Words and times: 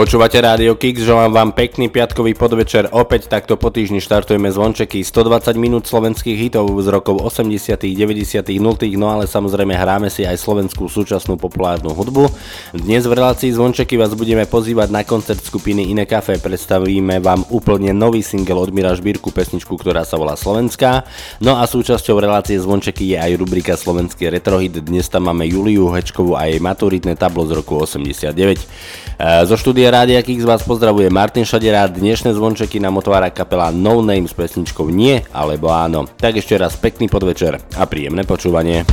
Počúvate 0.00 0.40
Rádio 0.40 0.80
Kix, 0.80 1.04
želám 1.04 1.28
vám 1.28 1.50
pekný 1.52 1.92
piatkový 1.92 2.32
podvečer. 2.32 2.88
Opäť 2.88 3.28
takto 3.28 3.60
po 3.60 3.68
týždni 3.68 4.00
štartujeme 4.00 4.48
zvončeky 4.48 5.04
120 5.04 5.60
minút 5.60 5.84
slovenských 5.84 6.40
hitov 6.40 6.72
z 6.80 6.88
rokov 6.88 7.20
80., 7.20 7.76
90., 7.76 8.40
0., 8.40 8.80
no 8.96 9.12
ale 9.12 9.28
samozrejme 9.28 9.76
hráme 9.76 10.08
si 10.08 10.24
aj 10.24 10.40
slovenskú 10.40 10.88
súčasnú 10.88 11.36
populárnu 11.36 11.92
hudbu. 11.92 12.32
Dnes 12.80 13.04
v 13.04 13.12
relácii 13.12 13.52
zvončeky 13.52 14.00
vás 14.00 14.16
budeme 14.16 14.48
pozývať 14.48 14.88
na 14.88 15.04
koncert 15.04 15.44
skupiny 15.44 15.92
Iné 15.92 16.08
Café. 16.08 16.40
Predstavíme 16.40 17.20
vám 17.20 17.44
úplne 17.52 17.92
nový 17.92 18.24
single 18.24 18.56
od 18.56 18.72
Mira 18.72 18.96
Žbírku, 18.96 19.28
pesničku, 19.36 19.76
ktorá 19.76 20.08
sa 20.08 20.16
volá 20.16 20.32
Slovenská. 20.32 21.04
No 21.44 21.60
a 21.60 21.68
súčasťou 21.68 22.16
relácie 22.24 22.56
zvončeky 22.56 23.04
je 23.12 23.16
aj 23.20 23.36
rubrika 23.36 23.76
Slovenský 23.76 24.32
retrohit. 24.32 24.80
Dnes 24.80 25.12
tam 25.12 25.28
máme 25.28 25.44
Juliu 25.44 25.92
Hečkovú 25.92 26.40
a 26.40 26.48
jej 26.48 26.56
maturitné 26.56 27.20
tablo 27.20 27.44
z 27.44 27.52
roku 27.52 27.84
89. 27.84 28.32
E, 28.32 29.44
Zo 29.44 29.60
štúdia 29.60 29.89
Rádia 29.90 30.22
Kix 30.22 30.46
vás 30.46 30.62
pozdravuje 30.62 31.10
Martin 31.10 31.42
Šadera. 31.42 31.90
Dnešné 31.90 32.30
zvončeky 32.38 32.78
nám 32.78 33.02
otvára 33.02 33.26
kapela 33.26 33.74
No 33.74 33.98
Name 34.06 34.30
s 34.30 34.38
pesničkou 34.38 34.86
Nie 34.86 35.26
alebo 35.34 35.66
Áno. 35.66 36.06
Tak 36.06 36.38
ešte 36.38 36.54
raz 36.54 36.78
pekný 36.78 37.10
podvečer 37.10 37.58
a 37.58 37.82
príjemné 37.90 38.22
počúvanie. 38.22 38.86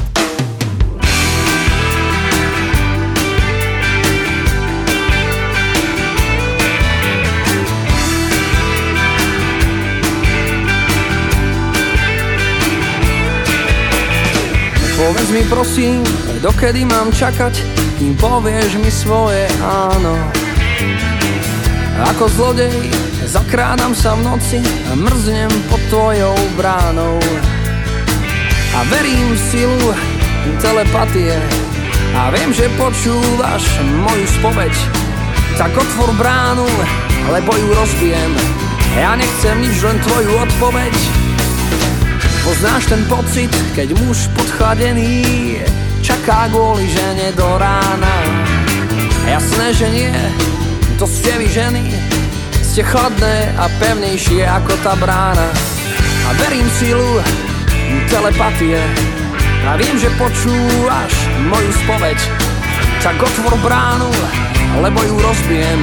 Povedz 14.98 15.30
mi 15.30 15.46
prosím, 15.46 16.02
dokedy 16.42 16.90
mám 16.90 17.14
čakať, 17.14 17.54
kým 18.02 18.18
povieš 18.18 18.82
mi 18.82 18.90
svoje 18.90 19.46
áno. 19.62 20.47
Ako 21.98 22.30
zlodej 22.30 22.94
zakrádam 23.26 23.98
sa 23.98 24.14
v 24.14 24.30
noci 24.30 24.62
a 24.90 24.94
mrznem 24.94 25.50
pod 25.66 25.82
tvojou 25.90 26.38
bránou. 26.54 27.18
A 28.78 28.86
verím 28.94 29.34
v 29.34 29.42
silu 29.50 29.82
telepatie 30.62 31.34
a 32.14 32.30
viem, 32.30 32.54
že 32.54 32.70
počúvaš 32.78 33.66
moju 33.82 34.26
spoveď. 34.38 34.74
Tak 35.58 35.74
otvor 35.74 36.14
bránu, 36.22 36.70
lebo 37.34 37.50
ju 37.58 37.70
rozbijem. 37.74 38.32
Ja 38.94 39.18
nechcem 39.18 39.58
nič, 39.58 39.82
len 39.82 39.98
tvoju 40.06 40.32
odpoveď. 40.38 40.94
Poznáš 42.46 42.94
ten 42.94 43.02
pocit, 43.10 43.50
keď 43.74 43.98
muž 44.06 44.30
podchladený 44.38 45.26
čaká 46.06 46.46
kvôli 46.54 46.86
žene 46.94 47.34
do 47.34 47.58
rána. 47.58 48.16
Jasné, 49.28 49.76
že 49.76 49.88
nie, 49.92 50.14
to 50.98 51.06
ste 51.06 51.30
vy 51.38 51.46
ženy, 51.46 51.94
ste 52.66 52.82
chladné 52.82 53.54
a 53.54 53.70
pevnejšie 53.78 54.42
ako 54.50 54.74
tá 54.82 54.98
brána. 54.98 55.46
A 56.26 56.30
verím 56.42 56.66
silu 56.82 57.22
telepatie 58.10 58.82
a 59.70 59.78
viem, 59.78 59.94
že 60.02 60.10
počúvaš 60.18 61.14
moju 61.54 61.72
spoveď. 61.86 62.18
Tak 63.06 63.14
otvor 63.22 63.56
bránu, 63.62 64.10
lebo 64.82 64.98
ju 65.06 65.16
rozbijem. 65.22 65.82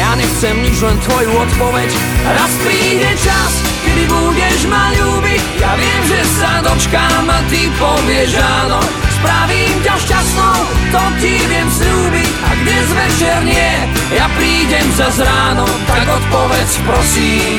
Ja 0.00 0.16
nechcem 0.16 0.56
nič, 0.64 0.80
len 0.80 0.96
tvoju 1.04 1.28
odpoveď. 1.28 1.90
Raz 2.24 2.52
príde 2.64 3.10
čas, 3.20 3.52
kedy 3.98 4.14
budeš 4.14 4.60
ma 4.70 4.94
ľúbiť. 4.94 5.42
Ja 5.58 5.74
viem, 5.74 6.02
že 6.06 6.20
sa 6.38 6.62
dočkám 6.62 7.26
a 7.26 7.38
ty 7.50 7.66
povieš 7.74 8.38
áno. 8.38 8.78
Spravím 9.18 9.74
ťa 9.82 9.94
šťastnou, 9.98 10.58
to 10.94 11.02
ti 11.18 11.34
viem 11.50 11.66
slúbiť. 11.66 12.30
A 12.46 12.50
dnes 12.62 12.86
večer 12.94 13.38
nie, 13.42 13.70
ja 14.14 14.30
prídem 14.38 14.86
za 14.94 15.10
ráno. 15.18 15.66
Tak 15.90 16.06
odpovedz 16.06 16.72
prosím, 16.86 17.58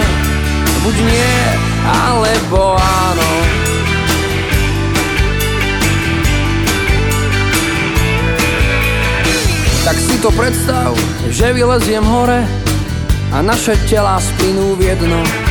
buď 0.88 0.96
nie, 1.04 1.36
alebo 1.84 2.80
áno. 2.80 3.32
Tak 9.84 9.96
si 10.00 10.16
to 10.24 10.32
predstav, 10.32 10.96
že 11.28 11.52
vyleziem 11.52 12.06
hore 12.08 12.48
a 13.36 13.44
naše 13.44 13.76
telá 13.92 14.22
splynú 14.24 14.80
v 14.80 14.96
jedno. 14.96 15.49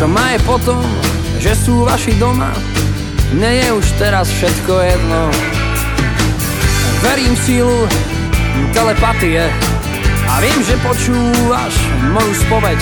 Čo 0.00 0.08
má 0.08 0.32
je 0.32 0.40
potom, 0.48 0.80
že 1.44 1.52
sú 1.52 1.84
vaši 1.84 2.16
doma, 2.16 2.56
mne 3.36 3.52
je 3.60 3.68
už 3.68 3.84
teraz 4.00 4.32
všetko 4.32 4.72
jedno. 4.80 5.28
Verím 7.04 7.36
sílu 7.36 7.84
telepatie 8.72 9.44
a 10.24 10.40
viem, 10.40 10.56
že 10.64 10.80
počúvaš 10.80 11.76
moju 12.16 12.32
spoveď. 12.32 12.80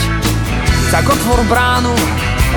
Tak 0.95 1.11
otvor 1.11 1.43
bránu, 1.51 1.91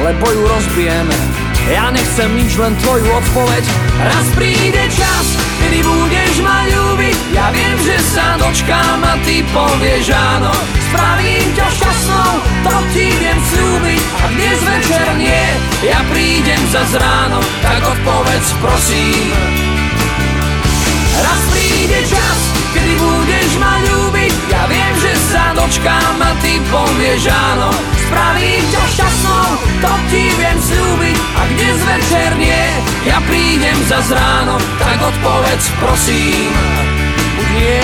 lebo 0.06 0.30
ju 0.30 0.46
rozbijeme. 0.46 1.18
Ja 1.66 1.90
nechcem 1.90 2.30
nič, 2.30 2.54
len 2.62 2.78
tvoju 2.86 3.10
odpoveď. 3.18 3.66
Raz 4.14 4.30
príde 4.38 4.86
čas, 4.94 5.26
kedy 5.58 5.82
budeš 5.82 6.21
dočkám 8.38 9.00
a 9.04 9.14
ty 9.26 9.44
povieš 9.52 10.12
áno. 10.12 10.54
Spravím 10.92 11.48
ťa 11.56 11.68
šťastnou, 11.72 12.32
to 12.68 12.76
ti 12.94 13.08
viem 13.20 13.40
slúbiť. 13.40 14.04
A 14.04 14.26
dnes 14.36 14.60
večer 14.64 15.08
nie, 15.18 15.46
ja 15.84 16.00
prídem 16.12 16.62
za 16.72 16.84
ráno. 17.00 17.40
Tak 17.64 17.80
odpovedz 17.82 18.48
prosím. 18.60 19.32
Raz 21.12 21.42
príde 21.52 22.00
čas, 22.08 22.40
kedy 22.72 22.94
budeš 22.96 23.52
ma 23.60 23.84
ľúbiť 23.84 24.34
Ja 24.48 24.64
viem, 24.72 24.96
že 24.96 25.12
sa 25.28 25.52
dočkám 25.52 26.18
a 26.24 26.32
ty 26.40 26.56
povieš 26.72 27.28
áno 27.28 27.68
Spravím 28.08 28.64
ťa 28.72 28.84
šťastnou, 28.96 29.48
to 29.84 29.92
ti 30.08 30.24
viem 30.40 30.56
slúbiť 30.56 31.18
A 31.36 31.42
dnes 31.52 31.78
večer 31.84 32.32
nie, 32.40 32.66
ja 33.04 33.20
prídem 33.28 33.78
za 33.92 34.00
ráno 34.08 34.56
Tak 34.80 34.98
odpovedz 35.04 35.66
prosím 35.84 36.56
nie, 37.52 37.84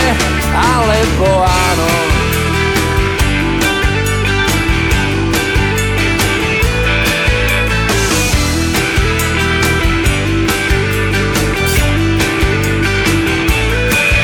alebo 0.57 1.45
áno. 1.45 1.89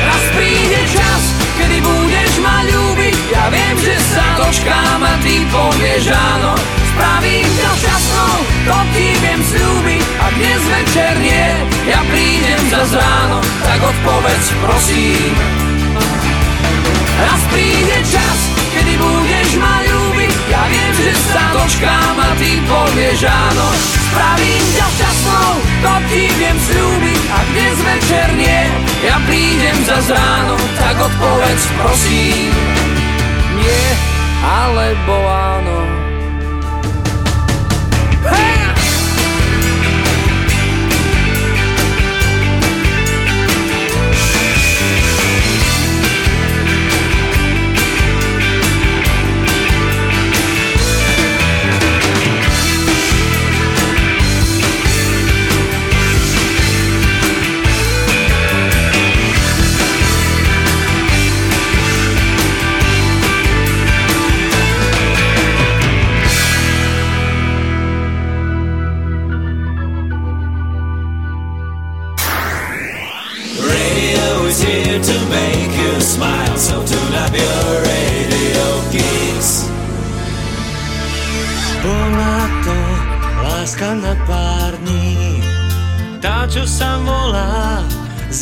Raz 0.02 0.24
príde 0.34 0.80
čas, 0.90 1.22
kedy 1.54 1.78
budeš 1.78 2.32
ma 2.42 2.66
ľúbiť. 2.66 3.16
Ja 3.30 3.46
viem, 3.54 3.76
že 3.78 3.94
sa 4.10 4.26
dočkám 4.42 5.00
a 5.06 5.14
ty 5.22 5.46
povieš 5.54 6.10
áno. 6.10 6.58
Spravím 6.94 7.46
ťa 7.58 7.70
šťastnou, 7.74 8.36
to 8.70 8.78
ti 8.94 9.08
viem 9.18 9.40
slúbiť. 9.42 10.04
A 10.22 10.26
dnes 10.38 10.62
večer 10.62 11.12
nie, 11.18 11.46
ja 11.90 12.00
prídem 12.06 12.62
za 12.70 12.82
ráno. 12.94 13.42
Tak 13.66 13.82
odpovedz 13.82 14.46
prosím 14.62 15.73
príde 17.54 17.98
čas, 18.10 18.38
kedy 18.74 18.98
budeš 18.98 19.50
ma 19.62 19.86
ľúbiť 19.86 20.34
Ja 20.50 20.62
viem, 20.70 20.92
že 20.94 21.12
sa 21.32 21.44
dočkám 21.56 22.16
a 22.20 22.30
ty 22.36 22.60
povieš 22.66 23.26
áno. 23.26 23.66
Spravím 24.10 24.64
ťa 24.76 24.86
šťastnou, 24.86 25.50
to 25.82 25.94
ti 26.10 26.24
viem 26.36 26.58
slúbiť. 26.58 27.20
A 27.32 27.38
dnes 27.50 27.76
večer 27.80 28.28
nie, 28.38 28.60
ja 29.02 29.16
prídem 29.26 29.78
za 29.82 29.98
ráno. 30.14 30.54
Tak 30.78 30.96
odpovedz 31.00 31.62
prosím, 31.80 32.50
nie 33.58 33.86
alebo 34.44 35.14
áno. 35.26 35.93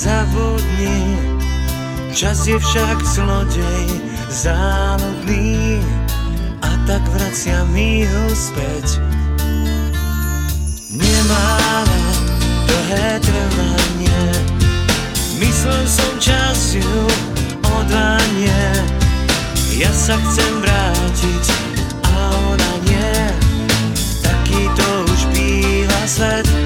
nezabudni 0.03 1.15
Čas 2.11 2.47
je 2.47 2.59
však 2.59 2.99
zlodej 3.07 3.87
záludný 4.27 5.79
A 6.59 6.71
tak 6.91 7.03
vracia 7.15 7.63
mi 7.71 8.03
ho 8.03 8.25
späť. 8.35 8.99
Nemáme 10.91 12.03
dlhé 12.67 13.23
trvanie. 13.23 14.23
Myslel 15.39 15.87
som 15.87 16.13
čas 16.19 16.75
ju 16.75 16.99
odvanie. 17.63 18.63
Ja 19.79 19.91
sa 19.95 20.19
chcem 20.19 20.53
vrátiť 20.59 21.45
a 22.03 22.15
ona 22.51 22.73
nie. 22.91 23.19
Taký 24.21 24.63
to 24.75 24.89
už 25.07 25.21
býva 25.31 26.03
svet. 26.11 26.62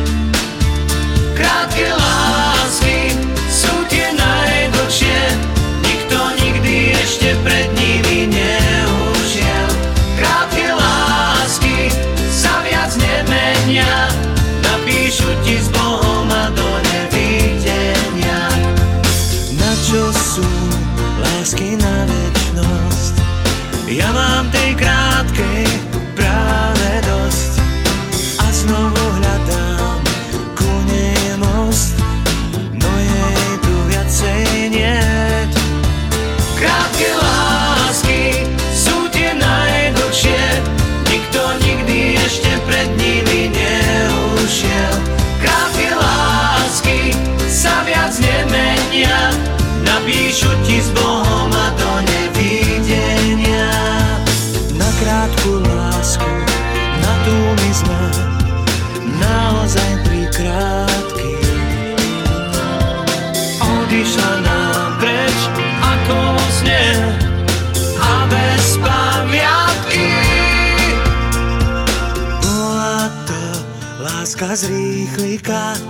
Láska 74.37 74.53
z 74.53 74.69
rýchlika, 74.69 75.81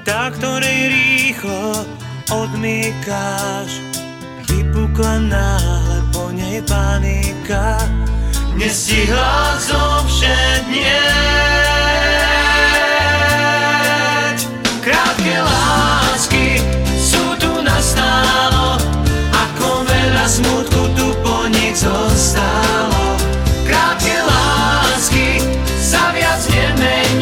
tá, 0.00 0.32
ktorej 0.32 0.96
rýchlo 0.96 1.84
odmýkáš. 2.32 3.84
Vypukla 4.48 5.20
náhle 5.28 6.00
po 6.08 6.32
nej 6.32 6.64
panika, 6.64 7.76
nestihla 8.56 9.60
zo 9.60 9.76
všednieť. 10.08 10.88
Krátke 14.80 15.34
lásky 15.44 16.64
sú 16.96 17.20
tu 17.36 17.60
nastálo, 17.60 18.80
ako 19.36 19.84
veľa 19.84 20.24
smutku 20.24 20.96
tu 20.96 21.12
po 21.20 21.44
nich 21.52 21.76
zostalo. 21.76 22.99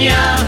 yeah. 0.09 0.48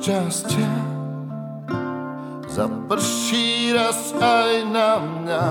šťastia 0.00 0.72
zaprší 2.48 3.76
raz 3.76 4.16
aj 4.16 4.64
na 4.72 4.96
mňa. 4.96 5.46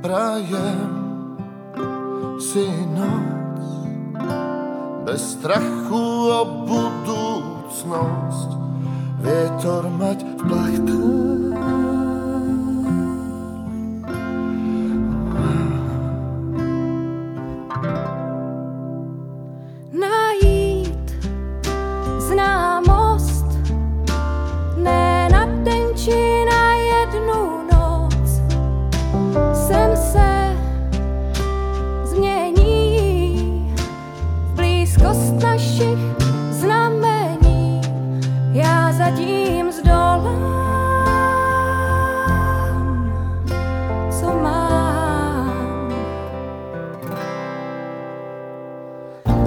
Prajem 0.00 0.88
si 2.40 2.64
noc 2.96 3.60
bez 5.04 5.36
strachu 5.36 6.32
o 6.32 6.64
budúcnosť, 6.64 8.50
vietor 9.20 9.92
mať 9.92 10.24
v 10.24 10.40
plachtách. 10.40 11.81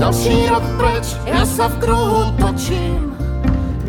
Ďalší 0.05 0.53
rok 0.53 0.61
preč, 0.77 1.17
ja 1.25 1.41
sa 1.49 1.65
v 1.65 1.81
kruhu 1.81 2.29
točím. 2.37 3.17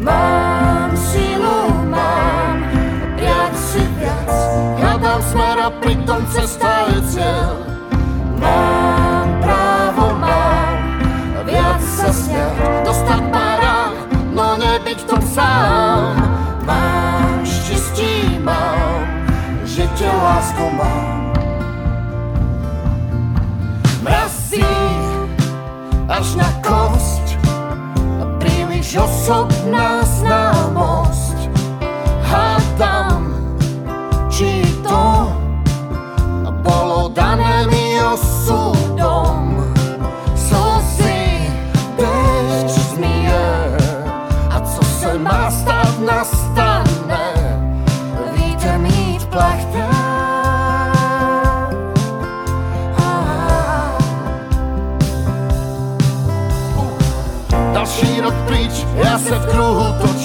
Mám 0.00 0.96
silu, 0.96 1.68
mám 1.92 2.56
viac 3.20 3.52
si 3.52 3.84
viac. 4.00 4.32
Hľadám 4.80 5.20
smer 5.20 5.56
a 5.60 5.68
pritom 5.76 6.24
cesta 6.32 6.88
je 6.88 6.98
cieľ. 7.12 7.52
Mám 8.40 9.28
právo, 9.44 10.16
mám 10.16 11.04
viac 11.44 11.84
sa 11.84 12.08
sňať 12.08 12.64
Dostať 12.88 13.22
pár 13.28 13.60
no 14.32 14.56
nebyť 14.56 14.98
v 15.04 15.08
tom 15.12 15.20
sám. 15.20 16.16
Mám 16.64 17.44
štěstí, 17.44 18.40
mám, 18.40 19.04
že 19.68 19.84
tě 20.00 20.08
lásko 20.08 20.64
mám. 20.80 21.36
Mrazí 24.00 24.95
až 26.08 26.38
na 26.38 26.50
kost. 26.62 27.36
Príliš 28.38 28.96
osobná 28.96 30.06
známosť 30.06 31.50
Hádam, 32.22 33.34
či 34.30 34.62
to 34.82 35.30
bolo 36.62 37.10
dané 37.10 37.66
mi 37.70 37.98
osudom 38.02 38.75
ja 59.26 59.42
sa 59.42 59.42
v 59.42 60.15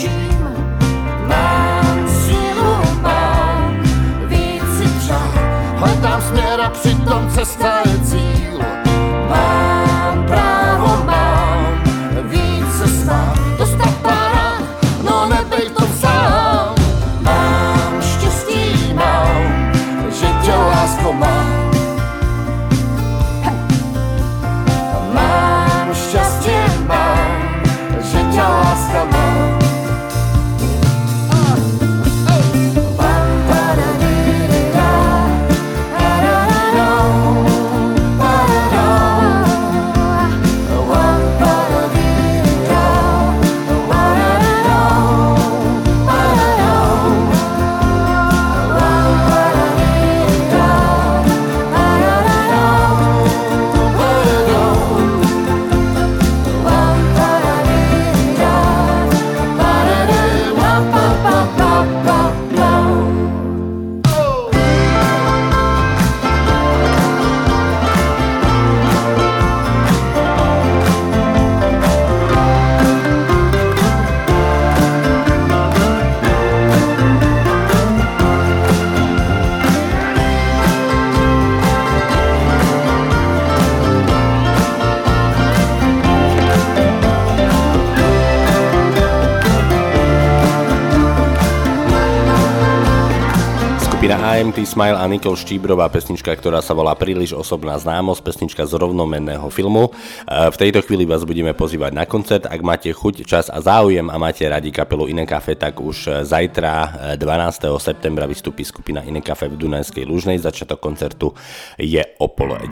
Smile 94.72 94.96
a 94.96 95.04
Nikol 95.04 95.36
Štíbrová, 95.36 95.92
pesnička, 95.92 96.32
ktorá 96.32 96.64
sa 96.64 96.72
volá 96.72 96.96
Príliš 96.96 97.36
osobná 97.36 97.76
známosť, 97.76 98.24
pesnička 98.24 98.64
z 98.64 98.80
rovnomenného 98.80 99.52
filmu. 99.52 99.92
E, 100.24 100.48
V 100.48 100.56
tejto 100.56 100.80
chvíli 100.88 101.04
vás 101.04 101.28
budeme 101.28 101.52
pozývať 101.52 101.92
na 101.92 102.08
koncert. 102.08 102.48
Ak 102.48 102.64
máte 102.64 102.88
chuť, 102.88 103.28
čas 103.28 103.52
a 103.52 103.60
záujem 103.60 104.08
a 104.08 104.16
máte 104.16 104.48
radi 104.48 104.72
kapelu 104.72 105.12
Iné 105.12 105.28
Cafe, 105.28 105.60
tak 105.60 105.84
už 105.84 105.98
e, 106.08 106.12
zajtra 106.24 106.72
e, 107.20 107.20
12. 107.20 107.68
septembra 107.84 108.24
vystúpi 108.24 108.64
skupina 108.64 109.04
Iné 109.04 109.20
Cafe 109.20 109.52
v 109.52 109.60
Dunajskej 109.60 110.08
Lužnej. 110.08 110.40
Začiatok 110.40 110.80
koncertu 110.80 111.36
je 111.76 112.00
o 112.24 112.32
pol 112.32 112.56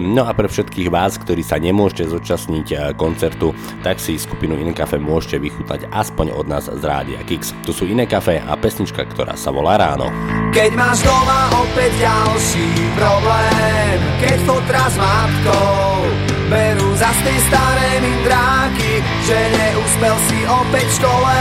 No 0.00 0.24
a 0.24 0.32
pre 0.32 0.48
všetkých 0.48 0.88
vás, 0.88 1.20
ktorí 1.20 1.44
sa 1.44 1.60
nemôžete 1.60 2.16
zúčastniť 2.16 2.66
e, 2.72 2.76
koncertu, 2.96 3.52
tak 3.84 4.00
si 4.00 4.16
skupinu 4.16 4.56
Iné 4.56 4.72
Cafe 4.72 4.96
môžete 4.96 5.36
vychutnať 5.36 5.92
aspoň 5.92 6.32
od 6.32 6.48
nás 6.48 6.64
z 6.64 6.80
Rádia 6.80 7.20
Kix. 7.28 7.52
Tu 7.60 7.76
sú 7.76 7.84
Iné 7.84 8.08
Cafe 8.08 8.40
a 8.40 8.56
pesnička, 8.56 9.04
ktorá 9.04 9.36
sa 9.36 9.52
volá 9.52 9.76
Ráno. 9.76 10.08
Keď 10.56 10.72
máš 10.72 11.04
doma 11.04 11.52
opäť 11.52 11.92
ďalší 12.00 12.68
problém 12.96 13.96
Keď 14.24 14.38
fotra 14.48 14.88
s 14.88 14.96
matkou 14.96 16.08
Berú 16.48 16.96
za 16.96 17.12
tej 17.20 17.38
staré 17.44 18.00
mindráky 18.00 19.04
Že 19.28 19.36
neúspel 19.52 20.16
si 20.32 20.38
opäť 20.48 20.86
v 20.88 20.96
škole 20.96 21.40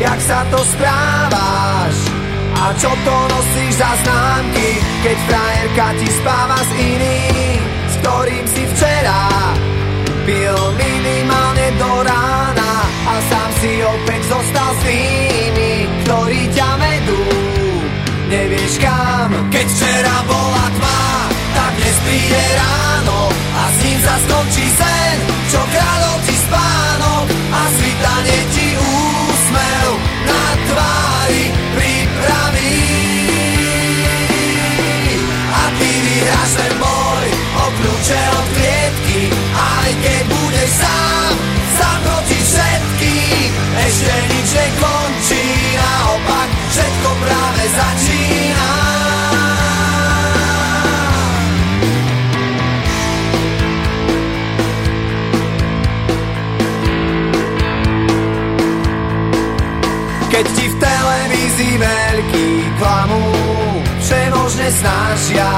Jak 0.00 0.18
sa 0.24 0.48
to 0.48 0.64
správaš? 0.64 1.96
A 2.56 2.72
čo 2.80 2.88
to 3.04 3.16
nosíš 3.36 3.76
za 3.76 3.92
známky 4.00 4.80
Keď 5.04 5.16
frajerka 5.28 5.86
ti 6.00 6.08
spáva 6.16 6.60
s 6.64 6.70
iným 6.72 7.60
S 7.84 7.94
ktorým 8.00 8.46
si 8.48 8.64
včera 8.64 9.20
Pil 10.24 10.56
minimálne 10.80 11.68
do 11.76 11.92
rána 12.00 12.72
A 13.12 13.14
sám 13.28 13.50
si 13.60 13.76
opäť 13.84 14.24
zostal 14.24 14.72
s 14.72 14.80
tými 14.88 15.72
Ktorí 16.08 16.40
ťa 16.56 16.68
vedú 16.80 16.91
nevieš 18.32 18.80
kam. 18.80 19.28
Keď 19.52 19.66
včera 19.68 20.16
bola 20.24 20.66
tma, 20.80 21.04
tak 21.52 21.72
dnes 21.76 21.96
príde 22.08 22.44
ráno 22.56 23.28
A 23.32 23.62
s 23.68 23.76
ním 23.84 23.98
sa 24.00 24.14
skončí 24.24 24.66
sen, 24.72 25.16
čo 25.52 25.60
kráľov 25.60 26.16
ti 26.24 26.36
spánok 26.40 27.26
A 27.52 27.62
svitanie 27.76 28.40
ti 28.56 28.68
úsmev 28.80 29.90
na 30.24 30.44
tvári 30.64 31.44
pripraví. 31.76 32.80
A 35.52 35.62
ty 35.76 35.90
vyhráš 35.92 36.50
ten 36.56 36.72
boj 36.80 37.26
o 37.60 37.66
od 37.68 38.46
klietky 38.56 39.20
Aj 39.52 39.90
keď 40.00 40.22
budeš 40.24 40.70
sám, 40.80 41.32
sám 41.76 41.98
proti 42.00 42.38
všetkým 42.40 43.50
Ešte 43.76 44.14
nič 44.32 44.48
nekončí, 44.56 45.41
Všemožne 64.62 64.78
snažia 64.78 65.50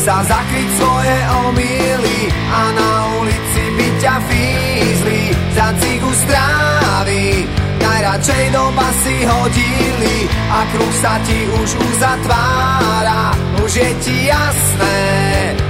sa 0.00 0.24
zakryť 0.24 0.68
svoje 0.80 1.16
omily 1.44 2.20
A 2.48 2.60
na 2.72 2.92
ulici 3.20 3.64
by 3.76 3.88
ťa 4.00 4.16
fízli. 4.24 5.22
Za 5.52 5.68
cigu 5.76 6.08
strávy 6.24 7.44
Najradšej 7.84 8.44
do 8.56 8.64
basy 8.72 9.16
hodili. 9.28 10.24
A 10.48 10.64
kruh 10.72 10.94
sa 11.04 11.20
ti 11.28 11.36
už 11.52 11.68
uzatvára 11.76 13.36
Už 13.60 13.76
je 13.76 13.90
ti 14.00 14.16
jasné. 14.32 15.00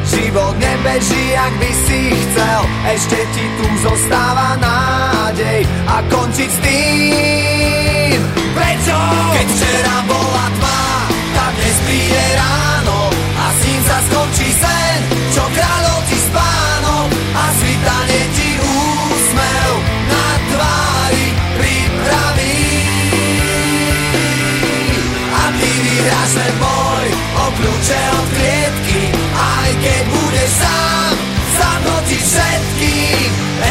Život 0.06 0.54
nebeží, 0.62 1.34
jak 1.34 1.52
by 1.58 1.70
si 1.90 2.00
chcel 2.14 2.60
Ešte 2.86 3.18
ti 3.34 3.44
tu 3.58 3.66
zostáva 3.82 4.54
nádej. 4.62 5.66
A 5.90 6.06
končiť 6.06 6.50
s 6.54 6.58
tým. 6.62 8.18
Prečo? 8.54 8.98
Keď 9.34 9.67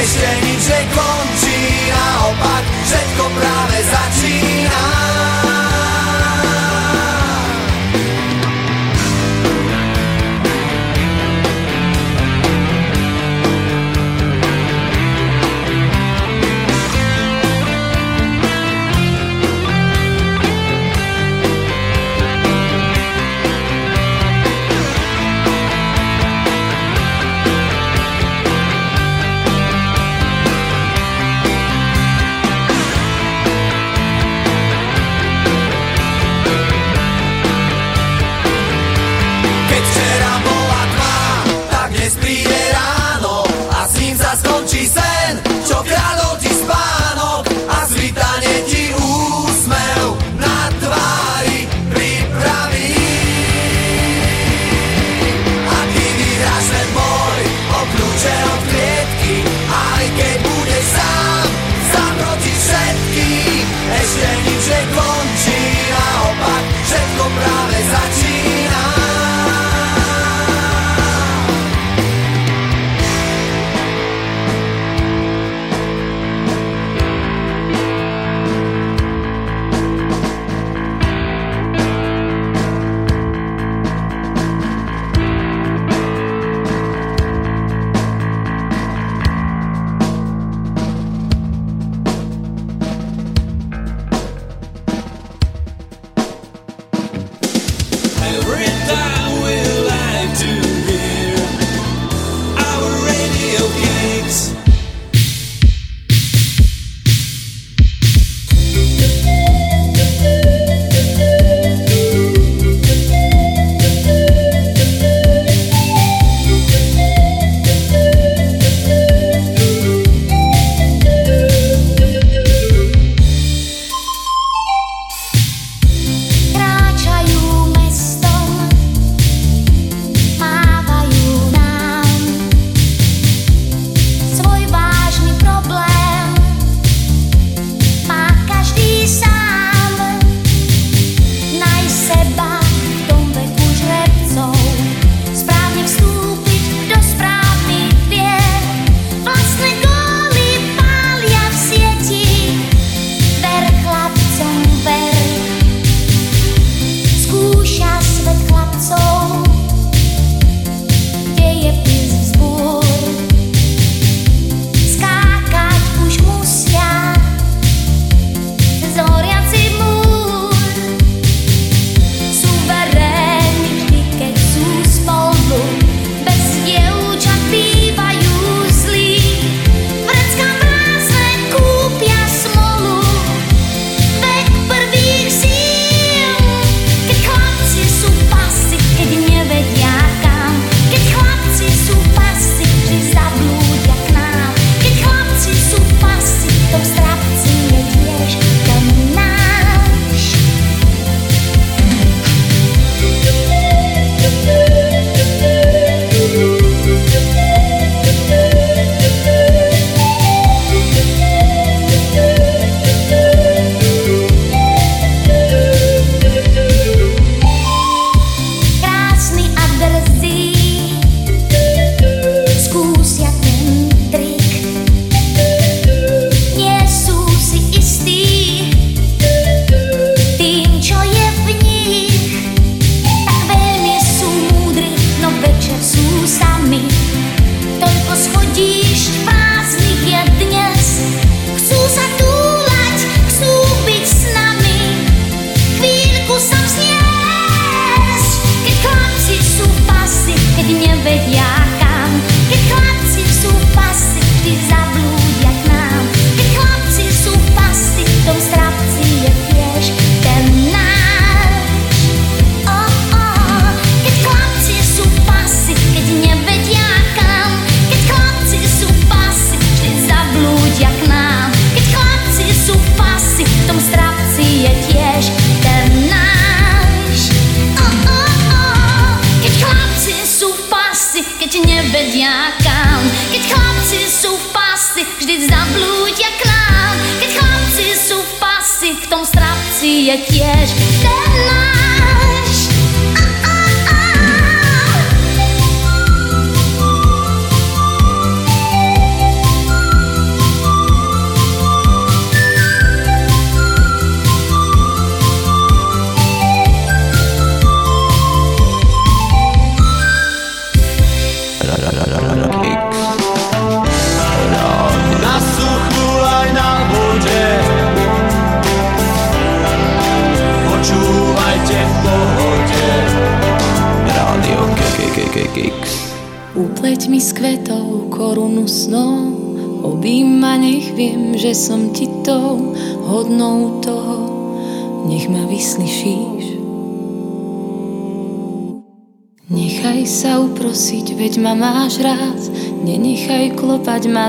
strange 0.08 0.64
they 0.68 0.86
come 0.96 1.47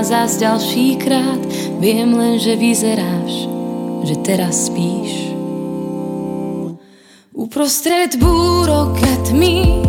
zás 0.09 0.41
ďalší 0.41 0.97
krát, 0.97 1.37
viem 1.77 2.09
len, 2.17 2.41
že 2.41 2.57
vyzeráš, 2.57 3.45
že 4.01 4.17
teraz 4.25 4.65
spíš. 4.65 5.37
Uprostred 7.37 8.17
búrok 8.17 8.97
a 8.97 9.13
tmy 9.29 9.85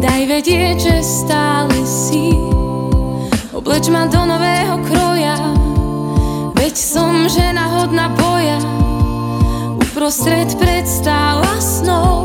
Daj 0.00 0.22
vedieť, 0.24 0.76
že 0.80 0.96
stále 1.04 1.76
si. 1.84 2.32
Obleč 3.52 3.92
ma 3.92 4.08
do 4.08 4.24
nového 4.24 4.80
kroja 4.88 5.36
Veď 6.56 6.74
som 6.74 7.28
žena 7.28 7.68
hodná 7.76 8.08
boja. 8.08 8.56
Uprostred 9.78 10.48
predstav 10.56 11.44
a 11.44 11.60
snov 11.60 12.24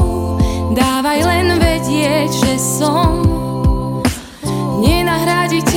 Dávaj 0.71 1.19
len 1.27 1.47
vedieť, 1.59 2.31
že 2.31 2.53
som. 2.55 3.19
Nenahraditeľná 4.79 5.76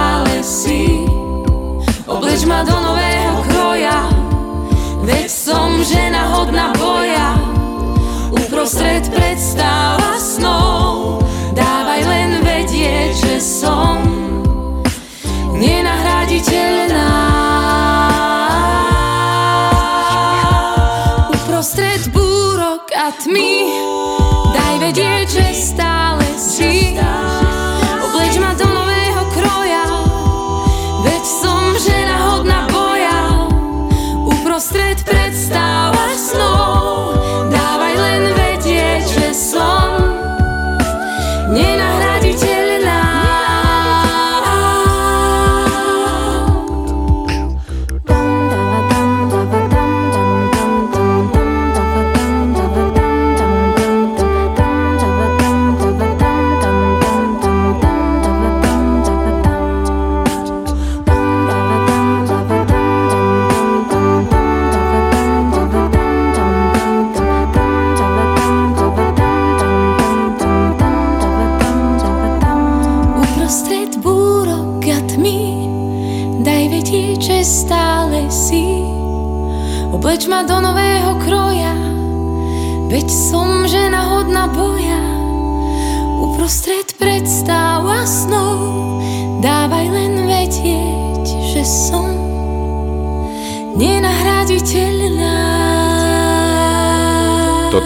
Obleč 2.41 2.47
ma 2.47 2.63
do 2.63 3.10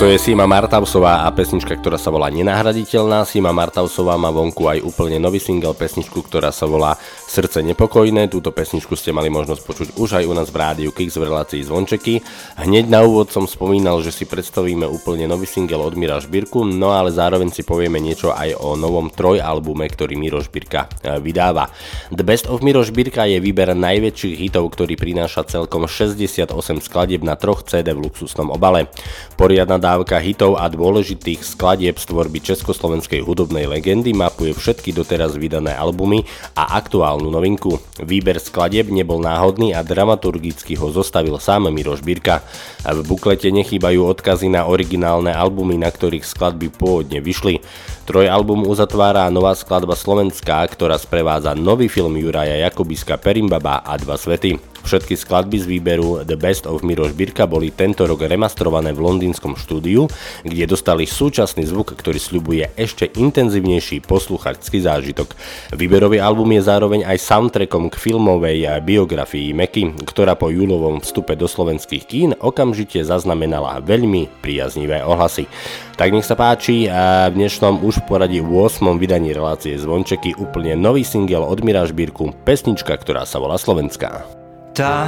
Toto 0.05 0.13
je 0.13 0.21
Sima 0.21 0.45
Martausová 0.45 1.25
a 1.25 1.33
pesnička, 1.33 1.81
ktorá 1.81 1.97
sa 1.97 2.13
volá 2.13 2.29
Nenahraditeľná. 2.29 3.25
Sima 3.25 3.49
Martausová 3.49 4.13
má 4.21 4.29
vonku 4.29 4.69
aj 4.69 4.85
úplne 4.85 5.17
nový 5.17 5.41
single, 5.41 5.73
pesničku, 5.73 6.21
ktorá 6.29 6.53
sa 6.53 6.69
volá 6.69 6.93
Srdce 7.35 7.59
nepokojné. 7.67 8.31
Túto 8.31 8.55
pesničku 8.55 8.95
ste 8.95 9.11
mali 9.11 9.27
možnosť 9.27 9.61
počuť 9.67 9.87
už 9.99 10.23
aj 10.23 10.23
u 10.23 10.31
nás 10.31 10.47
v 10.47 10.55
rádiu 10.55 10.95
Kix 10.95 11.19
v 11.19 11.27
relácii 11.27 11.67
Zvončeky. 11.67 12.23
Hneď 12.63 12.87
na 12.87 13.03
úvod 13.03 13.27
som 13.27 13.43
spomínal, 13.43 13.99
že 13.99 14.15
si 14.15 14.23
predstavíme 14.23 14.87
úplne 14.87 15.27
nový 15.27 15.43
single 15.43 15.83
od 15.83 15.99
Mira 15.99 16.15
Šbírku, 16.23 16.63
no 16.63 16.95
ale 16.95 17.11
zároveň 17.11 17.51
si 17.51 17.67
povieme 17.67 17.99
niečo 17.99 18.31
aj 18.31 18.55
o 18.55 18.79
novom 18.79 19.11
trojalbume, 19.11 19.83
ktorý 19.83 20.15
Miro 20.15 20.39
Šbírka 20.39 20.87
e, 21.03 21.19
vydáva. 21.19 21.67
The 22.07 22.23
Best 22.23 22.47
of 22.47 22.63
Miro 22.63 22.87
Šbírka 22.87 23.27
je 23.27 23.43
výber 23.43 23.75
najväčších 23.75 24.39
hitov, 24.39 24.71
ktorý 24.71 24.95
prináša 24.95 25.43
celkom 25.43 25.91
68 25.91 26.55
skladieb 26.79 27.19
na 27.19 27.35
troch 27.35 27.67
CD 27.67 27.91
v 27.91 28.07
luxusnom 28.07 28.47
obale. 28.47 28.87
Poriadna 29.35 29.75
dávka 29.75 30.23
hitov 30.23 30.55
a 30.55 30.71
dôležitých 30.71 31.43
skladieb 31.43 31.99
z 31.99 32.15
tvorby 32.15 32.39
československej 32.39 33.19
hudobnej 33.27 33.67
legendy 33.67 34.15
mapuje 34.15 34.55
všetky 34.55 34.95
doteraz 34.95 35.35
vydané 35.35 35.75
albumy 35.75 36.23
a 36.55 36.79
aktuálnu 37.25 37.33
novinku. 37.33 37.81
Výber 38.05 38.37
skladieb 38.37 38.93
nebol 38.93 39.17
náhodný 39.17 39.73
a 39.73 39.81
dramaturgicky 39.81 40.77
ho 40.77 40.93
zostavil 40.93 41.41
sám 41.41 41.73
Miroš 41.73 42.05
Birka. 42.05 42.45
V 42.85 43.01
buklete 43.01 43.49
nechýbajú 43.49 44.05
odkazy 44.05 44.53
na 44.53 44.69
originálne 44.69 45.33
albumy, 45.33 45.81
na 45.81 45.89
ktorých 45.89 46.21
skladby 46.21 46.69
pôvodne 46.69 47.17
vyšli. 47.25 47.65
Trojalbum 48.05 48.69
uzatvára 48.69 49.25
nová 49.33 49.57
skladba 49.57 49.97
Slovenská, 49.97 50.61
ktorá 50.69 51.01
sprevádza 51.01 51.57
nový 51.57 51.89
film 51.89 52.13
Juraja 52.21 52.61
Jakubiska 52.69 53.17
Perimbaba 53.17 53.81
a 53.81 53.97
Dva 53.97 54.13
svety. 54.21 54.74
Všetky 54.85 55.17
skladby 55.17 55.57
z 55.57 55.65
výberu 55.65 56.21
The 56.21 56.37
Best 56.37 56.69
of 56.69 56.85
Miroš 56.85 57.17
Birka 57.17 57.49
boli 57.49 57.73
tento 57.73 58.05
rok 58.05 58.21
remastrované 58.21 58.93
v 58.93 59.01
londýnskom 59.01 59.57
štúdiu, 59.57 60.05
kde 60.45 60.69
dostali 60.69 61.09
súčasný 61.09 61.65
zvuk, 61.65 61.97
ktorý 61.97 62.21
sľubuje 62.21 62.77
ešte 62.77 63.09
intenzívnejší 63.09 64.05
posluchačský 64.05 64.85
zážitok. 64.85 65.33
Výberový 65.73 66.21
album 66.21 66.53
je 66.53 66.61
zároveň 66.61 67.01
aj 67.01 67.17
soundtrackom 67.17 67.89
k 67.89 67.97
filmovej 67.97 68.85
biografii 68.85 69.57
Meky, 69.57 70.05
ktorá 70.05 70.37
po 70.37 70.53
júlovom 70.53 71.01
vstupe 71.01 71.33
do 71.33 71.49
slovenských 71.49 72.03
kín 72.05 72.31
okamžite 72.37 73.01
zaznamenala 73.01 73.81
veľmi 73.81 74.29
priaznivé 74.45 75.01
ohlasy. 75.01 75.49
Tak 75.97 76.13
nech 76.13 76.29
sa 76.29 76.37
páči, 76.37 76.85
a 76.85 77.33
v 77.33 77.41
dnešnom 77.41 77.81
už 77.81 78.05
v 78.05 78.05
poradí 78.05 78.37
8. 78.37 79.01
vydaní 79.01 79.33
relácie 79.33 79.73
Zvončeky 79.81 80.37
úplne 80.37 80.77
nový 80.77 81.01
single 81.01 81.41
od 81.41 81.65
Mira 81.65 81.81
Šbírku, 81.89 82.37
pesnička, 82.45 82.93
ktorá 83.01 83.25
sa 83.25 83.41
volá 83.41 83.57
Slovenská. 83.57 84.44
Tá 84.75 85.07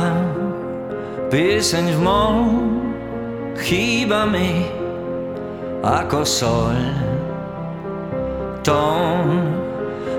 pieseň 1.27 1.91
v 1.91 1.99
mou 1.99 2.39
chýba 3.59 4.23
mi 4.23 4.63
ako 5.83 6.23
sol. 6.23 6.79
Tón 8.63 9.27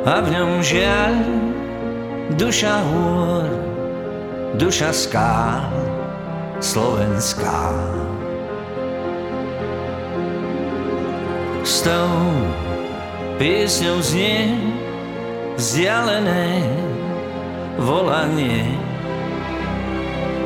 a 0.04 0.20
v 0.20 0.26
ňom 0.36 0.60
žiaľ 0.60 1.16
duša 2.36 2.76
hôr, 2.92 3.48
duša 4.60 4.92
skál 4.92 5.64
slovenská. 6.60 7.72
S 11.64 11.88
tou 11.88 12.20
piesňou 13.40 13.96
znie 14.04 14.60
vzdialené 15.56 16.68
volanie. 17.80 18.88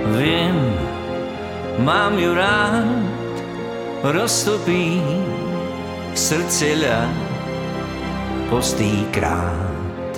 Viem, 0.03 0.59
mám 1.79 2.19
ju 2.19 2.35
rád, 2.35 2.91
roztopí 4.03 4.99
srdce 6.11 6.75
ľad 6.75 7.15
postýkrát. 8.51 10.11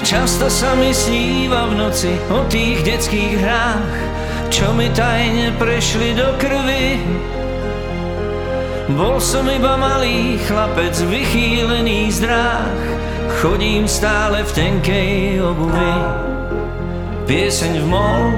Často 0.00 0.48
sa 0.48 0.72
mi 0.80 0.96
sníva 0.96 1.68
v 1.68 1.76
noci 1.76 2.16
o 2.32 2.40
tých 2.48 2.80
detských 2.88 3.36
hrách, 3.36 3.94
čo 4.48 4.72
mi 4.72 4.88
tajne 4.96 5.52
prešli 5.60 6.16
do 6.16 6.32
krvi. 6.40 7.04
Bol 8.96 9.20
som 9.20 9.44
iba 9.50 9.76
malý 9.76 10.40
chlapec, 10.46 10.94
vychýlený 11.04 12.08
z 12.14 12.24
dráh, 12.24 12.80
chodím 13.44 13.84
stále 13.90 14.46
v 14.46 14.50
tenkej 14.54 15.42
obuvi. 15.42 16.35
Pieseň 17.26 17.82
v 17.82 17.86
mol, 17.90 18.30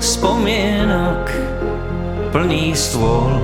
spomienok, 0.00 1.28
plný 2.32 2.72
stôl. 2.72 3.36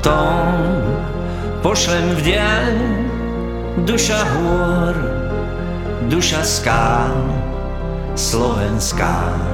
Tón 0.00 0.80
pošlem 1.60 2.16
v 2.16 2.20
diaľ, 2.32 2.74
duša 3.84 4.24
hôr, 4.24 4.96
duša 6.08 6.40
skál, 6.48 7.12
slovenská. 8.16 9.51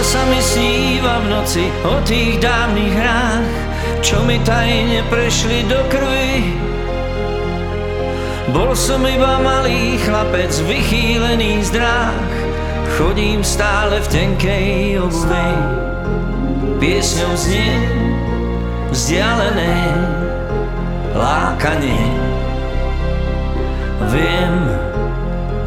Často 0.00 0.16
sa 0.16 0.32
mi 0.32 0.40
sníva 0.40 1.20
v 1.20 1.26
noci 1.28 1.68
o 1.84 2.00
tých 2.08 2.40
dávnych 2.40 2.96
hrách, 2.96 3.52
čo 4.00 4.24
mi 4.24 4.40
tajne 4.48 5.04
prešli 5.12 5.68
do 5.68 5.76
krvi. 5.92 6.56
Bol 8.48 8.72
som 8.72 9.04
iba 9.04 9.44
malý 9.44 10.00
chlapec, 10.00 10.56
vychýlený 10.64 11.60
z 11.68 11.76
dráh, 11.76 12.32
chodím 12.96 13.44
stále 13.44 14.00
v 14.00 14.08
tenkej 14.08 15.04
obuvi. 15.04 15.52
Piesňou 16.80 17.36
znie 17.36 17.76
vzdialené 18.96 19.76
lákanie. 21.12 22.08
Viem, 24.08 24.54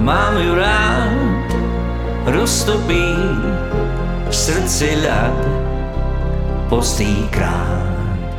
mám 0.02 0.34
ju 0.42 0.58
rád, 0.58 1.22
roztopí 2.34 3.14
v 4.44 4.52
srdci 4.52 5.00
ľad 5.00 5.40
postýkrát. 6.68 8.36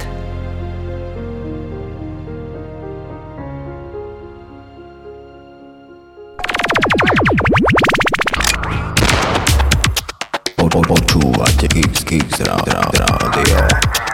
Po, 10.60 10.68
po, 10.68 10.80
počúvate 10.84 11.72
Kix 11.72 12.04
Kix 12.04 12.36
Rádio. 12.44 12.84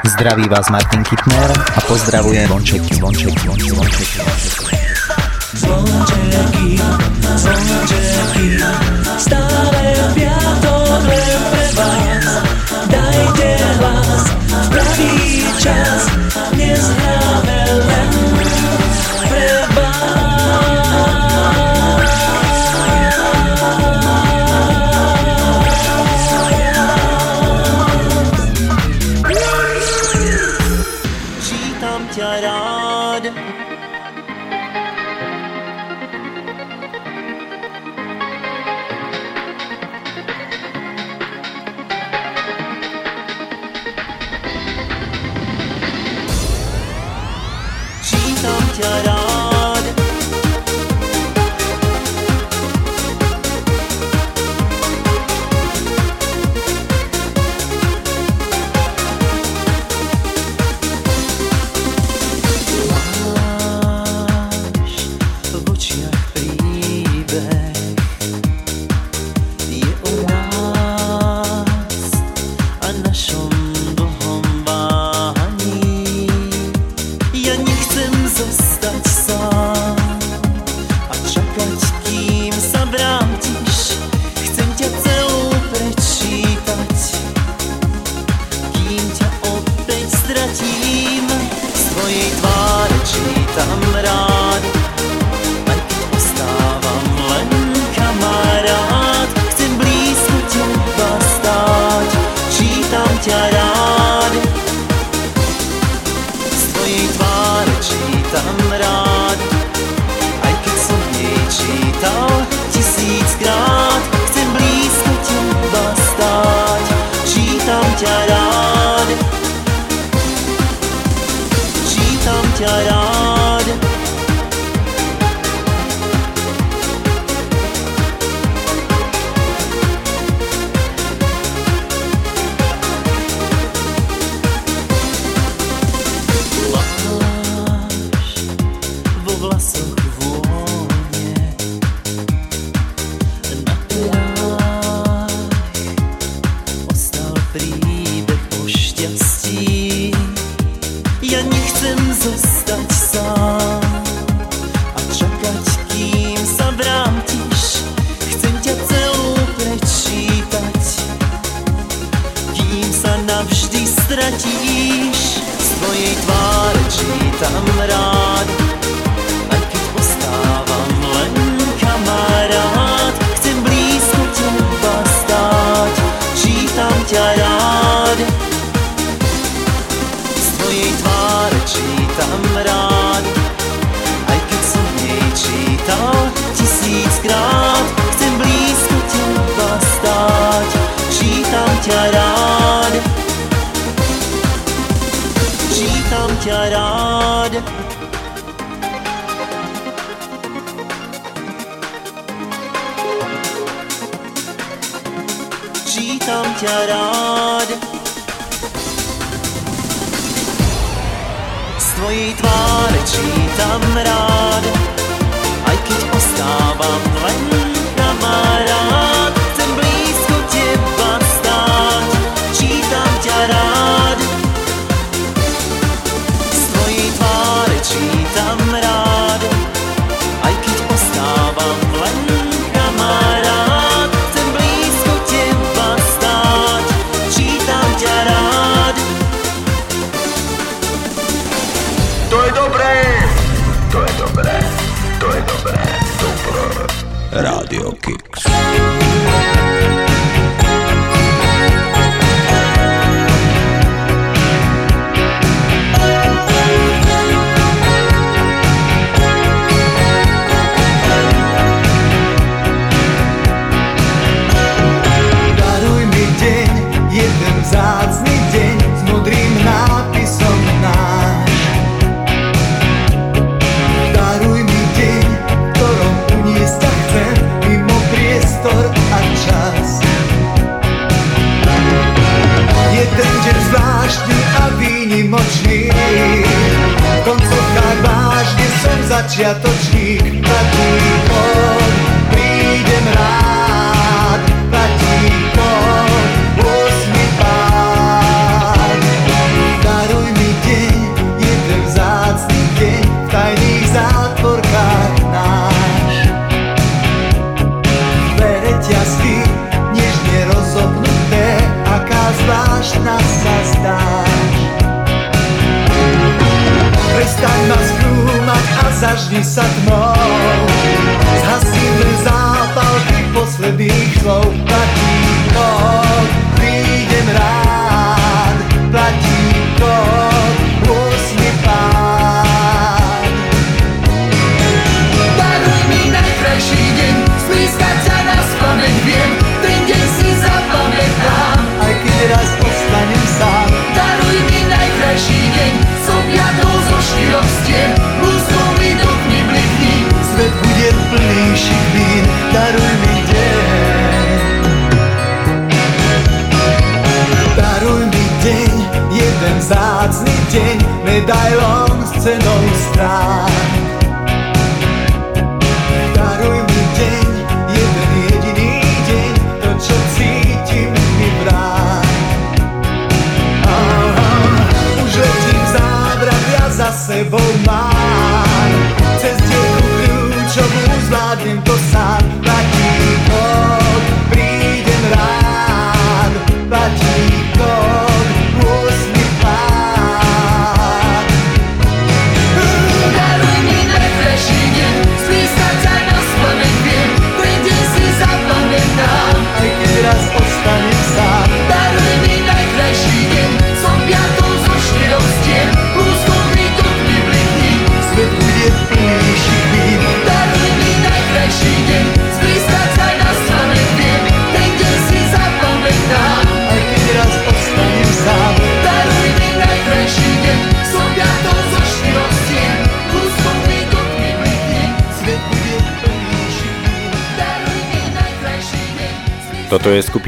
Zdraví 0.06 0.46
vás 0.46 0.70
Martin 0.70 1.02
Kittner 1.02 1.50
a 1.50 1.80
pozdravuje 1.90 2.46
Vončeky, 2.46 3.02
Vončeky, 3.02 3.50
Vončeky, 3.50 3.74
Vončeky. 3.74 4.22
Zvončeky, 5.58 6.78
zvončeky, 7.34 8.46
stále 9.18 9.82
v 10.14 10.39
pravý 15.60 15.84
čas, 15.84 16.08
dnes 16.56 17.19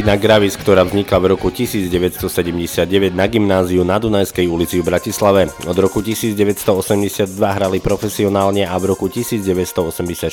skupina 0.02 0.18
Gravis, 0.18 0.58
ktorá 0.58 0.82
vznikla 0.82 1.18
v 1.22 1.26
roku 1.38 1.46
1979 1.54 3.14
na 3.14 3.30
gymnáziu 3.30 3.86
na 3.86 4.02
Dunajskej 4.02 4.50
ulici 4.50 4.82
v 4.82 4.90
Bratislave. 4.90 5.46
Od 5.62 5.78
roku 5.78 6.02
1982 6.02 7.30
hrali 7.38 7.78
profesionálne 7.78 8.66
a 8.66 8.74
v 8.82 8.90
roku 8.90 9.06
1984 9.06 10.26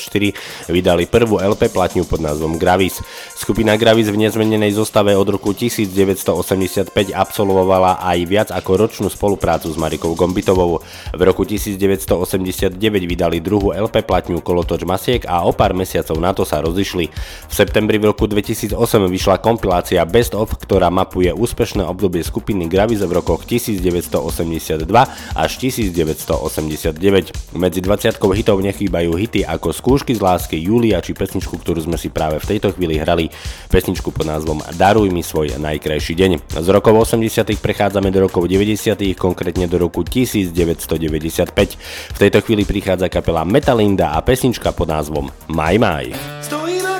vydali 0.66 1.06
prvú 1.06 1.38
LP 1.38 1.70
platňu 1.70 2.02
pod 2.02 2.18
názvom 2.18 2.58
Gravis. 2.58 2.98
Skupina 3.38 3.78
Gravis 3.78 4.10
v 4.10 4.18
nezmenenej 4.18 4.74
zostave 4.74 5.14
od 5.14 5.38
roku 5.38 5.54
1985 5.54 6.90
absolvovala 7.14 8.02
aj 8.02 8.18
viac 8.26 8.48
ako 8.50 8.74
ročnú 8.74 9.06
spoluprácu 9.06 9.70
s 9.70 9.78
Marikou 9.78 10.18
Gombitovou. 10.18 10.82
V 11.14 11.22
roku 11.22 11.46
1989 11.46 12.74
vydali 13.06 13.38
druhú 13.38 13.70
LP 13.70 14.02
platňu 14.02 14.42
Kolotoč 14.42 14.82
Masiek 14.82 15.22
a 15.30 15.46
o 15.46 15.54
pár 15.54 15.78
mesiacov 15.78 16.18
na 16.18 16.34
to 16.34 16.42
sa 16.42 16.58
rozišli. 16.58 17.06
V 17.46 17.52
septembri 17.54 18.02
v 18.02 18.10
roku 18.10 18.26
2008 18.26 18.74
vyšla 19.06 19.38
konferencia 19.38 19.59
kompilácia 19.60 20.00
Best 20.08 20.32
of, 20.32 20.56
ktorá 20.56 20.88
mapuje 20.88 21.36
úspešné 21.36 21.84
obdobie 21.84 22.24
skupiny 22.24 22.64
Gravize 22.64 23.04
v 23.04 23.12
rokoch 23.12 23.44
1982 23.44 24.88
až 25.36 25.50
1989. 25.60 26.96
Medzi 27.52 27.80
20 27.84 28.16
hitov 28.40 28.64
nechýbajú 28.64 29.12
hity 29.20 29.44
ako 29.44 29.76
Skúšky 29.76 30.16
z 30.16 30.24
lásky, 30.24 30.56
Julia 30.56 31.04
či 31.04 31.12
pesničku, 31.12 31.60
ktorú 31.60 31.84
sme 31.84 32.00
si 32.00 32.08
práve 32.08 32.40
v 32.40 32.56
tejto 32.56 32.72
chvíli 32.72 32.96
hrali, 32.96 33.28
pesničku 33.68 34.08
pod 34.16 34.32
názvom 34.32 34.64
Daruj 34.80 35.12
mi 35.12 35.20
svoj 35.20 35.60
najkrajší 35.60 36.16
deň. 36.16 36.56
Z 36.56 36.68
rokov 36.72 36.96
80 36.96 37.52
prechádzame 37.60 38.08
do 38.08 38.32
rokov 38.32 38.48
90 38.48 38.96
konkrétne 39.20 39.68
do 39.68 39.76
roku 39.76 40.00
1995. 40.08 41.52
V 42.16 42.16
tejto 42.16 42.40
chvíli 42.40 42.64
prichádza 42.64 43.12
kapela 43.12 43.44
Metalinda 43.44 44.16
a 44.16 44.24
pesnička 44.24 44.72
pod 44.72 44.88
názvom 44.88 45.28
My 45.52 45.76
My. 45.76 46.16
Stojím 46.40 46.80
ako 46.80 46.99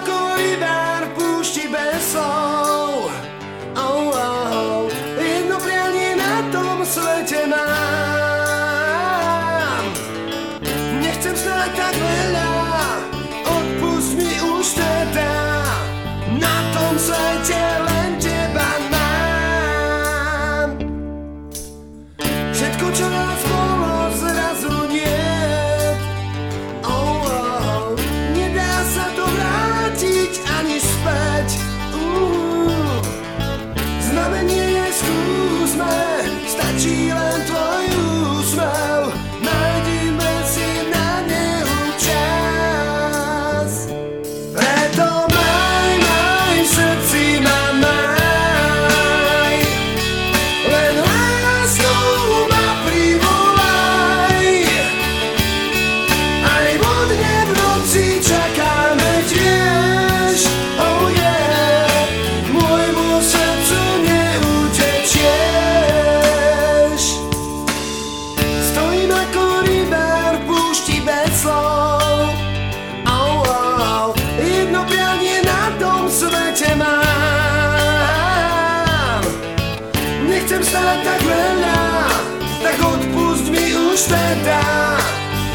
veľa, 81.41 81.83
tak 82.61 82.77
odpust 82.81 83.47
mi 83.49 83.73
už 83.73 84.01
teda. 84.09 84.63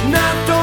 Na 0.09 0.27
tom 0.45 0.54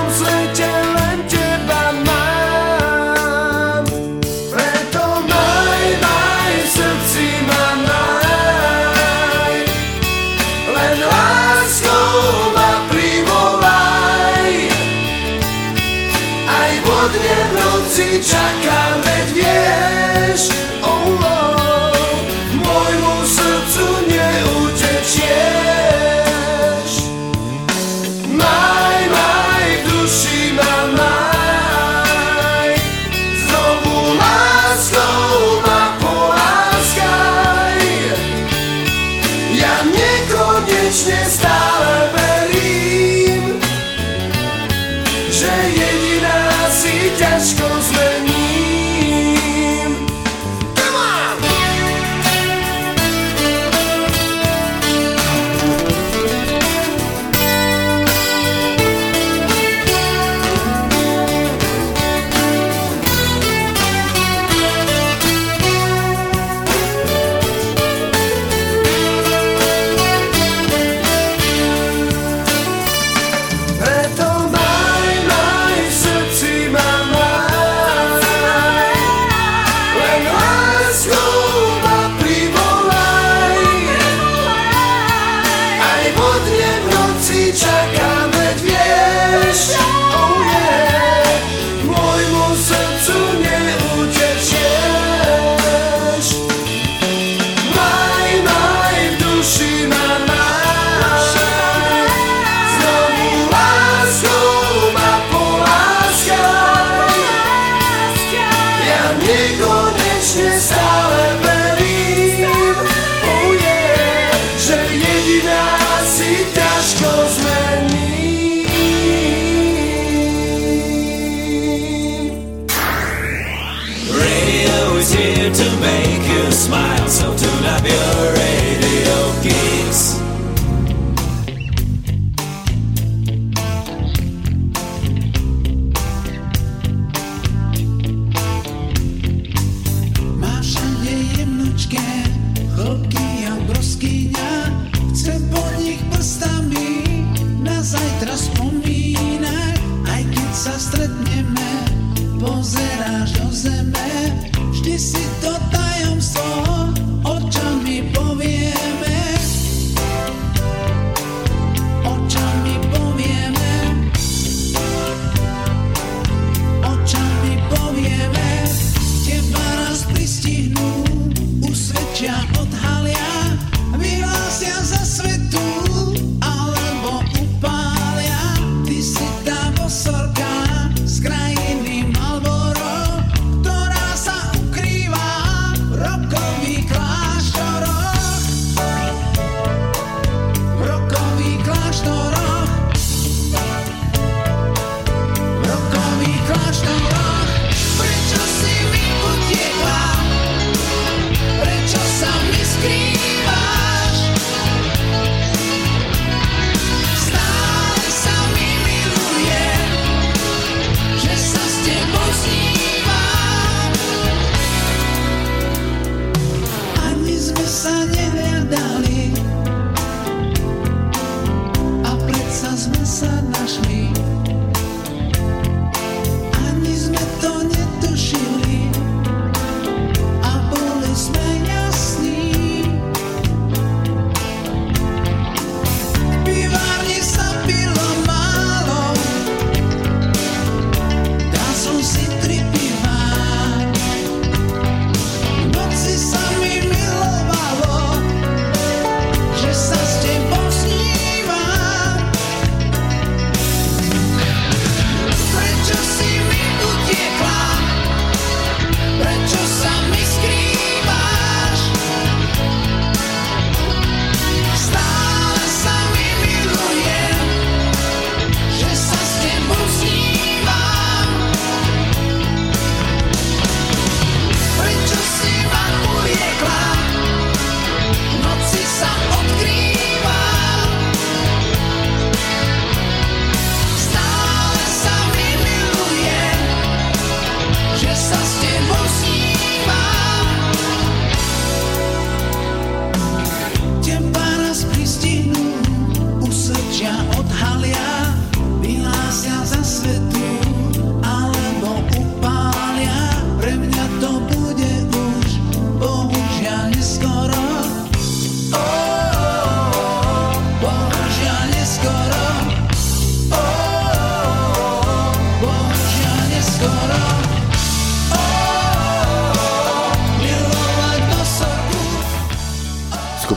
touch 223.67 223.81
me. 223.87 224.22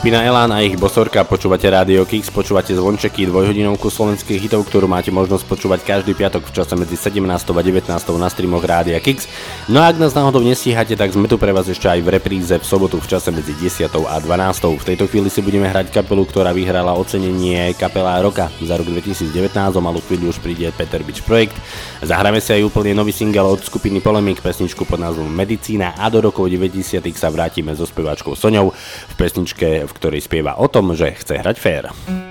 Skupina 0.06 0.22
Elan 0.22 0.54
a 0.54 0.62
ich 0.62 0.78
bosorka, 0.78 1.26
počúvate 1.26 1.66
Radio 1.66 2.06
Kix, 2.06 2.30
počúvate 2.30 2.70
zvončeky, 2.70 3.26
dvojhodinovku 3.26 3.90
slovenských 3.90 4.38
hitov, 4.38 4.62
ktorú 4.62 4.86
máte 4.86 5.10
možnosť 5.10 5.42
počúvať 5.50 5.82
každý 5.82 6.14
piatok 6.14 6.46
v 6.46 6.54
čase 6.54 6.78
medzi 6.78 6.94
17. 6.94 7.26
a 7.26 7.42
19. 7.42 7.90
na 8.14 8.30
streamoch 8.30 8.62
Rádia 8.62 9.02
Kix. 9.02 9.26
No 9.66 9.82
a 9.82 9.90
ak 9.90 9.98
nás 9.98 10.14
náhodou 10.14 10.46
nestíhate, 10.46 10.94
tak 10.94 11.10
sme 11.10 11.26
tu 11.26 11.42
pre 11.42 11.50
vás 11.50 11.66
ešte 11.66 11.90
aj 11.90 11.98
v 11.98 12.14
repríze 12.14 12.54
v 12.54 12.62
sobotu 12.62 13.02
v 13.02 13.10
čase 13.10 13.34
medzi 13.34 13.50
10. 13.50 13.90
a 13.98 14.16
12. 14.22 14.78
V 14.78 14.86
tejto 14.86 15.10
chvíli 15.10 15.26
si 15.26 15.42
budeme 15.42 15.66
hrať 15.66 15.90
kapelu, 15.90 16.22
ktorá 16.22 16.54
vyhrala 16.54 16.94
ocenenie 16.94 17.74
kapela 17.74 18.14
roka 18.22 18.46
za 18.62 18.78
rok 18.78 18.86
2019, 18.86 19.34
o 19.50 19.82
malú 19.82 19.98
chvíľu 20.06 20.30
už 20.30 20.38
príde 20.38 20.70
Peter 20.70 21.02
Beach 21.02 21.18
Projekt. 21.26 21.58
Zahráme 21.98 22.38
si 22.38 22.54
aj 22.54 22.62
úplne 22.62 22.94
nový 22.94 23.10
single 23.10 23.58
od 23.58 23.66
skupiny 23.66 23.98
Polemik, 23.98 24.38
pesničku 24.38 24.86
pod 24.86 25.02
názvom 25.02 25.26
Medicína 25.26 25.98
a 25.98 26.06
do 26.14 26.22
rokov 26.22 26.46
90. 26.46 27.02
sa 27.18 27.26
vrátime 27.34 27.74
so 27.74 27.90
speváčkou 27.90 28.38
Soňou 28.38 28.70
v 29.10 29.14
pesničke, 29.18 29.82
v 29.82 29.92
ktorej 29.98 30.22
spieva 30.22 30.62
o 30.62 30.70
tom, 30.70 30.94
že 30.94 31.10
chce 31.10 31.42
hrať 31.42 31.56
fér. 31.58 31.90
Môj 31.90 32.25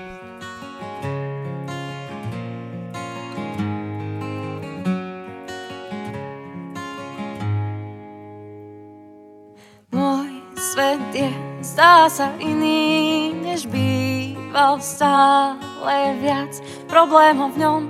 zdá 12.06 12.30
sa 12.30 12.38
iný, 12.38 13.34
než 13.34 13.66
býval 13.66 14.78
stále 14.78 16.14
viac. 16.22 16.54
Problémov 16.86 17.58
v 17.58 17.66
ňom 17.66 17.82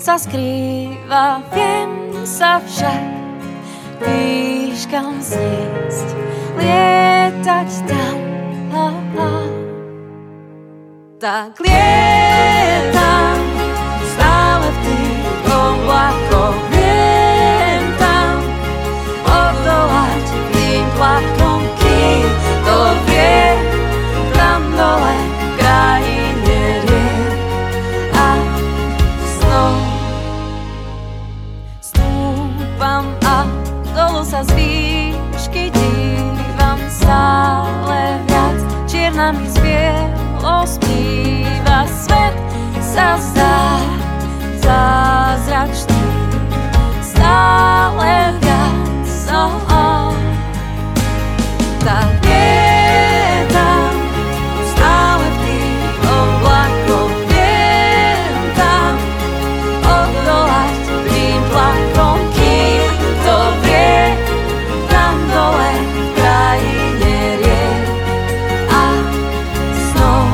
sa 0.00 0.16
skrýva, 0.16 1.44
viem 1.52 2.16
sa 2.24 2.64
však 2.64 3.04
výškam 4.00 5.20
zniesť, 5.20 6.08
lietať 6.64 7.70
tam. 7.84 8.16
Ha, 8.72 8.88
ha. 9.20 9.32
Tak 11.20 11.60
lietam 11.60 12.51
zázračný. 44.62 45.98
Stále 47.02 48.34
viac, 48.38 49.10
oh, 49.34 49.54
oh. 49.66 50.14
Tak 51.82 52.22
lietam 52.22 53.94
stále 54.70 55.26
v 55.26 55.38
tam 58.54 58.94
odolať 59.82 60.78
tým 61.10 61.40
tlakom, 61.50 62.18
kým 62.38 62.86
tam 64.86 65.14
dole 65.26 65.72
v 66.14 66.22
a 68.70 68.84
snov. 69.90 70.26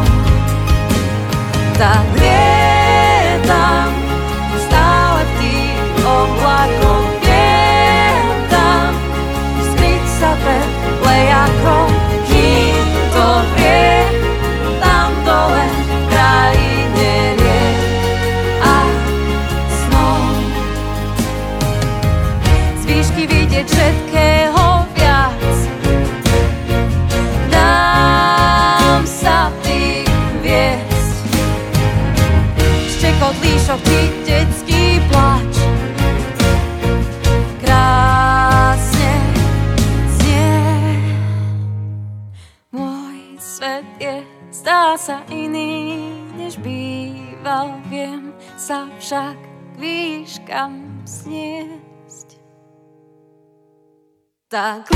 Tak 54.51 54.89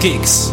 Rádio 0.00 0.49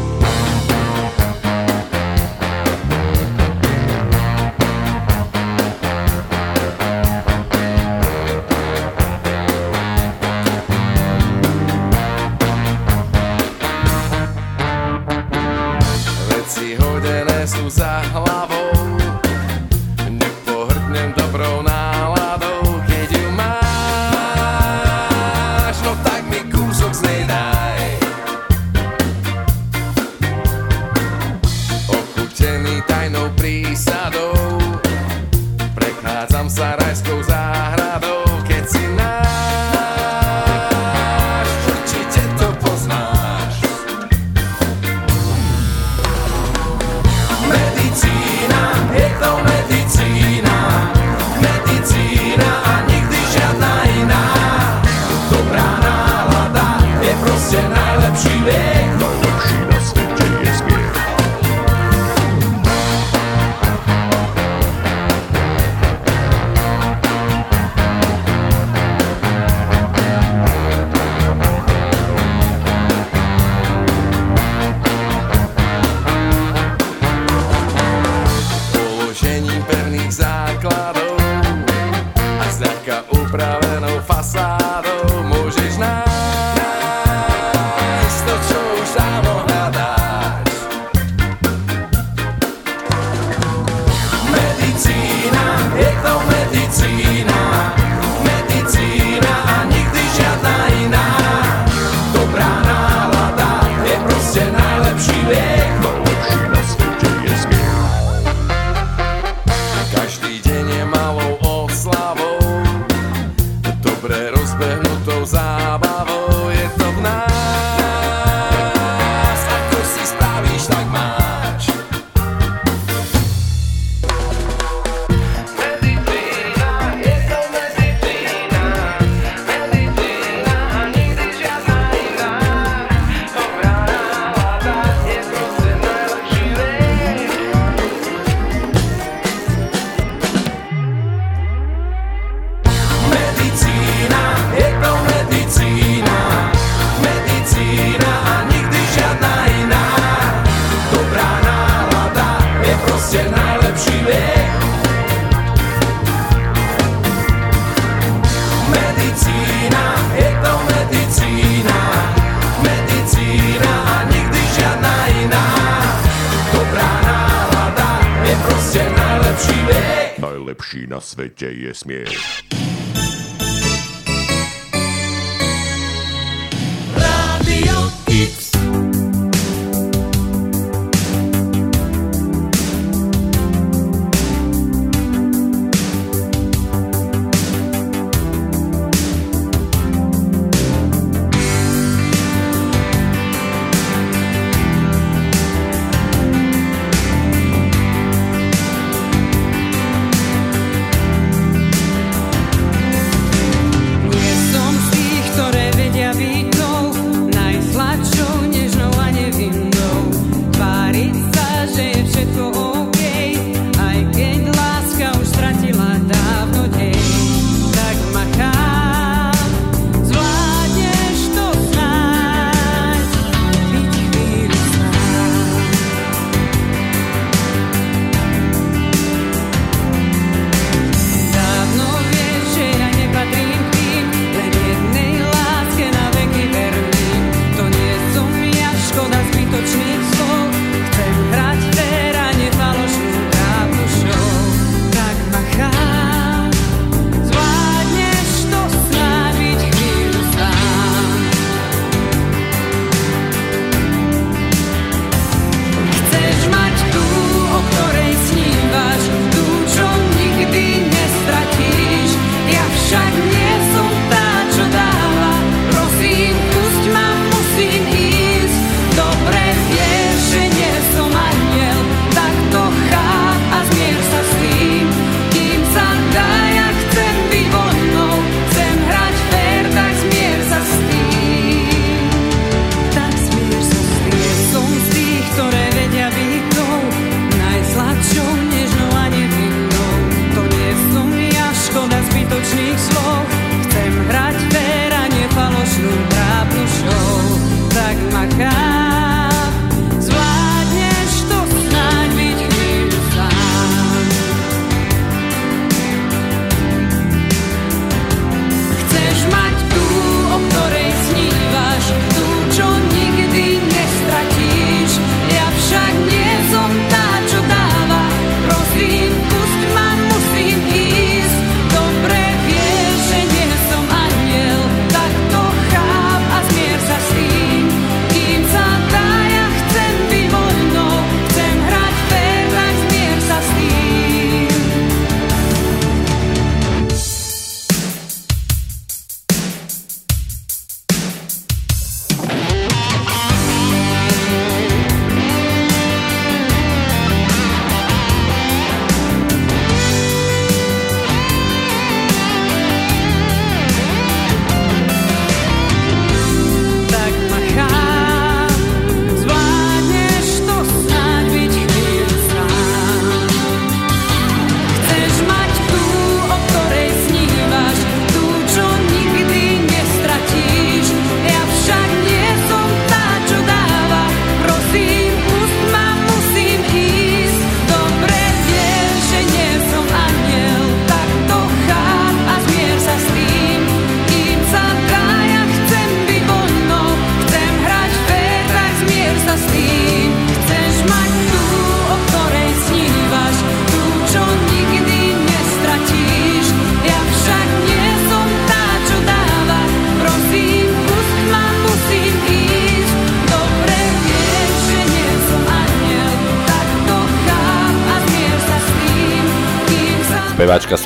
sveķējies 171.18 171.86
mie. 171.90 172.07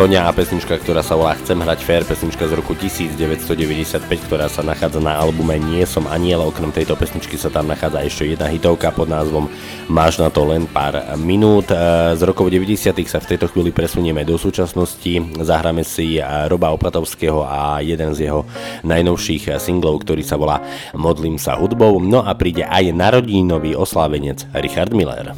Sonia 0.02 0.26
a 0.26 0.34
pesnička, 0.34 0.82
ktorá 0.82 1.06
sa 1.06 1.14
volá 1.14 1.38
Chcem 1.38 1.62
hrať 1.62 1.86
fair, 1.86 2.02
pesnička 2.02 2.49
z 2.49 2.58
roku 2.58 2.74
1995, 2.74 4.02
ktorá 4.26 4.49
sa 4.49 4.66
nachádza 4.66 4.97
na 4.97 5.14
albume 5.14 5.62
Nie 5.62 5.86
som 5.86 6.10
aniel, 6.10 6.41
okrem 6.41 6.74
tejto 6.74 6.97
pesničky 6.97 7.38
sa 7.38 7.54
tam 7.54 7.70
nachádza 7.70 8.02
ešte 8.02 8.34
jedna 8.34 8.49
hitovka 8.49 8.89
pod 8.89 9.06
názvom 9.06 9.45
Máš 9.93 10.18
na 10.18 10.34
to 10.34 10.41
len 10.49 10.66
pár 10.66 10.97
minút. 11.22 11.70
E, 11.70 12.18
z 12.18 12.22
rokov 12.26 12.49
90. 12.49 12.97
sa 13.06 13.22
v 13.22 13.30
tejto 13.30 13.45
chvíli 13.54 13.70
presunieme 13.70 14.26
do 14.26 14.41
súčasnosti, 14.41 15.38
zahráme 15.38 15.86
si 15.86 16.18
e, 16.18 16.26
Roba 16.49 16.74
Opatovského 16.74 17.45
a 17.45 17.86
jeden 17.86 18.18
z 18.18 18.26
jeho 18.26 18.41
najnovších 18.82 19.54
e, 19.54 19.62
singlov, 19.62 20.02
ktorý 20.02 20.26
sa 20.26 20.34
volá 20.34 20.66
Modlím 20.97 21.38
sa 21.38 21.62
hudbou, 21.62 22.02
no 22.02 22.26
a 22.26 22.34
príde 22.34 22.66
aj 22.66 22.89
narodínový 22.89 23.78
oslávenec 23.78 24.49
Richard 24.58 24.97
Miller. 24.97 25.38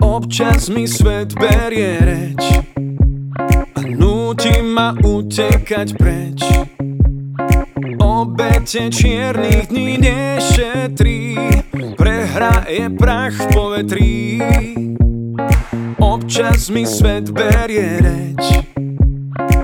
Občas 0.00 0.72
mi 0.72 0.88
svet 0.88 1.36
berie 1.36 2.00
reč 2.00 2.63
Nutí 4.44 4.60
ma 4.60 4.92
utekať 5.00 5.88
preč? 5.96 6.44
Obete 7.96 8.92
čiernych 8.92 9.72
dní 9.72 9.96
nešetrí 9.96 11.32
Prehra 11.96 12.68
je 12.68 12.92
prach 12.92 13.32
v 13.32 13.46
povetrí. 13.56 14.12
Občas 15.96 16.68
mi 16.68 16.84
svet 16.84 17.32
berie 17.32 18.04
reč 18.04 18.68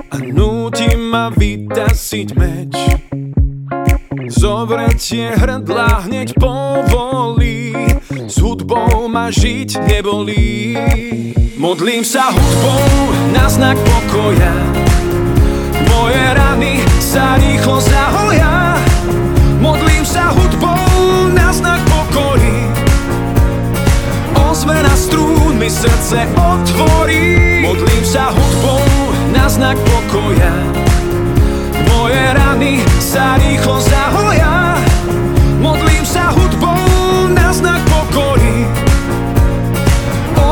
A 0.09 0.17
nutí 0.17 0.97
ma 0.97 1.29
vytasiť 1.29 2.29
meč. 2.33 2.73
Zovretie 4.33 5.29
hrdla 5.37 6.09
hneď 6.09 6.33
povolí 6.41 7.77
S 8.25 8.41
hudbou 8.41 9.05
ma 9.05 9.29
žiť 9.29 9.77
nebolí. 9.85 10.73
Modlím 11.61 12.01
sa 12.01 12.33
hudbou 12.33 13.13
na 13.37 13.45
znak 13.45 13.77
pokoja. 13.85 14.49
Moje 15.93 16.23
rany 16.33 16.81
sa 16.97 17.37
rýchlo 17.37 17.77
zahoja 17.77 18.81
Modlím 19.61 20.01
sa 20.01 20.33
hudbou 20.33 21.29
na 21.29 21.53
znak 21.53 21.77
pokory 21.85 22.65
Ozvena 24.33 24.89
strún 24.97 25.61
mi 25.61 25.69
srdce 25.69 26.25
otvorí. 26.33 27.61
Modlím 27.61 28.05
sa 28.09 28.33
hudbou 28.33 28.81
na 29.29 29.45
znak 29.45 29.77
pokoja. 29.85 30.53
Moje 31.93 32.25
rany 32.41 32.81
sa 32.97 33.37
rýchlo 33.37 33.77
zahoja 33.77 34.81
Modlím 35.61 36.09
sa 36.09 36.33
hudbou 36.33 36.40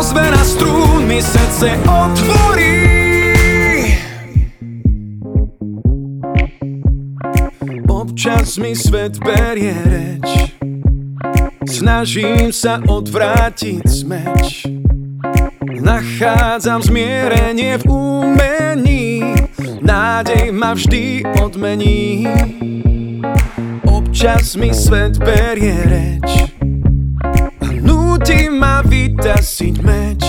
Ozvena 0.09 0.41
strún 0.41 1.05
mi 1.05 1.21
srdce 1.21 1.77
otvorí. 1.85 2.81
Občas 7.85 8.57
mi 8.57 8.73
svet 8.73 9.21
berie 9.21 9.77
reč. 9.85 10.57
Snažím 11.69 12.49
sa 12.49 12.81
odvrátiť 12.89 13.85
smeč. 13.85 14.65
Nachádzam 15.77 16.81
zmierenie 16.81 17.77
v 17.77 17.85
umení. 17.93 19.21
Nádej 19.85 20.49
ma 20.49 20.73
vždy 20.73 21.21
odmení. 21.37 22.25
Občas 23.85 24.57
mi 24.57 24.73
svet 24.73 25.21
berie 25.21 25.77
reč. 25.85 26.49
Núti 27.77 28.49
ma 28.49 28.68
vytasiť 28.89 29.75
meč. 29.85 30.21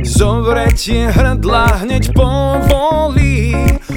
Zovretie 0.00 1.12
hrdla 1.12 1.84
hneď 1.84 2.16
povolí. 2.16 3.52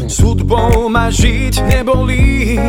S 0.06 0.20
hudbou 0.20 0.92
ma 0.92 1.08
žiť 1.08 1.64
nebolí. 1.72 2.60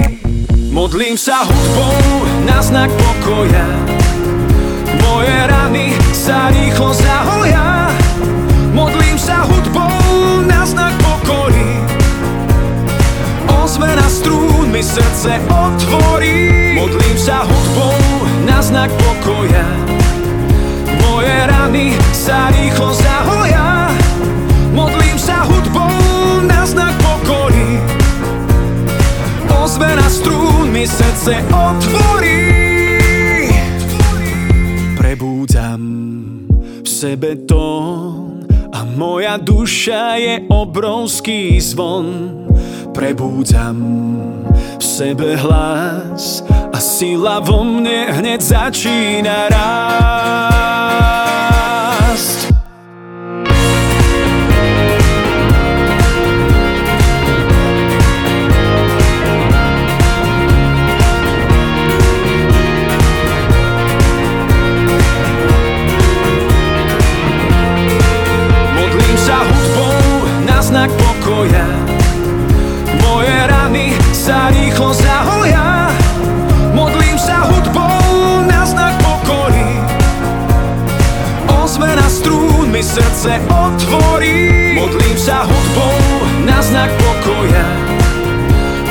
Modlím 0.70 1.18
sa 1.18 1.42
hudbou 1.42 2.26
na 2.46 2.62
znak 2.62 2.90
pokoja. 2.94 3.66
Moje 5.02 5.36
rany 5.46 5.94
sa 6.10 6.50
rýchlo 6.50 6.90
zahoja 6.90 7.92
Modlím 8.74 9.14
sa 9.14 9.46
hudbou 9.46 10.42
na 10.42 10.66
znak 10.66 10.90
pokory 10.98 11.78
Ozvena 13.46 14.08
strún 14.10 14.74
mi 14.74 14.82
srdce 14.82 15.38
otvorí. 15.46 16.74
Modlím 16.74 17.16
sa 17.16 17.46
hudbou 17.46 17.96
na 18.44 18.58
znak 18.58 18.90
pokoja 18.98 20.03
Moje 21.14 21.46
rany 21.46 21.94
sa 22.10 22.50
rýchlo 22.50 22.90
zahoja. 22.90 23.86
Modlím 24.74 25.14
sa 25.14 25.46
hudbou 25.46 26.42
na 26.42 26.66
znak 26.66 26.90
pokory. 26.98 27.78
Ozvena 29.46 30.10
strún 30.10 30.74
mi 30.74 30.82
srdce 30.82 31.38
otvorí. 31.54 32.50
Prebúdzam 34.98 35.82
v 36.82 36.88
sebe 36.90 37.46
tón 37.46 38.50
A 38.74 38.82
moja 38.82 39.38
duša 39.38 40.18
je 40.18 40.50
obrovský 40.50 41.62
zvon. 41.62 42.42
Prebúdzam 42.90 43.78
v 44.78 44.84
sebe 44.84 45.36
hlas 45.38 46.42
A 46.72 46.78
sila 46.80 47.40
vo 47.40 47.62
mne 47.62 48.10
hneď 48.18 48.40
začína 48.42 49.48
rásť 49.52 51.43
srdce 82.84 83.40
otvorí. 83.48 84.76
Modlím 84.76 85.16
sa 85.16 85.48
hudbou 85.48 85.96
na 86.44 86.60
znak 86.60 86.92
pokoja. 87.00 87.66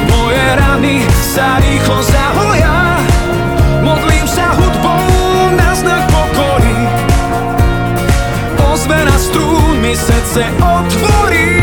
Moje 0.10 0.46
rany 0.58 0.96
sa 1.22 1.62
rýchlo 1.62 2.02
zahoja. 2.02 2.98
Modlím 3.86 4.26
sa 4.26 4.58
hudbou 4.58 5.06
na 5.54 5.70
znak 5.78 6.04
pokory. 6.10 6.78
Ozvena 8.74 9.16
strún 9.22 9.78
mi 9.78 9.94
srdce 9.94 10.50
otvorí 10.58 11.63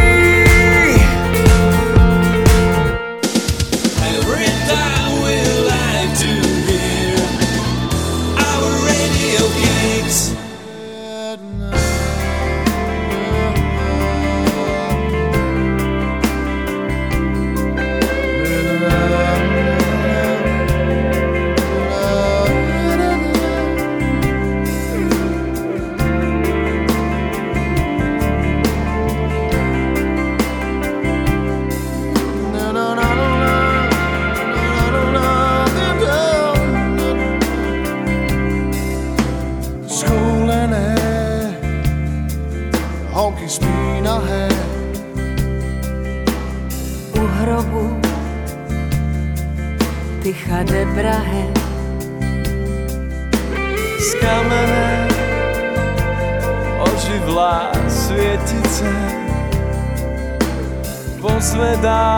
Pozvedá 61.51 62.17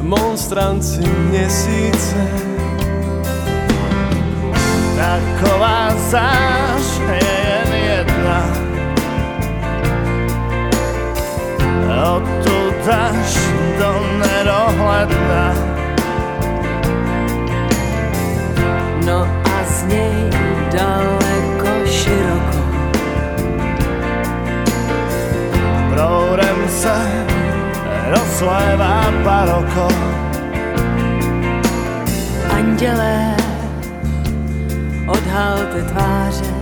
monstranci 0.00 1.00
měsíce 1.08 2.28
Taková 4.96 5.88
záž 5.96 7.00
je 7.08 7.20
jen 7.24 7.74
jedna. 7.74 8.44
Odtud 12.16 12.88
až 12.88 13.36
do 13.78 14.04
nedohledna 14.20 15.54
No 19.06 19.28
a 19.44 19.64
z 19.64 19.84
nej 19.84 20.30
daleko 20.72 21.86
široko. 21.86 22.62
Proudem 25.94 26.68
se 26.68 27.21
rozlévá 28.42 29.10
baroko. 29.24 29.88
Andělé 32.50 33.36
Odhalte 35.06 35.82
tváře. 35.82 36.54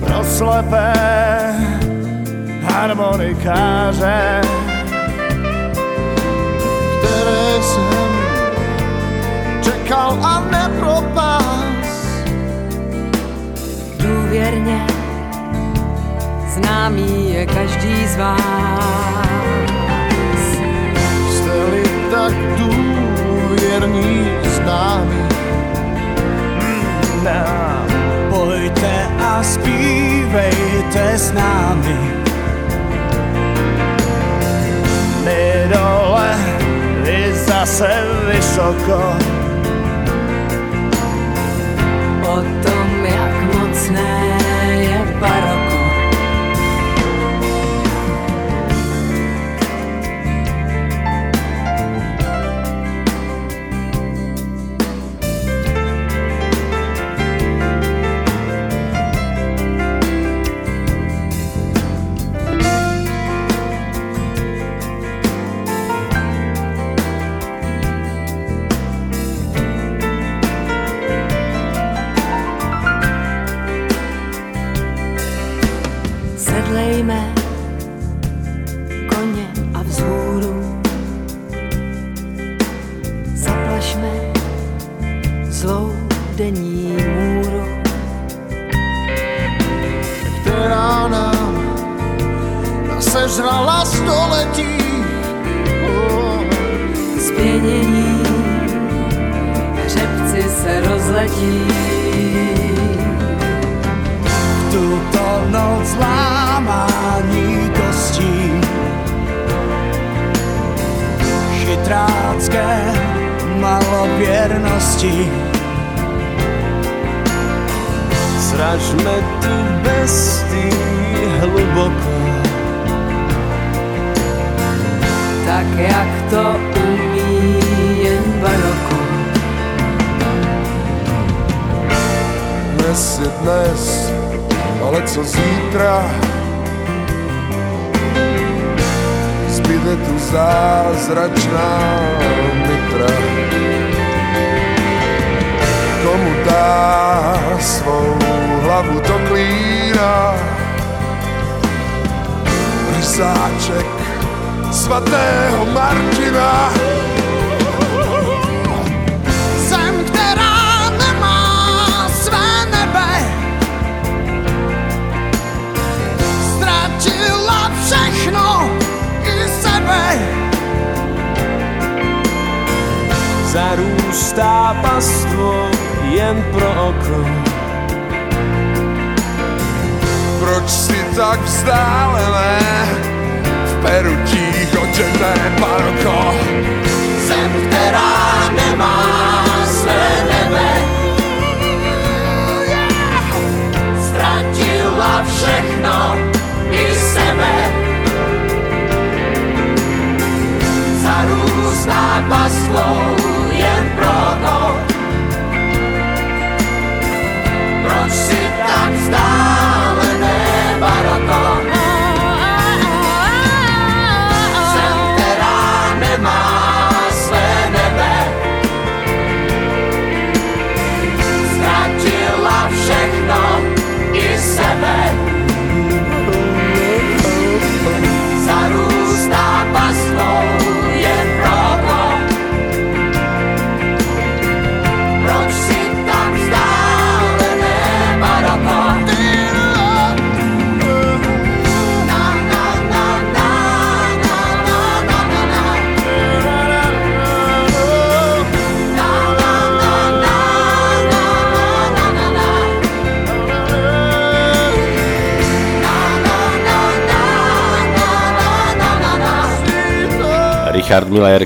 Pro 0.00 0.24
slepé 0.24 0.92
harmonikáře 2.62 4.40
Které 6.98 7.62
jsem 7.62 8.10
čekal 9.62 10.18
a 10.22 10.40
nepropás. 10.40 11.44
Důvěrně 13.98 14.89
známý 16.60 17.32
je 17.32 17.46
každý 17.46 18.06
z 18.06 18.16
vás. 18.16 18.40
Jste-li 21.32 21.84
tak 22.10 22.34
důvěrní 22.58 24.28
známý, 24.44 25.22
nám 27.24 27.86
bojte 28.30 29.08
a 29.18 29.42
zpívejte 29.42 31.18
s 31.18 31.32
námi. 31.32 31.98
My 35.24 35.68
dole, 35.72 36.36
vy 37.04 37.34
zase 37.34 37.88
vysoko. 38.32 39.16
O 42.22 42.36
tom, 42.36 43.04
jak 43.04 43.54
mocné 43.54 44.29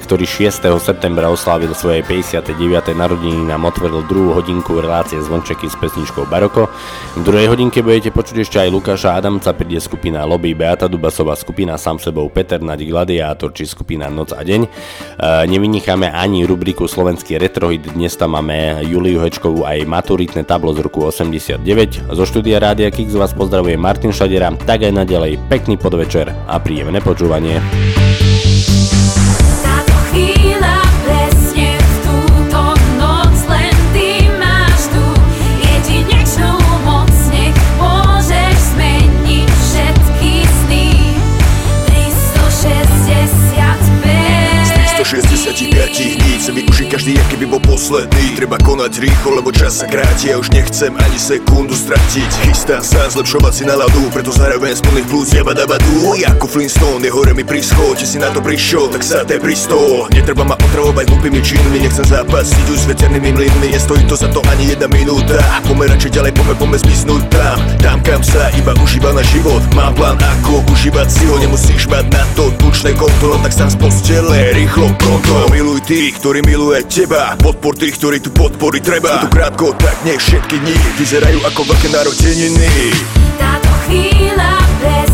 ktorý 0.05 0.29
6. 0.29 0.69
septembra 0.85 1.33
oslávil 1.33 1.73
svoje 1.73 2.05
59. 2.05 2.53
narodiny 2.93 3.49
nám 3.49 3.65
otvoril 3.65 4.05
druhú 4.05 4.37
hodinku 4.37 4.77
relácie 4.77 5.17
zvončeky 5.17 5.65
s 5.65 5.81
pesničkou 5.81 6.29
Baroko. 6.29 6.69
V 7.17 7.25
druhej 7.25 7.49
hodinke 7.49 7.81
budete 7.81 8.13
počuť 8.13 8.45
ešte 8.45 8.61
aj 8.61 8.69
Lukáša 8.69 9.17
Adamca, 9.17 9.57
príde 9.57 9.81
skupina 9.81 10.29
Lobby, 10.29 10.53
Beata 10.53 10.93
Dubasová, 10.93 11.33
skupina 11.41 11.81
Sám 11.81 11.97
sebou, 11.97 12.29
Peter 12.29 12.61
Naď 12.61 12.85
Gladiátor 12.85 13.57
či 13.57 13.65
skupina 13.65 14.13
Noc 14.13 14.37
a 14.37 14.45
deň. 14.45 14.61
E, 14.63 14.69
nevynecháme 15.49 16.13
ani 16.13 16.45
rubriku 16.45 16.85
Slovenský 16.85 17.41
retrohit, 17.41 17.89
dnes 17.97 18.13
tam 18.21 18.37
máme 18.37 18.85
Juliu 18.85 19.25
Hečkovú 19.25 19.65
aj 19.65 19.89
maturitné 19.89 20.45
tablo 20.45 20.77
z 20.77 20.85
roku 20.85 21.09
89. 21.09 21.65
Zo 22.13 22.25
štúdia 22.29 22.61
Rádia 22.61 22.93
Kix 22.93 23.17
vás 23.17 23.33
pozdravuje 23.33 23.81
Martin 23.81 24.13
Šadera, 24.13 24.53
tak 24.69 24.85
aj 24.85 24.93
naďalej 24.93 25.41
pekný 25.49 25.81
podvečer 25.81 26.29
a 26.29 26.61
príjemné 26.61 27.01
počúvanie. 27.01 28.04
verde, 45.57 46.17
verde. 46.19 46.34
Chce 46.45 46.61
využiť 46.61 46.89
každý, 46.93 47.17
aký 47.17 47.41
by 47.41 47.57
bol 47.57 47.63
posledný. 47.65 48.37
Treba 48.37 48.61
konať 48.61 49.01
rýchlo, 49.01 49.41
lebo 49.41 49.49
čas 49.49 49.81
sa 49.81 49.89
kráti. 49.89 50.29
Ja 50.29 50.37
už 50.37 50.53
nechcem 50.53 50.93
ani 50.93 51.17
sekundu 51.17 51.73
stratiť. 51.73 52.45
Chystám 52.45 52.85
sa 52.85 53.09
zlepšovať 53.09 53.53
si 53.57 53.65
náladu 53.65 54.13
Preto 54.13 54.29
zahrávam 54.29 54.69
z 54.69 54.85
plných 54.85 55.09
plus 55.09 55.33
jaba 55.33 55.57
daba 55.57 55.81
tu 55.81 56.13
Ako 56.13 56.45
Flintstone, 56.45 57.01
je 57.01 57.09
hore 57.09 57.33
mi 57.33 57.49
prischol 57.49 57.97
či 57.97 58.05
si 58.05 58.21
na 58.21 58.29
to 58.29 58.45
prišiel, 58.45 58.93
tak 58.93 59.01
sa 59.01 59.25
te 59.25 59.41
pristol. 59.41 60.05
Netreba 60.13 60.45
ma 60.45 60.53
otravovať 60.61 61.09
hlupými 61.17 61.41
činmi 61.41 61.81
Nechcem 61.81 62.05
zápasiť 62.13 62.65
už 62.69 62.77
s 62.77 62.89
veternými 62.93 63.33
mlynmi. 63.33 63.73
Nestojí 63.73 64.05
to 64.05 64.13
za 64.13 64.29
to 64.29 64.45
ani 64.53 64.77
jedna 64.77 64.85
minúta. 64.93 65.41
Pomerať 65.65 66.13
ďalej, 66.13 66.37
pome, 66.37 66.53
pome 66.61 66.77
zmiznúť 66.77 67.25
tam. 67.33 67.57
Tam, 67.81 67.99
kam 68.05 68.21
sa 68.21 68.53
iba 68.53 68.77
užíva 68.85 69.17
na 69.17 69.25
život. 69.33 69.65
Mám 69.73 69.97
plán, 69.97 70.21
ako 70.21 70.61
užívať 70.69 71.09
si 71.09 71.25
ho. 71.25 71.41
Nemusíš 71.41 71.89
mať 71.89 72.05
na 72.13 72.21
to 72.37 72.53
tučné 72.61 72.93
konto 73.01 73.41
tak 73.41 73.53
sám 73.57 73.71
z 73.73 73.77
postele, 73.77 74.57
rýchlo 74.57 74.93
pronto 74.97 75.53
Miluj 75.53 75.87
tých, 75.87 76.17
ktorí 76.19 76.34
miluje 76.43 76.83
teba. 76.89 77.37
Podpor 77.39 77.79
tých, 77.79 77.95
ktorí 78.01 78.19
tu 78.19 78.35
podpory 78.35 78.81
treba. 78.81 79.21
Sú 79.21 79.29
tu 79.29 79.33
krátko, 79.37 79.77
tak 79.79 79.95
nech 80.03 80.19
všetky 80.19 80.57
dni 80.59 80.77
Vyzerajú 80.99 81.39
ako 81.47 81.61
veľké 81.71 81.89
narodeniny. 81.93 82.71
Táto 83.39 83.71
chvíľa 83.87 84.51
presne 84.83 85.14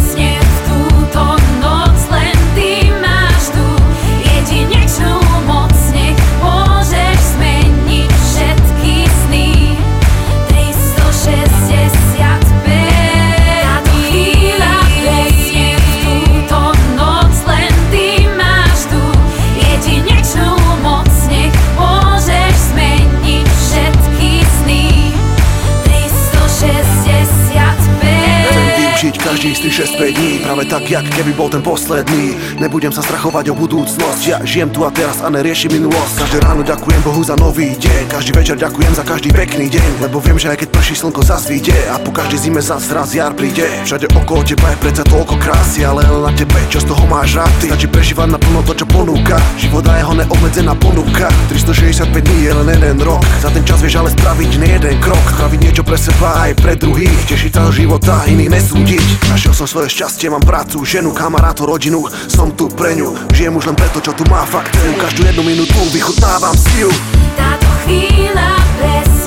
využiť 29.40 29.56
každý 29.56 29.56
z 29.56 29.62
tých 29.64 29.96
6 29.96 30.20
dní 30.20 30.32
Práve 30.44 30.64
tak, 30.68 30.84
jak 30.84 31.06
keby 31.16 31.32
bol 31.32 31.48
ten 31.48 31.64
posledný. 31.64 32.36
Nebudem 32.60 32.92
sa 32.92 33.00
strachovať 33.00 33.48
o 33.48 33.54
budúcnosť 33.56 34.20
Ja 34.28 34.36
žijem 34.44 34.68
tu 34.68 34.84
a 34.84 34.92
teraz 34.92 35.24
a 35.24 35.32
neriešim 35.32 35.72
minulosť. 35.72 36.28
Každé 36.28 36.38
ráno 36.44 36.60
ďakujem 36.60 37.00
Bohu 37.00 37.24
za 37.24 37.40
nový 37.40 37.72
deň 37.72 38.12
Každý 38.12 38.36
večer 38.36 38.56
ďakujem 38.60 38.92
za 38.92 39.00
každý 39.00 39.32
pekný 39.32 39.72
deň 39.72 40.04
Lebo 40.04 40.20
viem, 40.20 40.36
že 40.36 40.52
aj 40.52 40.60
keď 40.60 40.68
prší 40.76 40.94
slnko 41.00 41.24
zasvíte 41.24 41.72
A 41.88 41.96
po 41.96 42.12
každej 42.12 42.36
zime 42.36 42.60
zas 42.60 42.84
raz 42.92 43.16
jar 43.16 43.32
príde. 43.32 43.64
Všade 43.88 44.12
okolo 44.12 44.44
teba 44.44 44.76
je 44.76 44.78
predsa 44.84 45.08
toľko 45.08 45.34
krásy 45.40 45.88
Ale 45.88 46.04
len 46.04 46.20
na 46.20 46.32
tebe, 46.36 46.60
čo 46.68 46.84
z 46.84 46.92
toho 46.92 47.04
máš 47.08 47.40
rád 47.40 47.52
Ty. 47.64 47.72
Stačí 47.72 47.88
prežívať 47.88 48.28
naplno 48.36 48.60
to, 48.68 48.76
čo 48.76 48.84
ponúka 48.84 49.40
Život 49.56 49.88
a 49.88 50.04
jeho 50.04 50.12
neobmedzená 50.20 50.76
ponuka. 50.76 51.32
365 51.48 52.12
dní 52.12 52.38
je 52.44 52.52
len 52.52 52.68
jeden 52.76 53.00
rok 53.00 53.24
Za 53.40 53.48
ten 53.48 53.64
čas 53.64 53.80
vieš 53.80 54.04
ale 54.04 54.12
spraviť 54.12 54.50
nie 54.60 54.76
jeden 54.76 55.00
krok 55.00 55.24
Spraviť 55.32 55.58
niečo 55.64 55.80
pre 55.80 55.96
seba 55.96 56.44
aj 56.44 56.60
pre 56.60 56.76
druhých 56.76 57.24
Tešiť 57.24 57.52
sa 57.56 57.72
života, 57.72 58.20
iných 58.28 58.52
nesúdiť 58.52 59.29
Našiel 59.30 59.54
som 59.54 59.70
svoje 59.70 59.86
šťastie, 59.94 60.26
mám 60.26 60.42
prácu, 60.42 60.82
ženu, 60.82 61.14
kamarátov, 61.14 61.70
rodinu. 61.70 62.02
Som 62.26 62.50
tu 62.58 62.66
pre 62.66 62.98
ňu, 62.98 63.14
žijem 63.30 63.54
už 63.54 63.70
len 63.70 63.78
preto, 63.78 64.02
čo 64.02 64.10
tu 64.10 64.26
má 64.26 64.42
fakt. 64.42 64.74
Každú 64.74 65.22
jednu 65.22 65.46
minútu 65.46 65.78
vychutnávam 65.94 66.50
si 66.58 66.82
ju 66.82 66.90
Táto 67.38 67.70
chvíľa 67.86 68.58
presne 68.82 69.19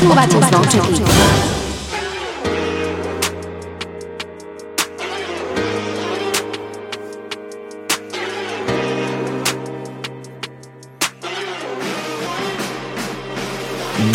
Počúvate 0.00 0.40
zvončeky. 0.40 0.96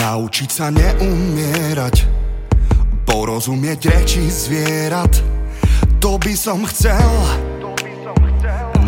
Naučiť 0.02 0.50
sa 0.50 0.74
neumierať 0.74 1.96
Porozumieť 3.06 3.86
reči 3.94 4.26
zvierat 4.26 5.14
To 6.02 6.18
by 6.18 6.34
som 6.34 6.66
chcel. 6.66 7.14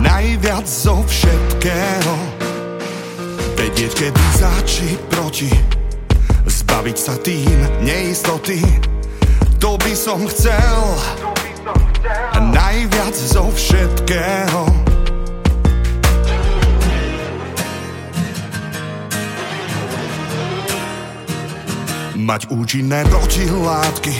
Najviac 0.01 0.65
zo 0.65 1.05
všetkého. 1.05 2.13
Vedieť 3.53 3.91
kedy 3.93 4.25
za 4.41 4.49
či 4.65 4.97
proti 5.13 5.76
Zbaviť 6.77 6.99
sa 7.01 7.17
tým 7.17 7.57
neistoty 7.81 8.61
To 9.57 9.81
by 9.81 9.97
som 9.97 10.21
chcel. 10.29 10.77
Najviac 12.53 13.17
zo 13.17 13.49
všetkého. 13.49 14.61
Mať 22.13 22.45
účinné 22.53 23.09
protilátky 23.09 24.13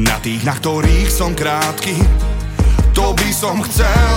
Na 0.00 0.16
tých, 0.24 0.48
na 0.48 0.56
ktorých 0.56 1.12
som 1.12 1.36
krátky 1.36 2.00
To 2.96 3.12
by 3.12 3.30
som 3.36 3.60
chcel. 3.68 4.16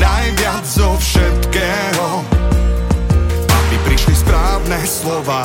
Najviac 0.00 0.64
zo 0.64 0.96
všetkého 0.96 2.31
správne 4.62 4.86
slova 4.86 5.42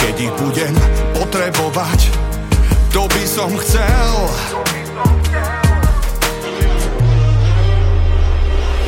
Keď 0.00 0.14
ich 0.16 0.32
budem 0.40 0.72
potrebovať 1.12 2.00
To 2.96 3.04
by 3.04 3.24
som 3.28 3.52
chcel 3.60 4.14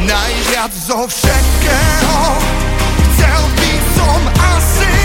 Najviac 0.09 0.73
zo 0.73 1.05
všetkého 1.05 2.21
Chcel 3.13 3.43
by 3.53 3.75
som 4.01 4.21
asi 4.57 4.97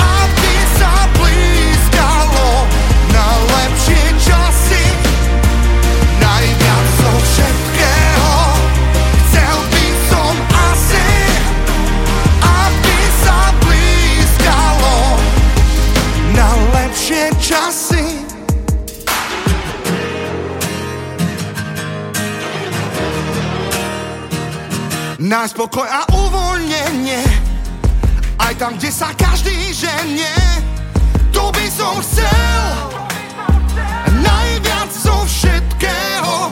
aby 0.00 0.54
sa 0.80 0.94
blízkalo 1.20 2.48
na 3.12 3.28
lepšie 3.44 4.04
časy. 4.24 5.09
Nájsť 25.30 25.54
pokoj 25.54 25.86
a 25.86 26.02
uvoľnenie. 26.10 27.22
Aj 28.42 28.50
tam, 28.58 28.74
kde 28.74 28.90
sa 28.90 29.14
každý 29.14 29.70
ženie 29.70 30.34
To 31.30 31.54
by 31.54 31.70
som 31.70 32.02
chcel 32.02 32.66
Najviac 34.26 34.90
zo 34.90 35.14
všetkého. 35.30 36.50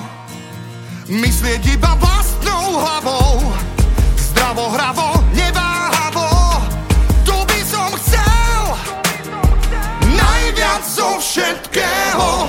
Myslieť 1.10 1.74
iba 1.74 1.90
vlastnou 1.98 2.78
hlavou 2.78 3.50
Zdravo, 4.14 4.70
hravo, 4.70 5.10
neváhavo. 5.34 6.62
To 7.26 7.42
by 7.50 7.60
som 7.66 7.90
chcel 7.98 8.62
Najviac 10.06 10.86
zo 10.86 11.18
všetkého. 11.18 12.46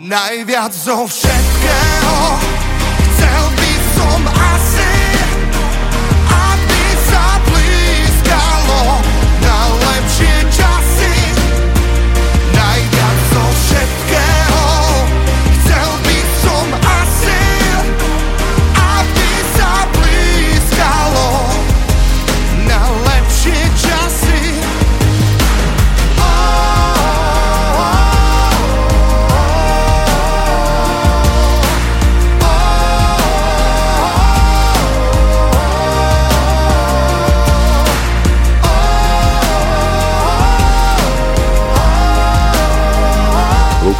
Najviac 0.00 0.72
zo 0.72 1.04
všetkého 1.04 2.61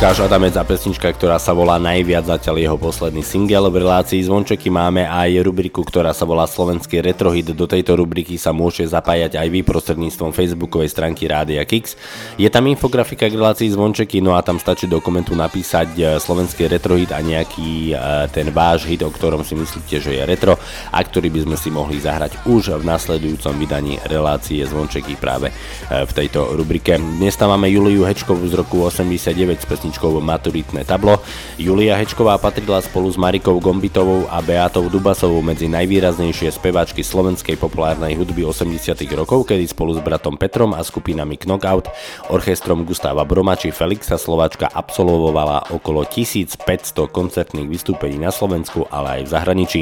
Lukáš 0.03 0.27
Adamec 0.27 0.59
a 0.59 0.67
pesnička, 0.67 1.15
ktorá 1.15 1.39
sa 1.39 1.55
volá 1.55 1.79
Najviac 1.79 2.27
zatiaľ 2.27 2.59
jeho 2.59 2.75
posledný 2.75 3.23
single. 3.23 3.71
V 3.71 3.87
relácii 3.87 4.19
Zvončeky 4.27 4.67
máme 4.67 5.07
aj 5.07 5.47
rubriku, 5.47 5.87
ktorá 5.87 6.11
sa 6.11 6.27
volá 6.27 6.51
Slovenský 6.51 6.99
retrohit. 6.99 7.55
Do 7.55 7.71
tejto 7.71 7.95
rubriky 7.95 8.35
sa 8.35 8.51
môžete 8.51 8.99
zapájať 8.99 9.39
aj 9.39 9.47
vy 9.47 9.63
prostredníctvom 9.63 10.35
facebookovej 10.35 10.91
stránky 10.91 11.31
Rádia 11.31 11.63
Kix. 11.63 11.95
Je 12.35 12.51
tam 12.51 12.67
infografika 12.67 13.31
k 13.31 13.39
relácii 13.39 13.71
Zvončeky, 13.71 14.19
no 14.19 14.35
a 14.35 14.43
tam 14.43 14.59
stačí 14.59 14.91
do 14.91 14.99
komentu 14.99 15.39
napísať 15.39 15.95
e, 15.95 16.19
Slovenský 16.19 16.67
retrohit 16.67 17.15
a 17.15 17.23
nejaký 17.23 17.95
e, 17.95 18.27
ten 18.35 18.51
váš 18.51 18.91
hit, 18.91 19.07
o 19.07 19.11
ktorom 19.15 19.47
si 19.47 19.55
myslíte, 19.55 20.03
že 20.03 20.19
je 20.19 20.23
retro 20.27 20.59
a 20.91 20.99
ktorý 20.99 21.31
by 21.31 21.47
sme 21.47 21.55
si 21.55 21.71
mohli 21.71 22.03
zahrať 22.03 22.51
už 22.51 22.75
v 22.75 22.91
nasledujúcom 22.91 23.55
vydaní 23.55 24.03
relácie 24.11 24.67
Zvončeky 24.67 25.15
práve 25.15 25.55
e, 25.55 26.03
v 26.03 26.11
tejto 26.11 26.59
rubrike. 26.59 26.99
Dnes 26.99 27.39
tam 27.39 27.55
máme 27.55 27.71
Juliu 27.71 28.03
Hečkovú 28.03 28.51
z 28.51 28.59
roku 28.59 28.83
89 28.83 29.63
pesničkou 29.63 29.92
Maturitné 30.01 30.89
tablo. 30.89 31.21
Julia 31.61 31.99
Hečková 32.01 32.41
patrila 32.41 32.81
spolu 32.81 33.13
s 33.13 33.21
Marikou 33.21 33.61
Gombitovou 33.61 34.25
a 34.31 34.41
Beatou 34.41 34.89
Dubasovou 34.89 35.45
medzi 35.45 35.69
najvýraznejšie 35.69 36.49
speváčky 36.49 37.05
slovenskej 37.05 37.61
populárnej 37.61 38.17
hudby 38.17 38.47
80 38.49 38.97
rokov, 39.13 39.45
kedy 39.45 39.69
spolu 39.69 39.93
s 39.97 40.01
bratom 40.01 40.41
Petrom 40.41 40.73
a 40.73 40.81
skupinami 40.81 41.37
Knockout, 41.37 41.93
orchestrom 42.33 42.89
Gustava 42.89 43.27
Broma 43.29 43.59
či 43.59 43.69
Felixa 43.69 44.17
Slováčka 44.17 44.71
absolvovala 44.71 45.75
okolo 45.75 46.09
1500 46.09 46.63
koncertných 47.11 47.69
vystúpení 47.69 48.17
na 48.17 48.33
Slovensku, 48.33 48.89
ale 48.89 49.21
aj 49.21 49.23
v 49.27 49.33
zahraničí. 49.33 49.81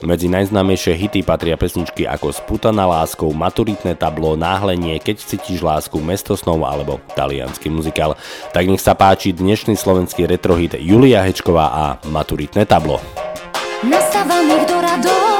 Medzi 0.00 0.32
najznámejšie 0.32 0.96
hity 0.96 1.20
patria 1.20 1.60
pesničky 1.60 2.08
ako 2.08 2.32
Sputaná 2.32 2.88
láskou, 2.88 3.28
Maturitné 3.36 3.98
tablo, 3.98 4.32
Náhlenie, 4.38 4.96
Keď 4.96 5.16
cítiš 5.20 5.60
lásku, 5.60 6.00
Mestosnov 6.00 6.64
alebo 6.64 7.02
talianský 7.12 7.68
muzikál. 7.68 8.16
Tak 8.54 8.64
nech 8.64 8.80
sa 8.80 8.96
páči 8.96 9.36
dnešný 9.50 9.74
slovenský 9.74 10.30
retrohit 10.30 10.78
Julia 10.78 11.26
Hečková 11.26 11.74
a 11.74 11.84
Maturitné 12.06 12.70
tablo. 12.70 13.02
Nastávaných 13.82 14.62
do 14.70 14.78
radov 14.78 15.39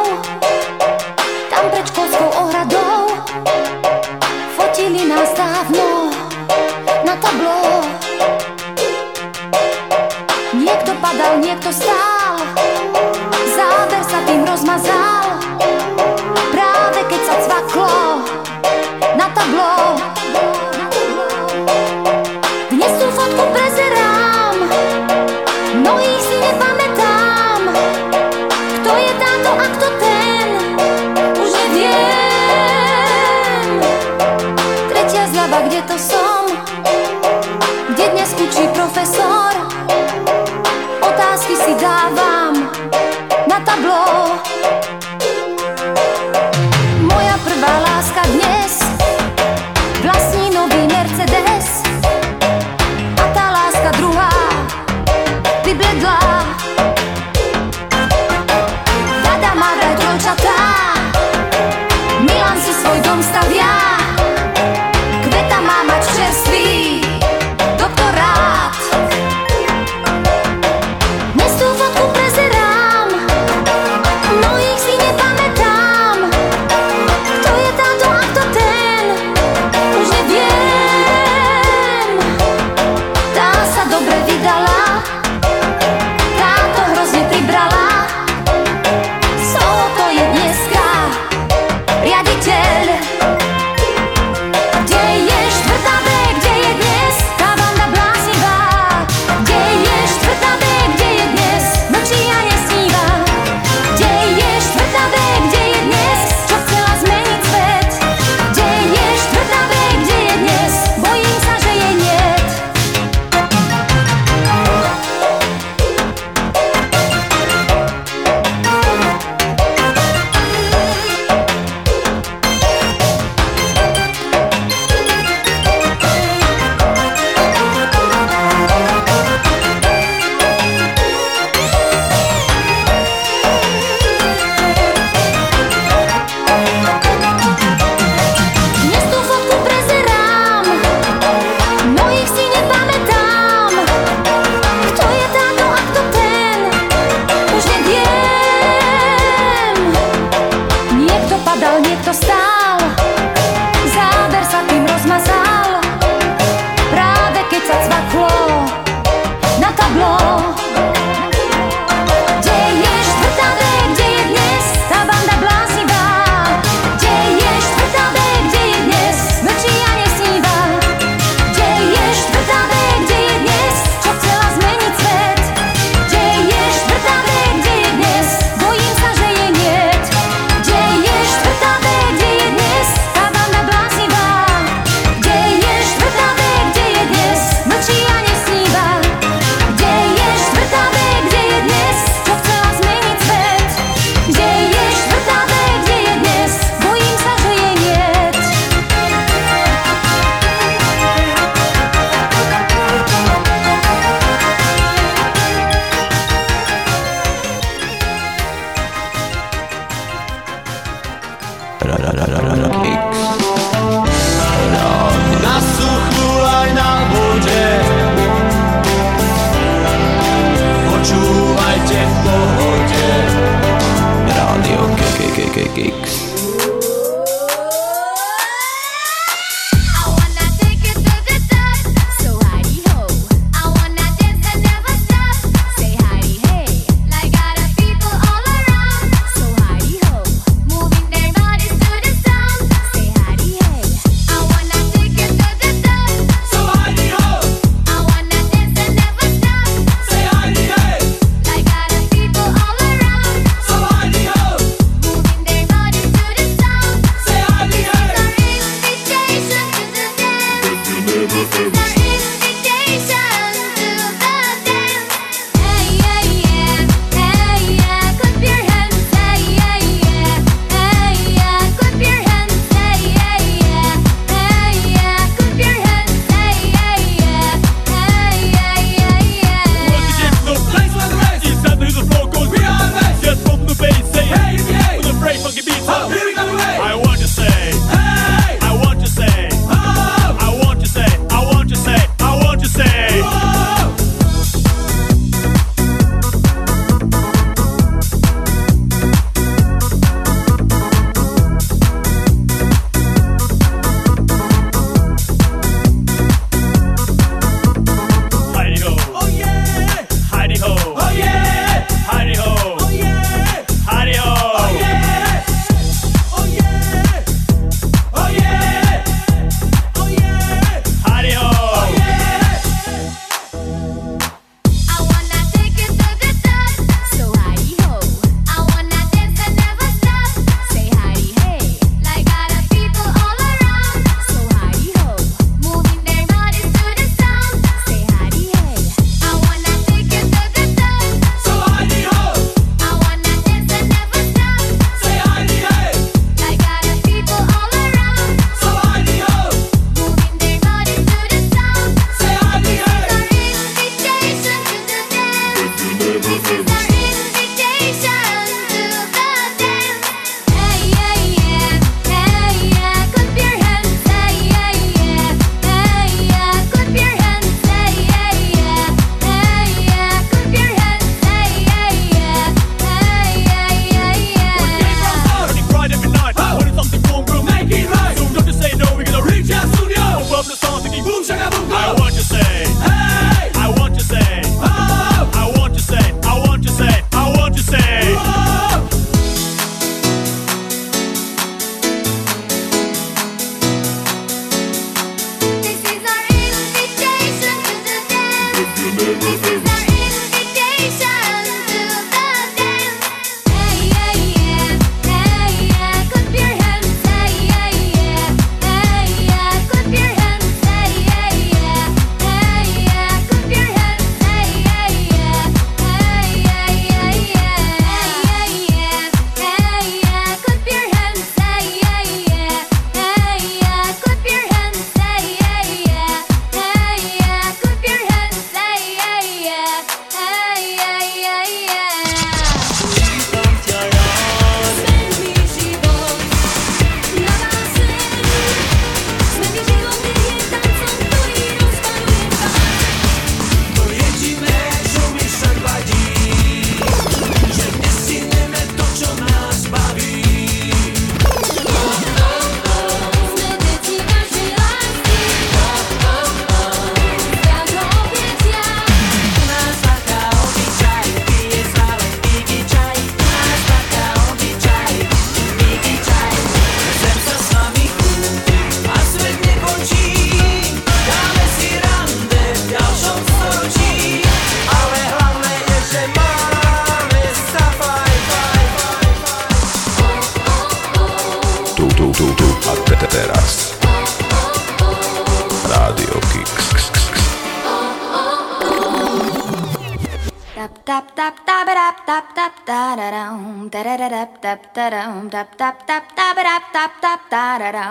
Tap 490.60 490.84
tap 490.84 491.06
tap 491.16 491.36
tap 491.46 491.68
tap 491.72 491.96
tap 492.04 492.34
tap 492.36 492.52
da 492.66 492.94
da 492.94 493.10
da 493.10 493.22
um 493.32 493.70
da 493.72 493.82
da 493.82 493.96
da 493.96 494.08
da 494.10 494.24
tap 494.42 494.60
da 494.74 494.90
da 494.90 495.00
um 495.08 495.30
tap 495.30 495.56
tap 495.56 495.86
tap 495.88 496.04
tap 496.14 496.36
tap 496.36 496.64
tap 496.70 496.92
tap 497.00 497.20
da 497.30 497.56
da 497.58 497.70
da 497.72 497.86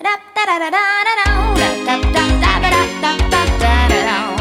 tap 0.00 0.20
da 0.32 0.44
da 0.48 0.56
da 0.58 0.70
da 0.72 0.84
da 1.04 1.14
da 1.20 1.26
tap 1.84 2.00
tap 2.16 2.32
tap 2.40 2.62
tap 2.72 2.88
tap 3.04 3.20
tap 3.28 3.50
da 3.60 3.74
da 3.92 4.00
da 4.08 4.33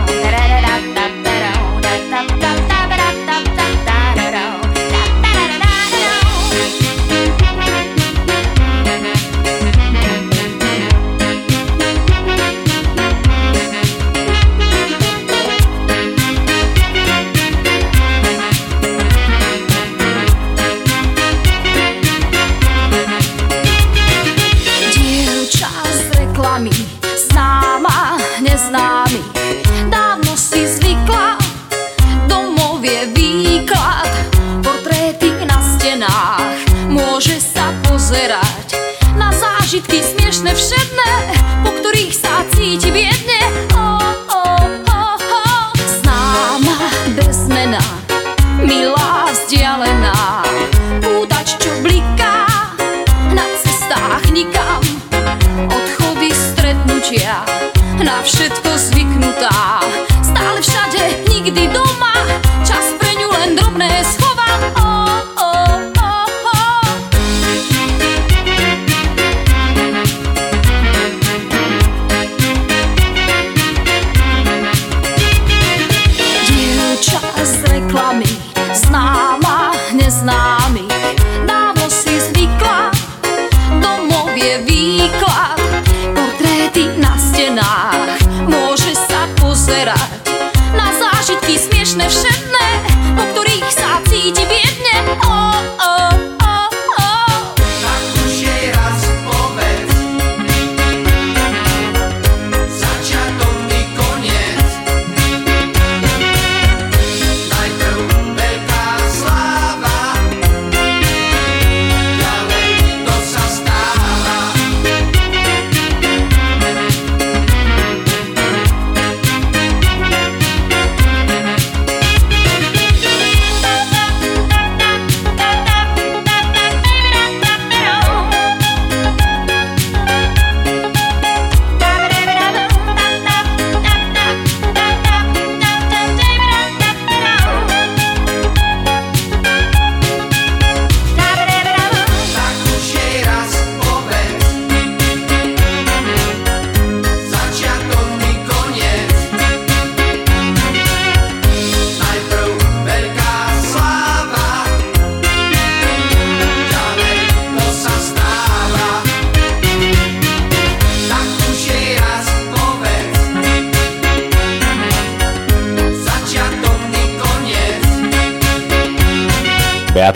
nunca. 59.35 59.82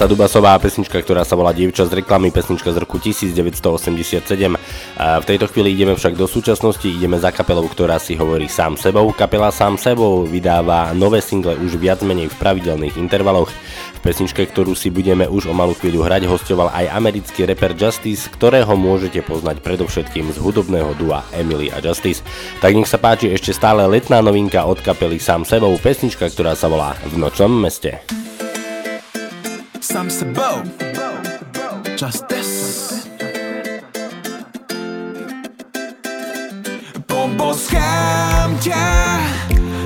Beata 0.07 0.23
Dubasová, 0.23 0.55
pesnička, 0.55 1.03
ktorá 1.03 1.27
sa 1.27 1.35
volá 1.35 1.51
Dievča 1.51 1.83
z 1.83 1.99
reklamy, 1.99 2.31
pesnička 2.31 2.71
z 2.71 2.79
roku 2.79 2.95
1987. 2.95 4.23
A 4.95 5.19
v 5.19 5.25
tejto 5.27 5.51
chvíli 5.51 5.75
ideme 5.75 5.99
však 5.99 6.15
do 6.15 6.23
súčasnosti, 6.23 6.87
ideme 6.87 7.19
za 7.19 7.27
kapelou, 7.35 7.67
ktorá 7.67 7.99
si 7.99 8.15
hovorí 8.15 8.47
sám 8.47 8.79
sebou. 8.79 9.11
Kapela 9.11 9.51
sám 9.51 9.75
sebou 9.75 10.23
vydáva 10.23 10.95
nové 10.95 11.19
single 11.19 11.59
už 11.59 11.75
viac 11.75 11.99
menej 12.07 12.31
v 12.31 12.39
pravidelných 12.39 12.95
intervaloch. 12.95 13.51
V 13.51 13.99
pesničke, 13.99 14.47
ktorú 14.47 14.79
si 14.79 14.87
budeme 14.87 15.27
už 15.27 15.51
o 15.51 15.53
malú 15.53 15.75
chvíľu 15.75 16.07
hrať, 16.07 16.23
hostoval 16.23 16.71
aj 16.71 16.87
americký 16.87 17.43
reper 17.43 17.75
Justice, 17.75 18.31
ktorého 18.31 18.79
môžete 18.79 19.19
poznať 19.27 19.59
predovšetkým 19.59 20.31
z 20.31 20.39
hudobného 20.39 20.95
dua 20.95 21.27
Emily 21.35 21.67
a 21.75 21.83
Justice. 21.83 22.23
Tak 22.63 22.71
nech 22.71 22.87
sa 22.87 22.95
páči 22.95 23.35
ešte 23.35 23.51
stále 23.51 23.83
letná 23.83 24.23
novinka 24.23 24.63
od 24.63 24.79
kapely 24.79 25.19
sám 25.19 25.43
sebou, 25.43 25.75
pesnička, 25.75 26.31
ktorá 26.31 26.55
sa 26.55 26.71
volá 26.71 26.95
V 27.11 27.19
nočnom 27.19 27.51
meste. 27.51 27.99
Sam 29.87 30.11
sebou 30.11 30.67
Justice 31.95 33.07
Poboskám 37.07 38.59
ťa 38.59 38.91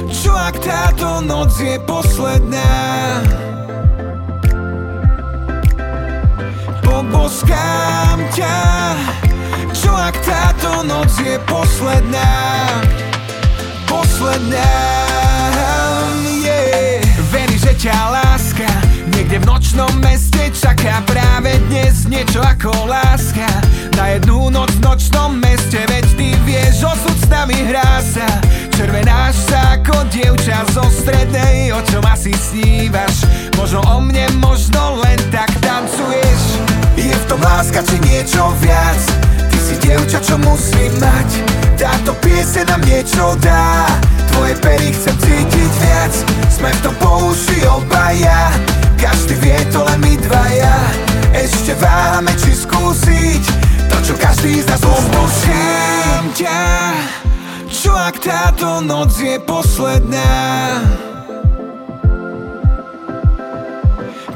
Čo 0.10 0.34
ak 0.34 0.58
táto 0.58 1.22
noc 1.22 1.54
je 1.62 1.78
posledná? 1.86 2.74
Poboskám 6.82 8.26
ťa 8.34 8.58
Čo 9.70 9.94
ak 9.94 10.18
táto 10.26 10.82
noc 10.82 11.14
je 11.22 11.38
posledná? 11.46 12.30
Posledná 13.86 14.66
yeah. 16.42 17.06
Verí, 17.30 17.62
že 17.62 17.78
ťa 17.78 17.94
v 17.94 18.31
nočnom 19.62 19.94
meste 20.02 20.50
čaká 20.58 21.06
práve 21.06 21.54
dnes 21.70 22.10
niečo 22.10 22.42
ako 22.42 22.74
láska. 22.90 23.46
Na 23.94 24.18
jednu 24.18 24.50
noc 24.50 24.74
v 24.74 24.82
nočnom 24.82 25.38
meste 25.38 25.78
Veď 25.86 26.06
ty 26.18 26.34
vieš, 26.50 26.82
osud 26.82 27.14
s 27.14 27.30
nami 27.30 27.54
hrá 27.70 28.02
sa. 28.02 28.26
Červenáš 28.74 29.38
sa 29.46 29.78
ako 29.78 30.10
dievča 30.10 30.66
zo 30.74 30.82
strednej 30.90 31.78
O 31.78 31.80
čom 31.86 32.02
asi 32.10 32.34
snívaš? 32.34 33.22
Možno 33.54 33.86
o 33.86 34.02
mne, 34.02 34.34
možno 34.42 34.98
len 34.98 35.22
tak 35.30 35.54
tancuješ. 35.62 36.42
Je 36.98 37.14
v 37.14 37.26
tom 37.30 37.38
láska 37.46 37.86
či 37.86 38.02
niečo 38.02 38.50
viac? 38.66 38.98
Ty 39.46 39.58
si 39.62 39.78
dievča, 39.78 40.26
čo 40.26 40.42
musím 40.42 40.90
mať. 40.98 41.30
Táto 41.78 42.18
piese 42.18 42.66
nám 42.66 42.82
niečo 42.82 43.38
dá. 43.38 43.86
Tvoje 44.34 44.58
pery 44.58 44.90
chcem 44.90 45.14
cítiť 45.22 45.72
viac. 45.86 46.14
Sme 46.50 46.74
v 46.74 46.80
tom 46.82 46.96
po 46.98 47.30
uši 47.30 47.62
obaja 47.70 48.50
Každý 49.02 49.34
vie 49.42 49.58
to 49.74 49.82
len 49.82 49.98
my 49.98 50.14
dvaja. 50.22 50.78
Ešte 51.32 51.74
váhame 51.80 52.36
či 52.36 52.52
skúsiť 52.52 53.44
To 53.88 53.98
čo 54.04 54.14
každý 54.20 54.60
z 54.62 54.68
nás 54.68 54.84
Poboskám 54.84 56.24
ťa 56.36 56.64
Čo 57.72 57.96
ak 57.96 58.20
táto 58.20 58.84
noc 58.84 59.16
je 59.16 59.40
posledná? 59.42 60.32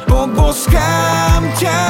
Poboskám 0.07 1.43
ťa 1.59 1.83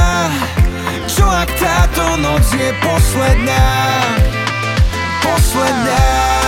Čo 1.06 1.26
ak 1.30 1.50
táto 1.56 2.18
noc 2.18 2.44
je 2.50 2.70
posledná? 2.82 3.66
Posledná 5.22 6.45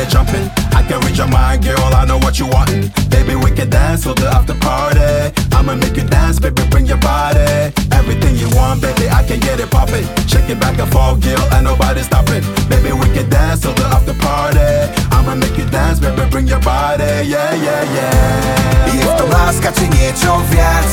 it 0.00 0.08
jumping. 0.08 0.48
I 0.72 0.82
can 0.88 1.00
read 1.04 1.16
your 1.16 1.28
mind, 1.28 1.62
girl, 1.62 1.92
I 1.92 2.04
know 2.04 2.18
what 2.18 2.38
you 2.38 2.46
want. 2.46 2.70
Baby, 3.10 3.36
we 3.36 3.50
can 3.52 3.68
dance 3.68 4.02
till 4.02 4.14
the 4.14 4.28
after 4.28 4.54
party. 4.54 5.32
I'ma 5.52 5.74
make 5.76 5.96
you 5.96 6.06
dance, 6.08 6.40
baby, 6.40 6.62
bring 6.70 6.86
your 6.86 6.98
body. 6.98 7.72
Everything 7.92 8.34
you 8.36 8.48
want, 8.56 8.80
baby, 8.80 9.08
I 9.08 9.22
can 9.22 9.40
get 9.40 9.60
it 9.60 9.70
poppin'. 9.70 10.04
Shake 10.26 10.48
it 10.48 10.58
back 10.58 10.78
and 10.78 10.90
forth, 10.90 11.20
girl, 11.20 11.42
and 11.52 11.64
nobody 11.64 12.02
stopping. 12.02 12.44
Baby, 12.68 12.92
we 12.92 13.06
can 13.12 13.28
dance 13.28 13.60
till 13.60 13.74
the 13.74 13.84
after 13.84 14.14
party. 14.14 14.72
I'ma 15.12 15.34
make 15.34 15.56
you 15.58 15.68
dance, 15.68 16.00
baby, 16.00 16.24
bring 16.30 16.48
your 16.48 16.60
body. 16.60 17.28
Yeah, 17.28 17.54
yeah, 17.54 17.82
yeah. 17.94 18.70
Je 18.90 19.06
to 19.06 19.24
láska 19.32 19.72
či 19.72 19.88
niečo 19.88 20.44
viac 20.52 20.88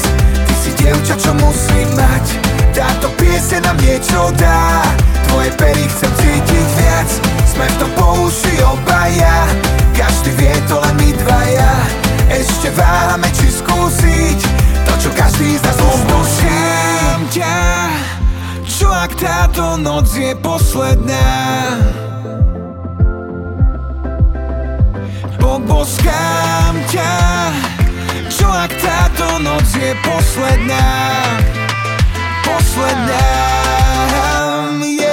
Ty 0.47 0.53
si 0.63 0.71
dievča, 0.79 1.19
čo 1.19 1.35
musím 1.35 1.87
mať 1.97 2.25
Táto 2.71 3.11
piese 3.19 3.59
nám 3.59 3.75
niečo 3.83 4.31
dá 4.39 4.79
Tvoje 5.27 5.51
pery 5.59 5.83
chcem 5.91 6.07
cítiť 6.07 6.67
viac 6.79 7.26
sme 7.57 7.65
v 7.65 7.77
tom 7.81 7.91
po 7.97 8.29
obaja. 8.69 9.49
Každý 9.97 10.29
vie 10.37 10.53
to 10.69 10.77
len 10.77 10.93
my 11.01 11.09
dvaja. 11.09 11.73
Ešte 12.29 12.69
váhame 12.75 13.31
či 13.33 13.47
skúsiť 13.49 14.39
To 14.83 14.93
čo 14.99 15.09
každý 15.15 15.55
z 15.57 15.63
nás 15.63 15.79
už 15.79 16.03
ťa 17.31 17.57
Čo 18.67 18.91
ak 18.91 19.15
táto 19.15 19.79
noc 19.79 20.11
je 20.11 20.35
posledná? 20.43 21.31
Poboskám 25.39 26.75
ťa 26.91 27.15
Čo 28.27 28.51
ak 28.51 28.75
táto 28.75 29.39
noc 29.39 29.65
je 29.71 29.95
posledná? 30.03 30.85
Posledná. 32.43 33.23
Hm, 34.11 34.83
yeah. 34.83 35.06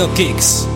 Radio 0.00 0.14
Kicks. 0.14 0.66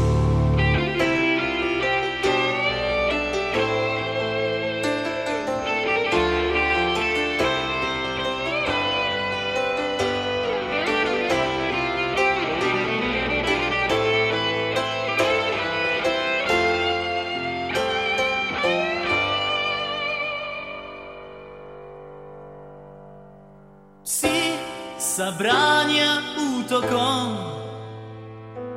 Sabrania 24.98 26.20
utokon 26.36 27.53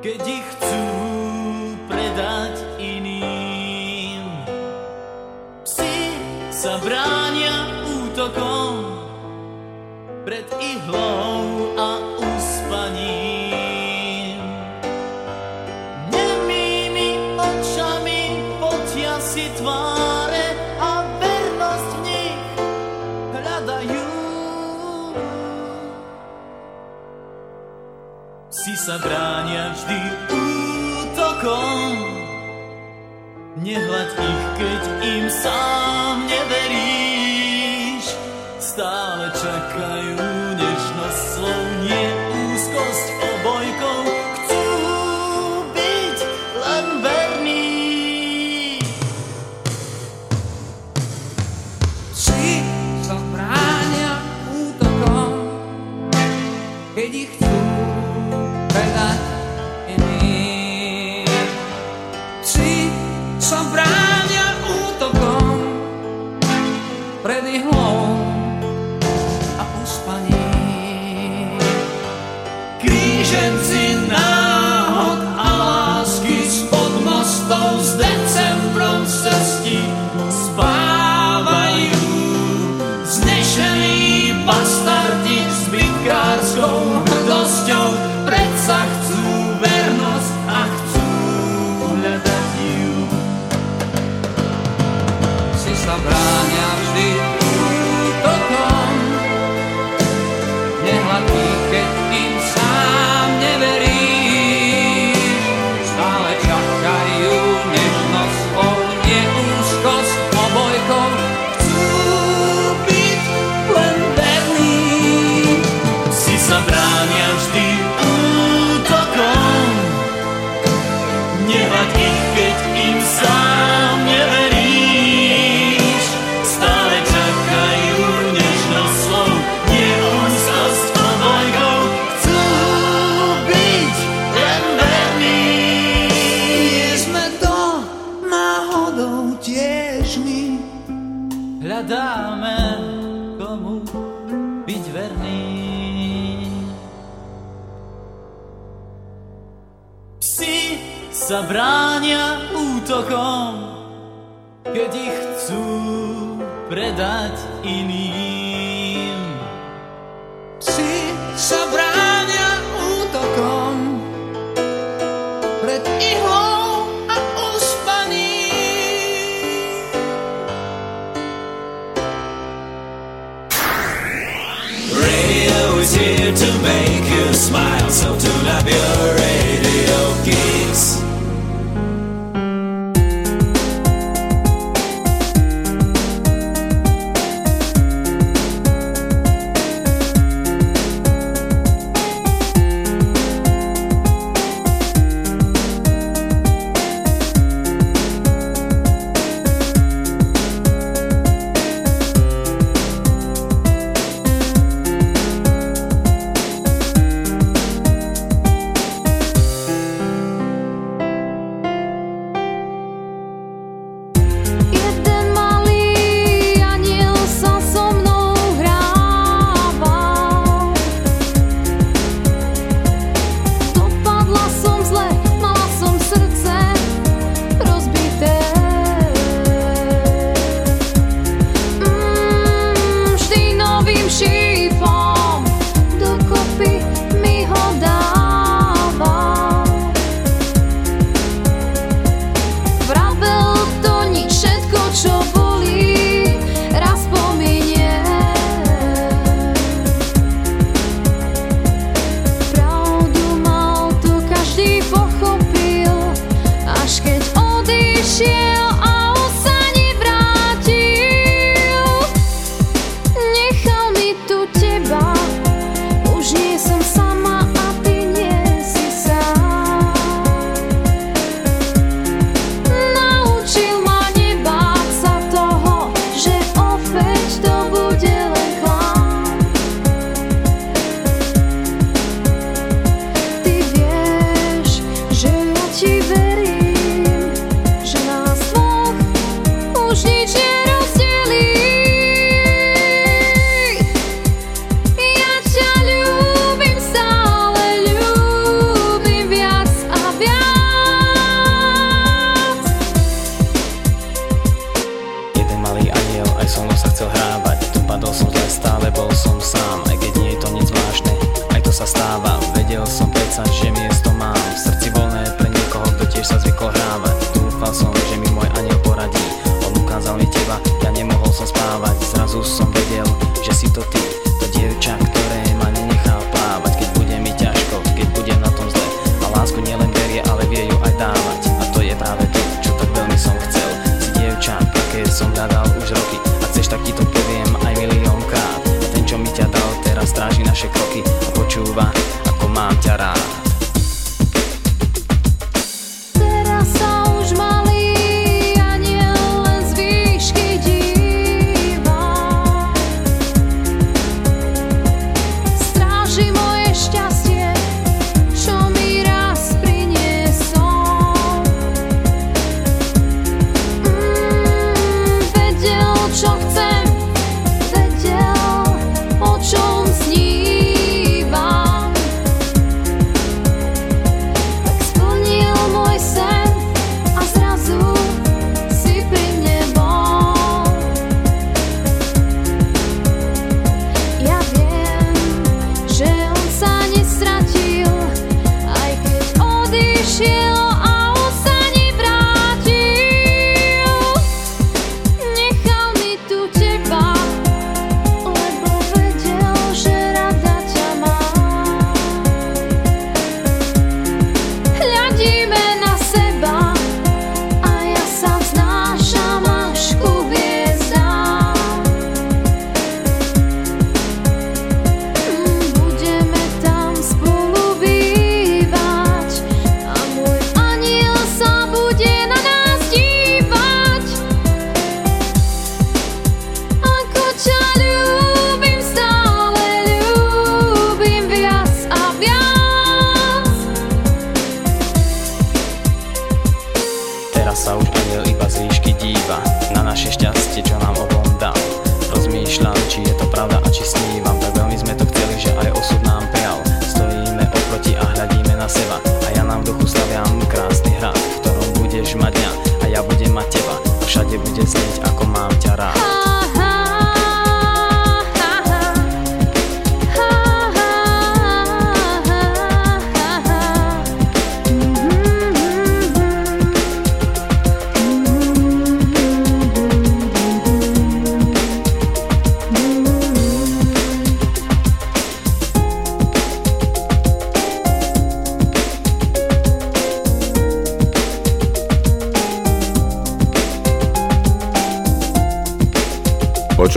keď 0.07 0.23
ich 0.23 0.47
chcú 0.55 0.87
predať 1.91 2.55
iným. 2.79 4.23
Psi 5.67 5.99
sa 6.47 6.79
bránia 6.79 7.83
útokom 7.91 9.03
pred 10.23 10.47
ihlou. 10.63 11.16
sa 28.87 28.95
bránia 29.03 29.75
vždy 29.75 29.99
útokom. 30.31 31.91
Nehľad 33.59 34.09
ich, 34.15 34.43
keď 34.55 34.81
im 35.03 35.25
sám 35.27 36.23
neveríš, 36.23 38.15
stále 38.63 39.27
čakajú 39.35 40.16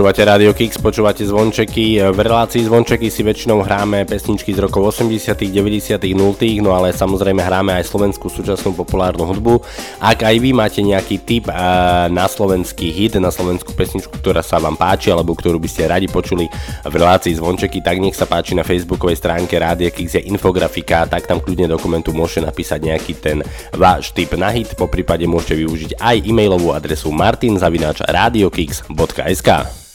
Počúvate 0.01 0.25
Radio 0.25 0.57
Kix, 0.57 0.81
počúvate 0.81 1.29
zvončeky. 1.29 2.01
V 2.01 2.19
relácii 2.25 2.65
zvončeky 2.65 3.13
si 3.13 3.21
väčšinou 3.21 3.61
hráme 3.61 4.09
pesničky 4.09 4.57
z 4.57 4.65
rokov 4.65 4.97
80., 4.97 5.37
90., 5.37 6.01
0., 6.17 6.65
no 6.65 6.73
ale 6.73 6.97
samozrejme 6.97 7.45
hráme 7.45 7.77
aj 7.77 7.85
slovenskú 7.85 8.33
súčasnú 8.33 8.73
populárnu 8.73 9.29
hudbu. 9.29 9.61
Ak 10.01 10.25
aj 10.25 10.41
vy 10.41 10.57
máte 10.57 10.81
nejaký 10.81 11.21
tip 11.21 11.53
eh, 11.53 12.09
na 12.09 12.25
slovenský 12.25 12.89
hit, 12.89 13.21
na 13.21 13.29
slovenskú 13.29 13.77
pesničku, 13.77 14.25
ktorá 14.25 14.41
sa 14.41 14.57
vám 14.57 14.81
páči, 14.81 15.13
alebo 15.13 15.37
ktorú 15.37 15.61
by 15.61 15.69
ste 15.69 15.85
radi 15.85 16.09
počuli 16.09 16.49
v 16.81 16.95
relácii 16.97 17.37
zvončeky, 17.37 17.85
tak 17.85 18.01
nech 18.01 18.17
sa 18.17 18.25
páči 18.25 18.57
na 18.57 18.65
facebookovej 18.65 19.21
stránke 19.21 19.61
Radio 19.61 19.93
Kix 19.93 20.17
je 20.17 20.25
infografika, 20.33 21.05
tak 21.13 21.29
tam 21.29 21.45
kľudne 21.45 21.69
dokumentu 21.69 22.17
môžete 22.17 22.49
napísať 22.49 22.89
nejaký 22.89 23.21
ten 23.21 23.45
váš 23.77 24.17
tip 24.17 24.33
na 24.33 24.49
hit, 24.49 24.73
po 24.81 24.89
prípade 24.89 25.29
môžete 25.29 25.61
využiť 25.61 26.01
aj 26.01 26.25
e-mailovú 26.25 26.73
adresu 26.73 27.13
martinzavinačradiokix.sk 27.13 28.97
Bol 28.97 29.90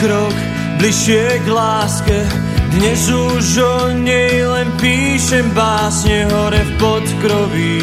krok 0.00 0.36
bližšie 0.80 1.44
k 1.44 1.46
láske. 1.52 2.18
Dnes 2.80 3.12
už 3.12 3.46
o 3.60 3.76
nej 3.92 4.40
len 4.48 4.72
píšem 4.80 5.52
básne 5.52 6.24
hore 6.32 6.64
v 6.64 6.72
podkroví. 6.80 7.80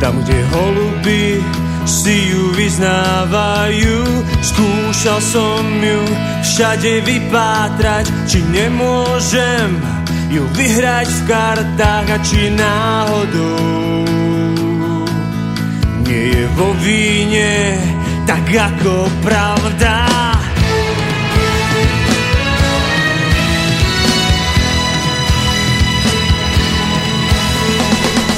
Tam, 0.00 0.16
kde 0.24 0.38
holuby 0.52 1.40
si 1.86 2.32
ju 2.32 2.52
vyznávajú 2.52 4.00
Skúšal 4.42 5.20
som 5.20 5.64
ju 5.80 6.02
všade 6.40 7.04
vypátrať. 7.04 8.08
Či 8.28 8.38
nemôžem 8.48 9.76
ju 10.32 10.44
vyhrať 10.56 11.08
v 11.08 11.20
kartách 11.28 12.08
A 12.16 12.18
či 12.24 12.48
náhodou? 12.52 14.04
Nie 16.06 16.22
je 16.32 16.44
vo 16.54 16.70
víne 16.80 17.52
tak 18.26 18.50
ako 18.50 19.06
pravda. 19.22 19.94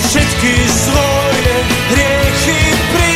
Všetky 0.09 0.55
svoje 0.69 1.55
hriechy 1.89 2.61
priznávam. 2.93 3.08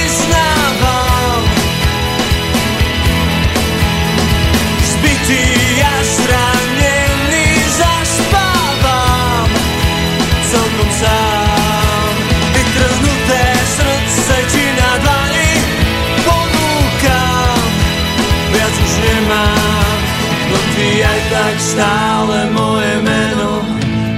Tak 21.52 21.60
stále 21.60 22.48
moje 22.56 22.92
meno 23.04 23.60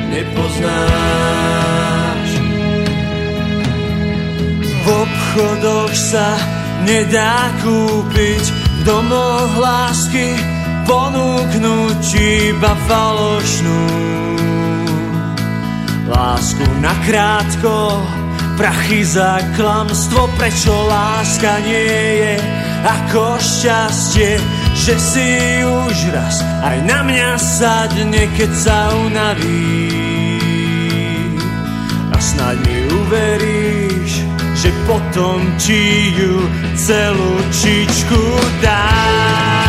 nepoznáš. 0.07 0.71
V 4.63 4.85
obchodoch 4.87 5.91
sa 5.99 6.39
nedá 6.87 7.51
kúpiť, 7.59 8.45
v 8.55 8.81
domoch 8.87 9.51
lásky 9.59 10.31
ponúknuť 10.87 12.07
iba 12.15 12.79
falošnú. 12.87 13.83
Lásku 16.07 16.63
nakrátko 16.79 17.99
Prachy 18.55 19.03
za 19.03 19.43
klamstvo, 19.59 20.31
prečo 20.39 20.71
láska 20.87 21.59
nie 21.67 21.99
je 22.23 22.35
ako 22.87 23.43
šťastie, 23.43 24.39
že 24.85 25.01
si 25.01 25.31
už 25.65 26.13
raz 26.13 26.45
aj 26.61 26.85
na 26.85 27.01
mňa 27.01 27.41
sadne, 27.41 28.29
keď 28.37 28.51
sa 28.53 28.93
unaví. 28.93 29.89
A 32.13 32.17
snáď 32.21 32.61
mi 32.69 32.79
uveríš, 32.93 34.29
že 34.53 34.69
potom 34.85 35.41
ti 35.57 36.13
ju 36.13 36.37
celú 36.77 37.33
čičku 37.49 38.21
dám. 38.61 39.64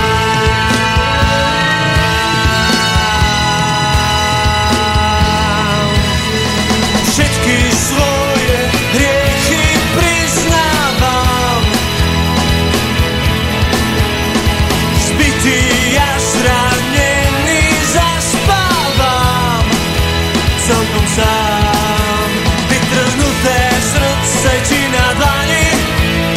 Celkom 20.95 21.11
sám 21.11 22.29
vytrhnuté 22.71 23.59
srdce 23.83 24.51
ti 24.63 24.79
na 24.95 25.07
dlani 25.19 25.67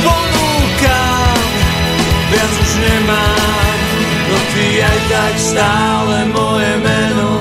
ponúkam. 0.02 1.39
Viac 2.26 2.52
už 2.59 2.72
nemám, 2.82 3.78
no 4.35 4.39
ty 4.51 4.82
aj 4.82 4.98
tak 5.14 5.35
stále 5.39 6.26
moje 6.35 6.74
meno 6.82 7.39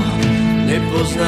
nepoznáš. 0.69 1.25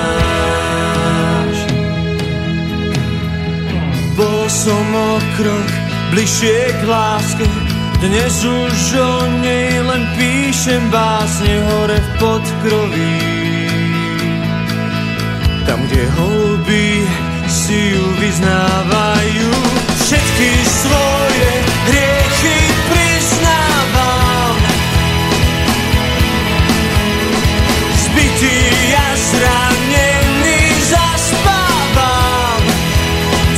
Bol 4.14 4.46
som 4.46 4.86
o 4.94 5.18
krok 5.42 5.70
bližšie 6.14 6.70
k 6.70 6.82
láske, 6.86 7.50
dnes 7.98 8.46
už 8.46 8.94
o 8.94 9.26
nej 9.42 9.82
len 9.90 10.06
píšem 10.22 10.86
básne 10.94 11.66
hore 11.66 11.98
v 11.98 12.10
podkroví. 12.22 13.39
Tam, 15.70 15.86
kde 15.86 16.02
holuby 16.18 17.06
si 17.46 17.94
ju 17.94 18.02
vyznávajú, 18.18 19.54
všetky 20.02 20.50
svoje 20.66 21.50
hriechy 21.94 22.58
priznávam. 22.90 24.58
Zbytý 28.02 28.58
a 28.98 29.08
zranený 29.14 30.62
zaspávam 30.90 32.62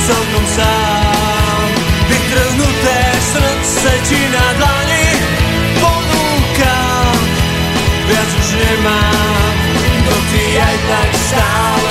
celkom 0.04 0.44
sám. 0.52 1.64
Vytrhnuté 2.12 3.00
srdce 3.24 3.90
ti 4.04 4.20
na 4.28 4.46
dlani 4.60 5.08
ponúkam. 5.80 7.16
Viac 8.04 8.30
už 8.36 8.48
nemám, 8.60 9.52
no 10.04 10.16
ty 10.28 10.44
aj 10.60 10.76
tak 10.92 11.10
stále 11.16 11.81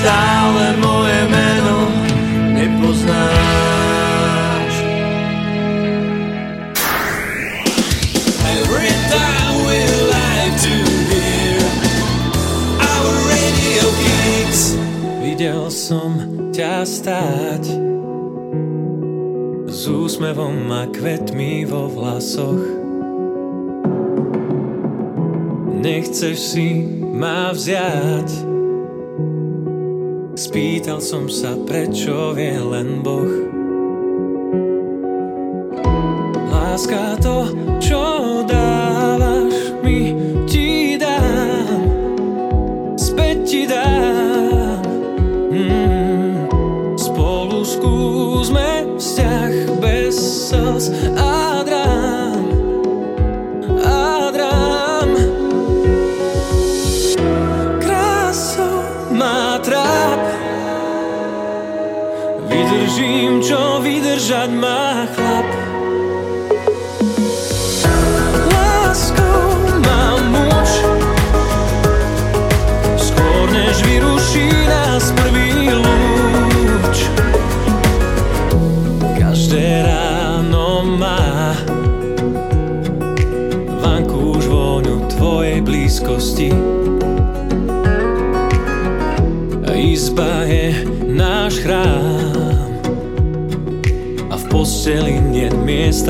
stále 0.00 0.80
moje 0.80 1.20
meno 1.28 1.92
nepoznáš. 2.56 3.12
Every 8.48 8.92
time 9.12 9.54
we 9.68 9.80
like 10.08 10.56
to 10.56 10.76
hear 11.12 11.60
our 12.80 13.12
radio 13.28 13.84
kicks. 14.00 14.72
Videl 15.20 15.68
som 15.68 16.16
ťa 16.48 16.88
stáť 16.88 17.64
s 19.68 19.80
úsmevom 19.84 20.64
a 20.72 20.88
kvetmi 20.88 21.68
vo 21.68 21.92
vlasoch. 21.92 22.64
Nechceš 25.76 26.36
si 26.40 26.88
ma 27.12 27.52
vziať 27.52 28.49
Som 31.00 31.32
sa, 31.32 31.56
prečo 31.56 32.36
vie 32.36 32.60
len 32.60 33.00
Boh 33.00 33.49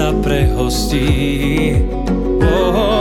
miesta 0.01 0.13
pre 0.23 0.49
hostí 0.57 1.77
oh, 2.41 2.47
oh, 2.47 2.75
oh. 2.75 3.00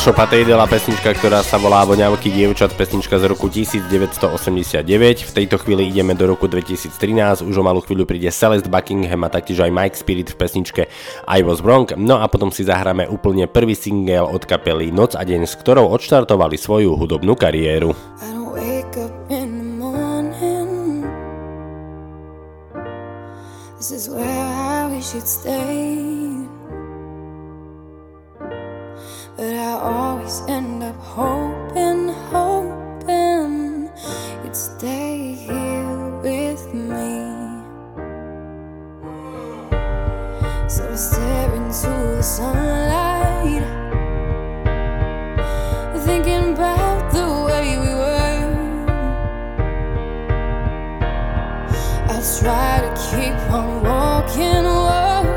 Mašo 0.00 0.16
Patejdela 0.16 0.64
pesnička, 0.64 1.12
ktorá 1.12 1.44
sa 1.44 1.60
volá 1.60 1.84
Voňavky 1.84 2.32
dievčat, 2.32 2.72
pesnička 2.72 3.20
z 3.20 3.36
roku 3.36 3.52
1989. 3.52 4.80
V 5.28 5.32
tejto 5.36 5.60
chvíli 5.60 5.92
ideme 5.92 6.16
do 6.16 6.24
roku 6.24 6.48
2013, 6.48 7.44
už 7.44 7.52
o 7.52 7.60
malú 7.60 7.84
chvíľu 7.84 8.08
príde 8.08 8.32
Celeste 8.32 8.72
Buckingham 8.72 9.20
a 9.20 9.28
taktiež 9.28 9.60
aj 9.60 9.68
Mike 9.68 10.00
Spirit 10.00 10.32
v 10.32 10.40
pesničke 10.40 10.82
I 11.28 11.44
Was 11.44 11.60
Wrong. 11.60 11.84
No 12.00 12.16
a 12.16 12.32
potom 12.32 12.48
si 12.48 12.64
zahráme 12.64 13.12
úplne 13.12 13.44
prvý 13.44 13.76
single 13.76 14.24
od 14.24 14.40
kapely 14.48 14.88
Noc 14.88 15.20
a 15.20 15.20
deň, 15.20 15.44
s 15.44 15.60
ktorou 15.60 15.92
odštartovali 15.92 16.56
svoju 16.56 16.96
hudobnú 16.96 17.36
kariéru. 17.36 17.92
This 23.76 23.92
is 23.92 24.08
where 24.08 24.24
I 24.24 24.88
wish 24.88 25.12
you'd 25.12 25.28
stay 25.28 25.99
But 29.40 29.54
I 29.54 29.72
always 29.72 30.42
end 30.48 30.82
up 30.82 30.96
hoping, 30.96 32.08
hoping 32.28 33.88
you'd 34.44 34.54
stay 34.54 35.32
here 35.32 36.10
with 36.20 36.74
me. 36.74 37.24
So 40.68 40.90
I 40.92 40.94
stare 40.94 41.54
into 41.54 41.88
the 41.88 42.22
sunlight, 42.22 43.64
thinking 46.04 46.52
about 46.52 47.10
the 47.10 47.26
way 47.46 47.78
we 47.78 47.94
were. 47.94 48.44
I 52.10 52.20
try 52.40 52.82
to 52.84 52.92
keep 53.08 53.50
on 53.50 53.82
walking. 53.84 54.64
walking 54.64 55.29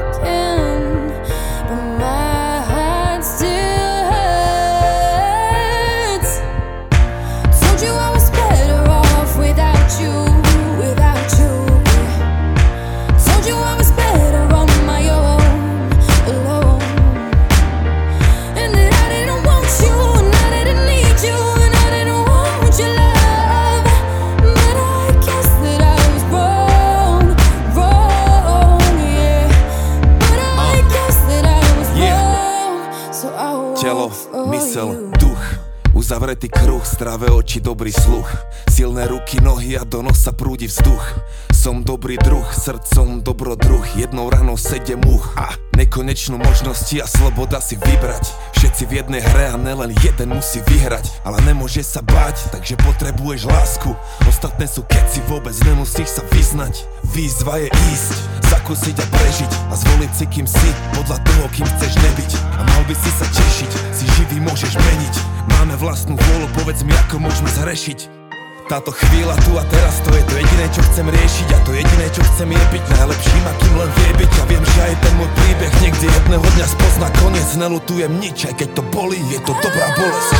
Uzavretý 36.13 36.45
kruh, 36.45 36.85
zdravé 36.85 37.33
oči, 37.33 37.57
dobrý 37.57 37.89
sluch. 37.89 38.29
Silné 38.69 39.09
ruky, 39.09 39.41
nohy 39.41 39.73
a 39.73 39.81
do 39.81 40.05
nosa 40.05 40.29
prúdi 40.29 40.69
vzduch. 40.69 41.01
Som 41.49 41.81
dobrý 41.81 42.21
druh, 42.21 42.45
srdcom 42.53 43.25
dobrodruh 43.25 43.81
Jednou 43.97 44.29
ranou 44.29 44.53
sedem 44.53 45.01
much 45.01 45.25
a 45.33 45.62
nekonečnú 45.77 46.37
možnosti 46.37 46.97
a 47.01 47.07
sloboda 47.09 47.59
si 47.59 47.75
vybrať. 47.77 48.29
Všetci 48.57 48.83
v 48.87 49.03
jednej 49.03 49.21
hre 49.21 49.53
a 49.53 49.57
nelen 49.57 49.91
jeden 50.01 50.33
musí 50.33 50.63
vyhrať. 50.69 51.09
Ale 51.25 51.41
nemôže 51.43 51.83
sa 51.83 51.99
báť, 52.05 52.53
takže 52.53 52.79
potrebuješ 52.81 53.49
lásku. 53.49 53.91
Ostatné 54.29 54.69
sú 54.69 54.85
keci, 54.87 55.19
vôbec 55.27 55.53
nemusíš 55.65 56.19
sa 56.19 56.23
vyznať. 56.31 56.85
Výzva 57.13 57.59
je 57.59 57.69
ísť, 57.93 58.13
zakúsiť 58.49 58.95
a 59.01 59.05
prežiť 59.11 59.51
A 59.69 59.75
zvoliť 59.75 60.11
si 60.13 60.25
kým 60.29 60.47
si, 60.47 60.69
podľa 60.95 61.17
toho 61.21 61.45
kým 61.51 61.67
chceš 61.77 61.93
nebyť. 61.99 62.31
A 62.57 62.61
mal 62.63 62.83
by 62.87 62.95
si 62.95 63.11
sa 63.13 63.27
tešiť, 63.27 63.71
si 63.91 64.05
živý 64.17 64.37
môžeš 64.41 64.73
meniť. 64.79 65.15
Máme 65.59 65.75
vlastnú 65.77 66.15
vôľu, 66.15 66.47
povedz 66.55 66.81
mi 66.87 66.93
ako 67.07 67.19
môžeme 67.19 67.49
zrešiť 67.51 68.22
táto 68.67 68.95
chvíľa 68.95 69.35
tu 69.43 69.59
a 69.59 69.63
teraz 69.67 69.99
to 70.07 70.11
je 70.15 70.23
to 70.23 70.33
jediné 70.39 70.65
čo 70.71 70.81
chcem 70.91 71.05
riešiť 71.11 71.47
A 71.51 71.59
to 71.67 71.71
jediné 71.75 72.05
čo 72.15 72.21
chcem 72.33 72.47
je 72.47 72.65
byť 72.71 72.83
najlepším 72.95 73.43
akým 73.43 73.73
len 73.75 73.89
vie 73.91 74.11
byť. 74.23 74.31
A 74.39 74.43
viem, 74.47 74.63
že 74.63 74.79
aj 74.83 74.95
ten 75.03 75.13
môj 75.19 75.29
príbeh 75.35 75.73
niekde 75.83 76.07
jedného 76.07 76.45
dňa 76.55 76.67
spozna 76.67 77.09
koniec. 77.19 77.49
Nelutujem 77.59 78.13
nič, 78.19 78.37
aj 78.47 78.55
keď 78.59 78.69
to 78.79 78.81
bolí, 78.91 79.19
je 79.31 79.39
to 79.43 79.53
dobrá 79.59 79.87
bolesť. 79.99 80.31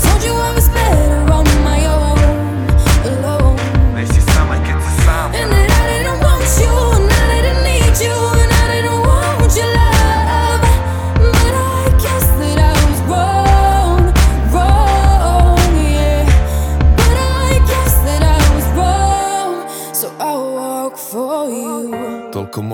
Told 0.00 0.24
you 0.24 0.36
I 0.36 0.59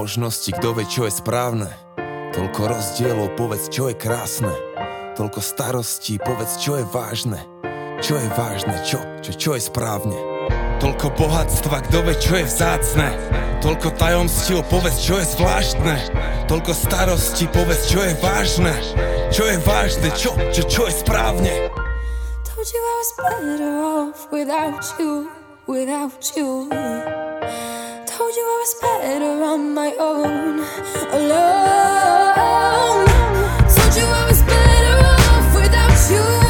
Toľko 0.06 0.22
možností, 0.22 0.54
kto 0.54 0.70
vie, 0.70 0.86
čo 0.86 1.02
je 1.10 1.18
správne. 1.18 1.66
Toľko 2.30 2.78
rozdielov, 2.78 3.34
povedz, 3.34 3.66
čo 3.66 3.90
je 3.90 3.98
krásne. 3.98 4.54
Toľko 5.18 5.42
starostí, 5.42 6.22
povedz, 6.22 6.62
čo 6.62 6.78
je 6.78 6.86
vážne. 6.86 7.42
Čo 7.98 8.14
je 8.14 8.28
vážne, 8.38 8.78
čo, 8.86 9.02
čo, 9.18 9.34
čo 9.34 9.50
je 9.58 9.66
správne. 9.66 10.14
Toľko 10.78 11.10
bohatstva, 11.10 11.90
kto 11.90 12.06
vie, 12.06 12.14
čo 12.22 12.38
je 12.38 12.46
vzácne. 12.46 13.18
Toľko 13.58 13.98
tajomstiev, 13.98 14.62
povedz, 14.70 15.02
čo 15.02 15.18
je 15.18 15.26
zvláštne. 15.26 15.98
Toľko 16.46 16.70
starostí, 16.70 17.50
povedz, 17.50 17.90
čo 17.90 18.06
je 18.06 18.14
vážne. 18.22 18.78
Čo 19.34 19.42
je 19.50 19.58
vážne, 19.66 20.08
čo, 20.14 20.30
čo, 20.54 20.62
čo 20.70 20.82
je 20.86 21.02
správne. 21.02 21.50
Told 22.46 22.68
you 22.70 22.78
I 22.78 22.94
was 22.94 23.10
better 23.18 23.74
off 23.82 24.30
without 24.30 24.86
you, 25.02 25.26
without 25.66 26.22
you. 26.38 27.25
Told 28.26 28.36
you 28.36 28.42
I 28.42 28.58
was 28.58 28.74
better 28.74 29.44
on 29.44 29.72
my 29.72 29.94
own, 30.00 30.58
alone. 31.12 33.06
Told 33.70 33.94
you 33.94 34.04
I 34.04 34.26
was 34.28 34.42
better 34.42 34.96
off 35.14 35.54
without 35.54 36.10
you, 36.10 36.45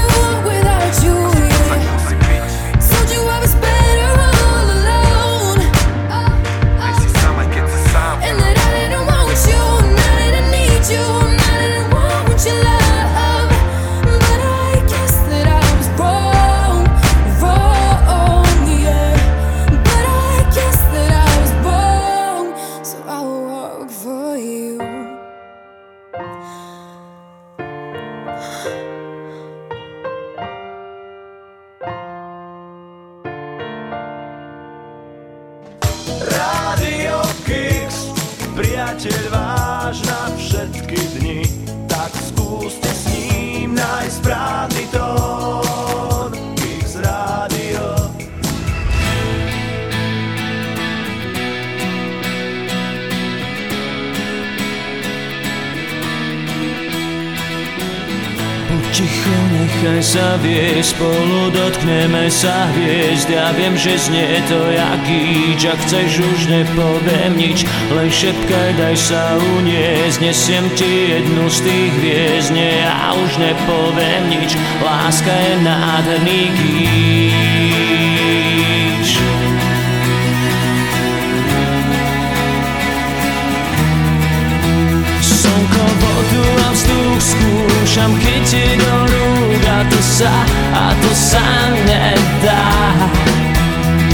todo. 44.97 45.25
Nechaj 59.86 60.02
sa 60.02 60.34
viesť, 60.42 60.98
spolu 60.98 61.54
dotkneme 61.54 62.26
sa 62.26 62.66
hviezd. 62.74 63.30
Ja 63.30 63.54
viem, 63.54 63.78
že 63.78 63.94
znie 63.94 64.42
to 64.50 64.58
jak 64.74 64.98
gíč, 65.06 65.62
ak 65.62 65.78
chceš 65.86 66.26
už 66.26 66.40
nepoviem 66.50 67.38
nič. 67.38 67.62
Len 67.94 68.10
šepkaj, 68.10 68.70
daj 68.82 68.96
sa 68.98 69.38
uniesť, 69.38 70.18
nesiem 70.18 70.66
ti 70.74 71.14
jednu 71.14 71.46
z 71.46 71.58
tých 71.62 71.92
hviezd. 72.02 72.50
Nie, 72.50 72.82
ja 72.82 73.14
už 73.14 73.38
nepoviem 73.38 74.26
nič, 74.26 74.58
láska 74.82 75.30
je 75.30 75.54
nádherný 75.62 76.42
gíč 76.58 77.55
skúšam 87.26 88.12
chytiť 88.22 88.78
rúk 88.78 89.62
a 89.66 89.80
to 89.90 90.00
sa, 90.00 90.34
a 90.70 90.86
to 91.02 91.10
sa 91.10 91.46
nedá. 91.86 92.66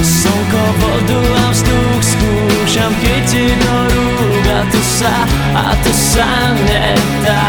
Slnko, 0.00 0.64
vodu 0.80 1.20
a 1.20 1.46
vzduch 1.52 2.02
skúšam 2.02 2.92
chytiť 3.04 3.52
do 3.60 3.76
rúk 3.92 4.46
a 4.48 4.60
to 4.72 4.80
sa, 4.80 5.14
a 5.52 5.66
to 5.84 5.92
sa 5.92 6.28
nedá. 6.56 7.44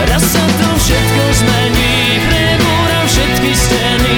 Raz 0.00 0.24
sa 0.24 0.44
to 0.58 0.68
všetko 0.78 1.22
zmení, 1.42 1.94
prebúram 2.24 3.06
všetky 3.10 3.52
steny, 3.52 4.14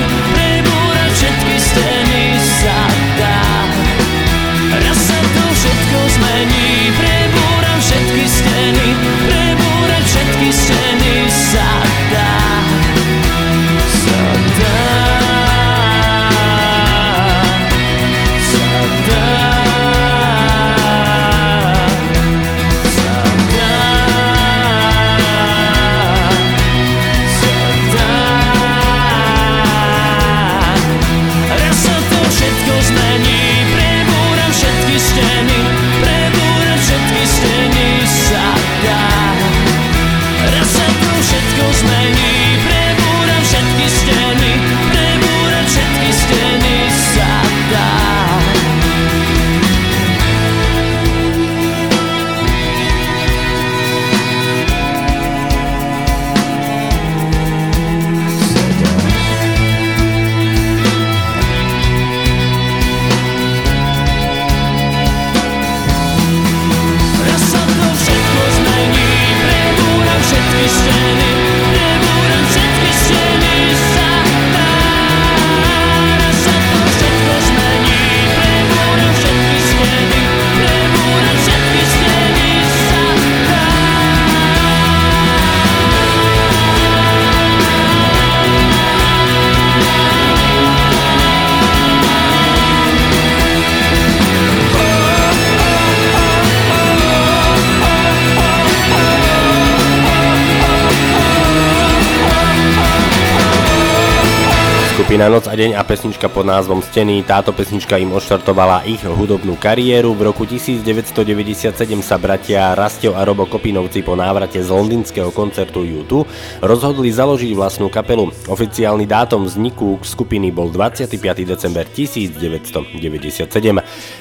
skupina 105.23 105.39
Noc 105.39 105.47
a 105.47 105.55
deň 105.55 105.79
a 105.79 105.87
pesnička 105.87 106.27
pod 106.27 106.43
názvom 106.43 106.83
Steny. 106.83 107.23
Táto 107.23 107.55
pesnička 107.55 107.95
im 107.95 108.11
odštartovala 108.11 108.83
ich 108.91 109.07
hudobnú 109.07 109.55
kariéru. 109.55 110.19
V 110.19 110.27
roku 110.27 110.43
1997 110.43 111.79
sa 112.03 112.19
bratia 112.19 112.75
Rastio 112.75 113.15
a 113.15 113.23
Robo 113.23 113.47
Kopinovci 113.47 114.03
po 114.03 114.19
návrate 114.19 114.59
z 114.59 114.67
londýnskeho 114.67 115.31
koncertu 115.31 115.87
U2 115.87 116.27
rozhodli 116.67 117.15
založiť 117.15 117.55
vlastnú 117.55 117.87
kapelu. 117.87 118.35
Oficiálny 118.51 119.07
dátum 119.07 119.47
vzniku 119.47 120.03
skupiny 120.03 120.51
bol 120.51 120.75
25. 120.75 121.15
december 121.47 121.87
1997. 121.87 123.47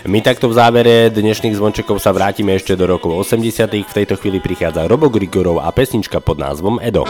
My 0.05 0.19
takto 0.21 0.53
v 0.53 0.53
závere 0.53 1.09
dnešných 1.09 1.57
zvončekov 1.57 1.97
sa 1.97 2.13
vrátime 2.13 2.53
ešte 2.53 2.77
do 2.77 2.85
rokov 2.85 3.25
80. 3.25 3.73
V 3.73 3.93
tejto 4.05 4.21
chvíli 4.21 4.37
prichádza 4.37 4.85
Robo 4.85 5.09
Grigorov 5.09 5.65
a 5.65 5.73
pesnička 5.73 6.21
pod 6.21 6.37
názvom 6.37 6.77
Edo. 6.77 7.09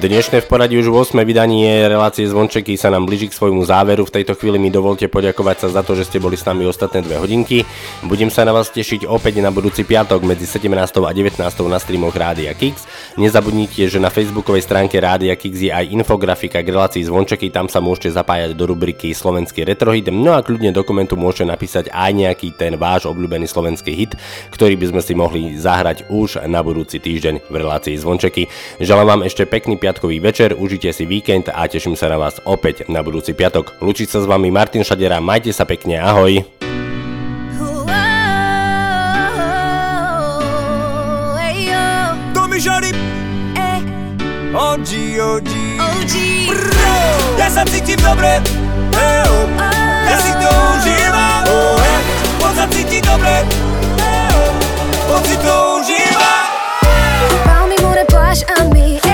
Dnešné 0.00 0.40
v 0.40 0.48
poradí 0.48 0.80
už 0.80 1.12
8. 1.12 1.12
vydanie 1.28 1.84
relácie 1.84 2.24
Zvončeky 2.24 2.72
sa 2.80 2.88
nám 2.88 3.04
blíži 3.04 3.28
k 3.28 3.36
svojmu 3.36 3.68
záveru. 3.68 4.08
V 4.08 4.16
tejto 4.16 4.32
chvíli 4.32 4.56
mi 4.56 4.72
dovolte 4.72 5.12
poďakovať 5.12 5.56
sa 5.60 5.68
za 5.76 5.84
to, 5.84 5.92
že 5.92 6.08
ste 6.08 6.16
boli 6.16 6.40
s 6.40 6.48
nami 6.48 6.64
ostatné 6.64 7.04
dve 7.04 7.20
hodinky. 7.20 7.68
Budem 8.08 8.32
sa 8.32 8.48
na 8.48 8.56
vás 8.56 8.72
tešiť 8.72 9.04
opäť 9.04 9.44
na 9.44 9.52
budúci 9.52 9.84
piatok 9.84 10.24
medzi 10.24 10.48
17. 10.48 10.72
a 11.04 11.12
19. 11.12 11.36
na 11.44 11.76
streamoch 11.76 12.16
Rádia 12.16 12.56
Kix. 12.56 12.88
Nezabudnite, 13.20 13.92
že 13.92 14.00
na 14.00 14.08
facebookovej 14.08 14.64
stránke 14.64 14.96
Rádia 14.96 15.36
Kix 15.36 15.68
je 15.68 15.68
aj 15.68 15.92
infografika 15.92 16.64
k 16.64 16.72
relácii 16.72 17.04
Zvončeky, 17.04 17.52
tam 17.52 17.68
sa 17.68 17.84
môžete 17.84 18.16
zapájať 18.16 18.56
do 18.56 18.72
rubriky 18.72 19.12
Slovenský 19.12 19.68
retrohit. 19.68 20.08
No 20.08 20.32
a 20.32 20.40
kľudne 20.40 20.72
do 20.72 20.80
komentu 20.80 21.20
môžete 21.20 21.44
napísať 21.44 21.92
aj 21.92 22.16
nejaký 22.16 22.56
ten 22.56 22.72
váš 22.80 23.04
obľúbený 23.04 23.44
slovenský 23.44 23.92
hit, 23.92 24.16
ktorý 24.48 24.80
by 24.80 24.96
sme 24.96 25.02
si 25.04 25.12
mohli 25.12 25.60
zahrať 25.60 26.08
už 26.08 26.48
na 26.48 26.64
budúci 26.64 26.96
týždeň 26.96 27.52
v 27.52 27.54
relácii 27.60 28.00
Zvončeky. 28.00 28.48
Želám 28.80 29.04
vám 29.04 29.22
ešte 29.28 29.44
pekný 29.44 29.76
piatkový 29.90 30.22
večer, 30.22 30.54
užite 30.54 30.94
si 30.94 31.02
víkend 31.02 31.50
a 31.50 31.66
teším 31.66 31.98
sa 31.98 32.06
na 32.06 32.14
vás 32.14 32.38
opäť 32.46 32.86
na 32.86 33.02
budúci 33.02 33.34
piatok. 33.34 33.82
Lúči 33.82 34.06
sa 34.06 34.22
s 34.22 34.26
vami 34.30 34.46
Martin 34.46 34.86
Šadera, 34.86 35.18
majte 35.18 35.50
sa 35.50 35.66
pekne, 35.66 35.98
ahoj. 35.98 36.46
OG, 44.50 44.90
OG 45.18 46.14
Bro, 46.46 46.94
Ja 47.38 47.48
sa 47.50 47.62
cítim 47.66 47.98
dobre. 48.02 48.42
Eh, 48.94 49.22
oh. 49.26 49.46
Ja 50.06 50.18
si 50.18 50.32
to 50.38 50.50
užívam. 50.50 51.42
Oh, 51.46 51.78
eh. 51.78 52.00
On 52.42 52.52
sa 52.54 52.66
cíti 52.70 52.98
dobre. 52.98 53.46
Eh, 53.98 54.38
oh. 54.38 55.14
On 55.18 55.22
si 55.22 55.38
to 55.38 55.54
užíva. 55.78 56.34
Palmy, 57.46 57.78
more, 57.78 58.04
pláž 58.10 58.42
a 58.58 58.66
my, 58.70 59.09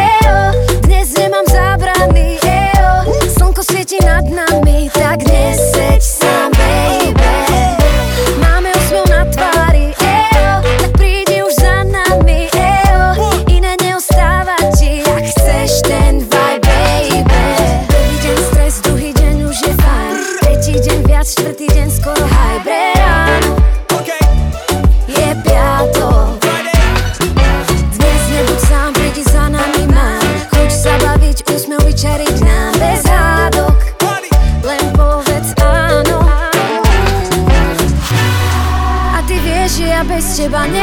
Slnko 4.07 4.46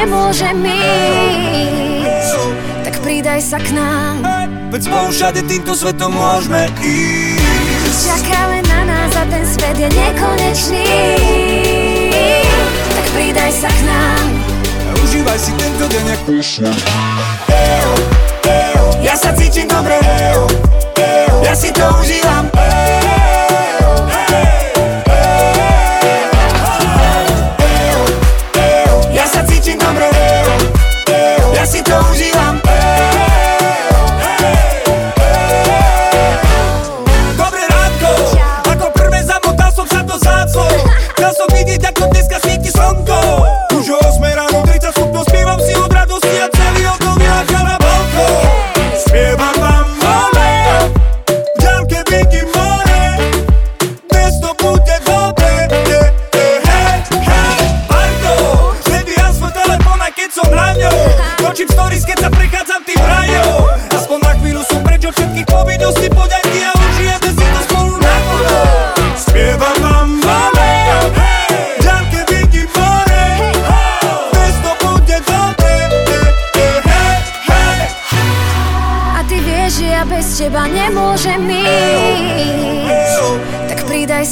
nemôžem 0.03 0.59
ísť 0.67 2.35
Tak 2.83 2.99
pridaj 2.99 3.39
sa 3.39 3.55
k 3.55 3.71
nám. 3.71 4.19
Veď 4.67 4.91
spolu 4.91 5.07
všade 5.15 5.41
týmto 5.47 5.71
svetom 5.71 6.11
môžeme 6.11 6.67
ísť. 6.83 8.11
Čaká 8.11 8.51
len 8.51 8.63
na 8.67 8.81
nás 8.83 9.13
a 9.15 9.23
ten 9.31 9.45
svet 9.47 9.79
je 9.79 9.87
nekonečný. 9.87 10.87
Tak 12.91 13.05
pridaj 13.15 13.51
sa 13.55 13.71
k 13.71 13.79
nám. 13.87 14.25
A 14.83 14.91
Užívaj 15.07 15.39
si 15.39 15.51
tento 15.55 15.85
deň 15.87 16.05
ako 16.19 16.31
Ja 18.99 19.15
sa 19.15 19.31
cítim 19.31 19.71
dobre. 19.71 20.03
Ja 21.43 21.53
si 21.55 21.71
to 21.71 21.85
užívam. 22.01 22.51
Eo, 22.59 22.75
eo. 23.23 24.62
Si 31.73 31.81
to 31.81 31.97
užívam. 32.13 32.61
Dobré 37.33 37.63
ránko, 37.65 38.13
ako 38.69 38.87
prvé 38.93 39.25
zamotal 39.25 39.73
som 39.73 39.89
sa 39.89 40.05
do 40.05 40.13
záclov 40.21 40.69
Chcel 41.17 41.31
som 41.33 41.49
vidieť, 41.49 41.81
ako 41.89 42.13
dneska 42.13 42.37
svieti 42.45 42.69
slnko 42.69 43.17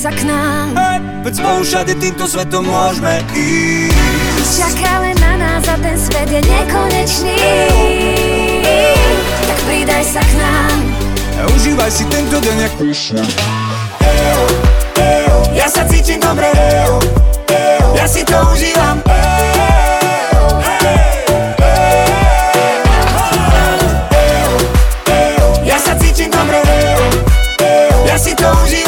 sa 0.02 0.10
k 0.10 0.26
nám. 0.26 0.74
Hej, 0.74 0.98
veď 1.22 1.34
sme 1.38 1.50
všade 1.62 1.94
týmto 2.02 2.26
svetom 2.26 2.66
môžeme 2.66 3.22
ísť. 3.38 4.66
Čaká 4.66 5.06
na 5.22 5.34
nás 5.38 5.62
a 5.70 5.78
ten 5.78 5.94
svet 5.94 6.26
je 6.26 6.42
nekonečný. 6.42 7.38
Tak 9.46 9.60
pridaj 9.70 10.04
sa 10.10 10.26
k 10.26 10.34
nám. 10.42 10.78
A 11.38 11.42
Užívaj 11.54 11.92
si 11.94 12.10
tento 12.10 12.42
deň 12.42 12.56
jak 12.66 12.74
prišne 12.82 13.22
ja 15.52 15.68
sa 15.70 15.86
cítim 15.86 16.18
dobre 16.18 16.50
Eo, 16.50 16.98
eo, 17.54 17.88
ja 17.94 18.06
si 18.10 18.26
to 18.26 18.38
užívam 18.50 19.02
Eo, 19.06 20.46
eo, 20.66 21.36
eo, 24.10 24.54
eo, 25.10 25.48
ja 25.66 25.78
sa 25.78 25.94
cítim 25.98 26.30
dobre 26.34 26.58
Eo, 26.62 27.06
eo, 27.62 27.98
ja 28.10 28.18
si 28.18 28.34
to 28.34 28.50
užívam. 28.66 28.81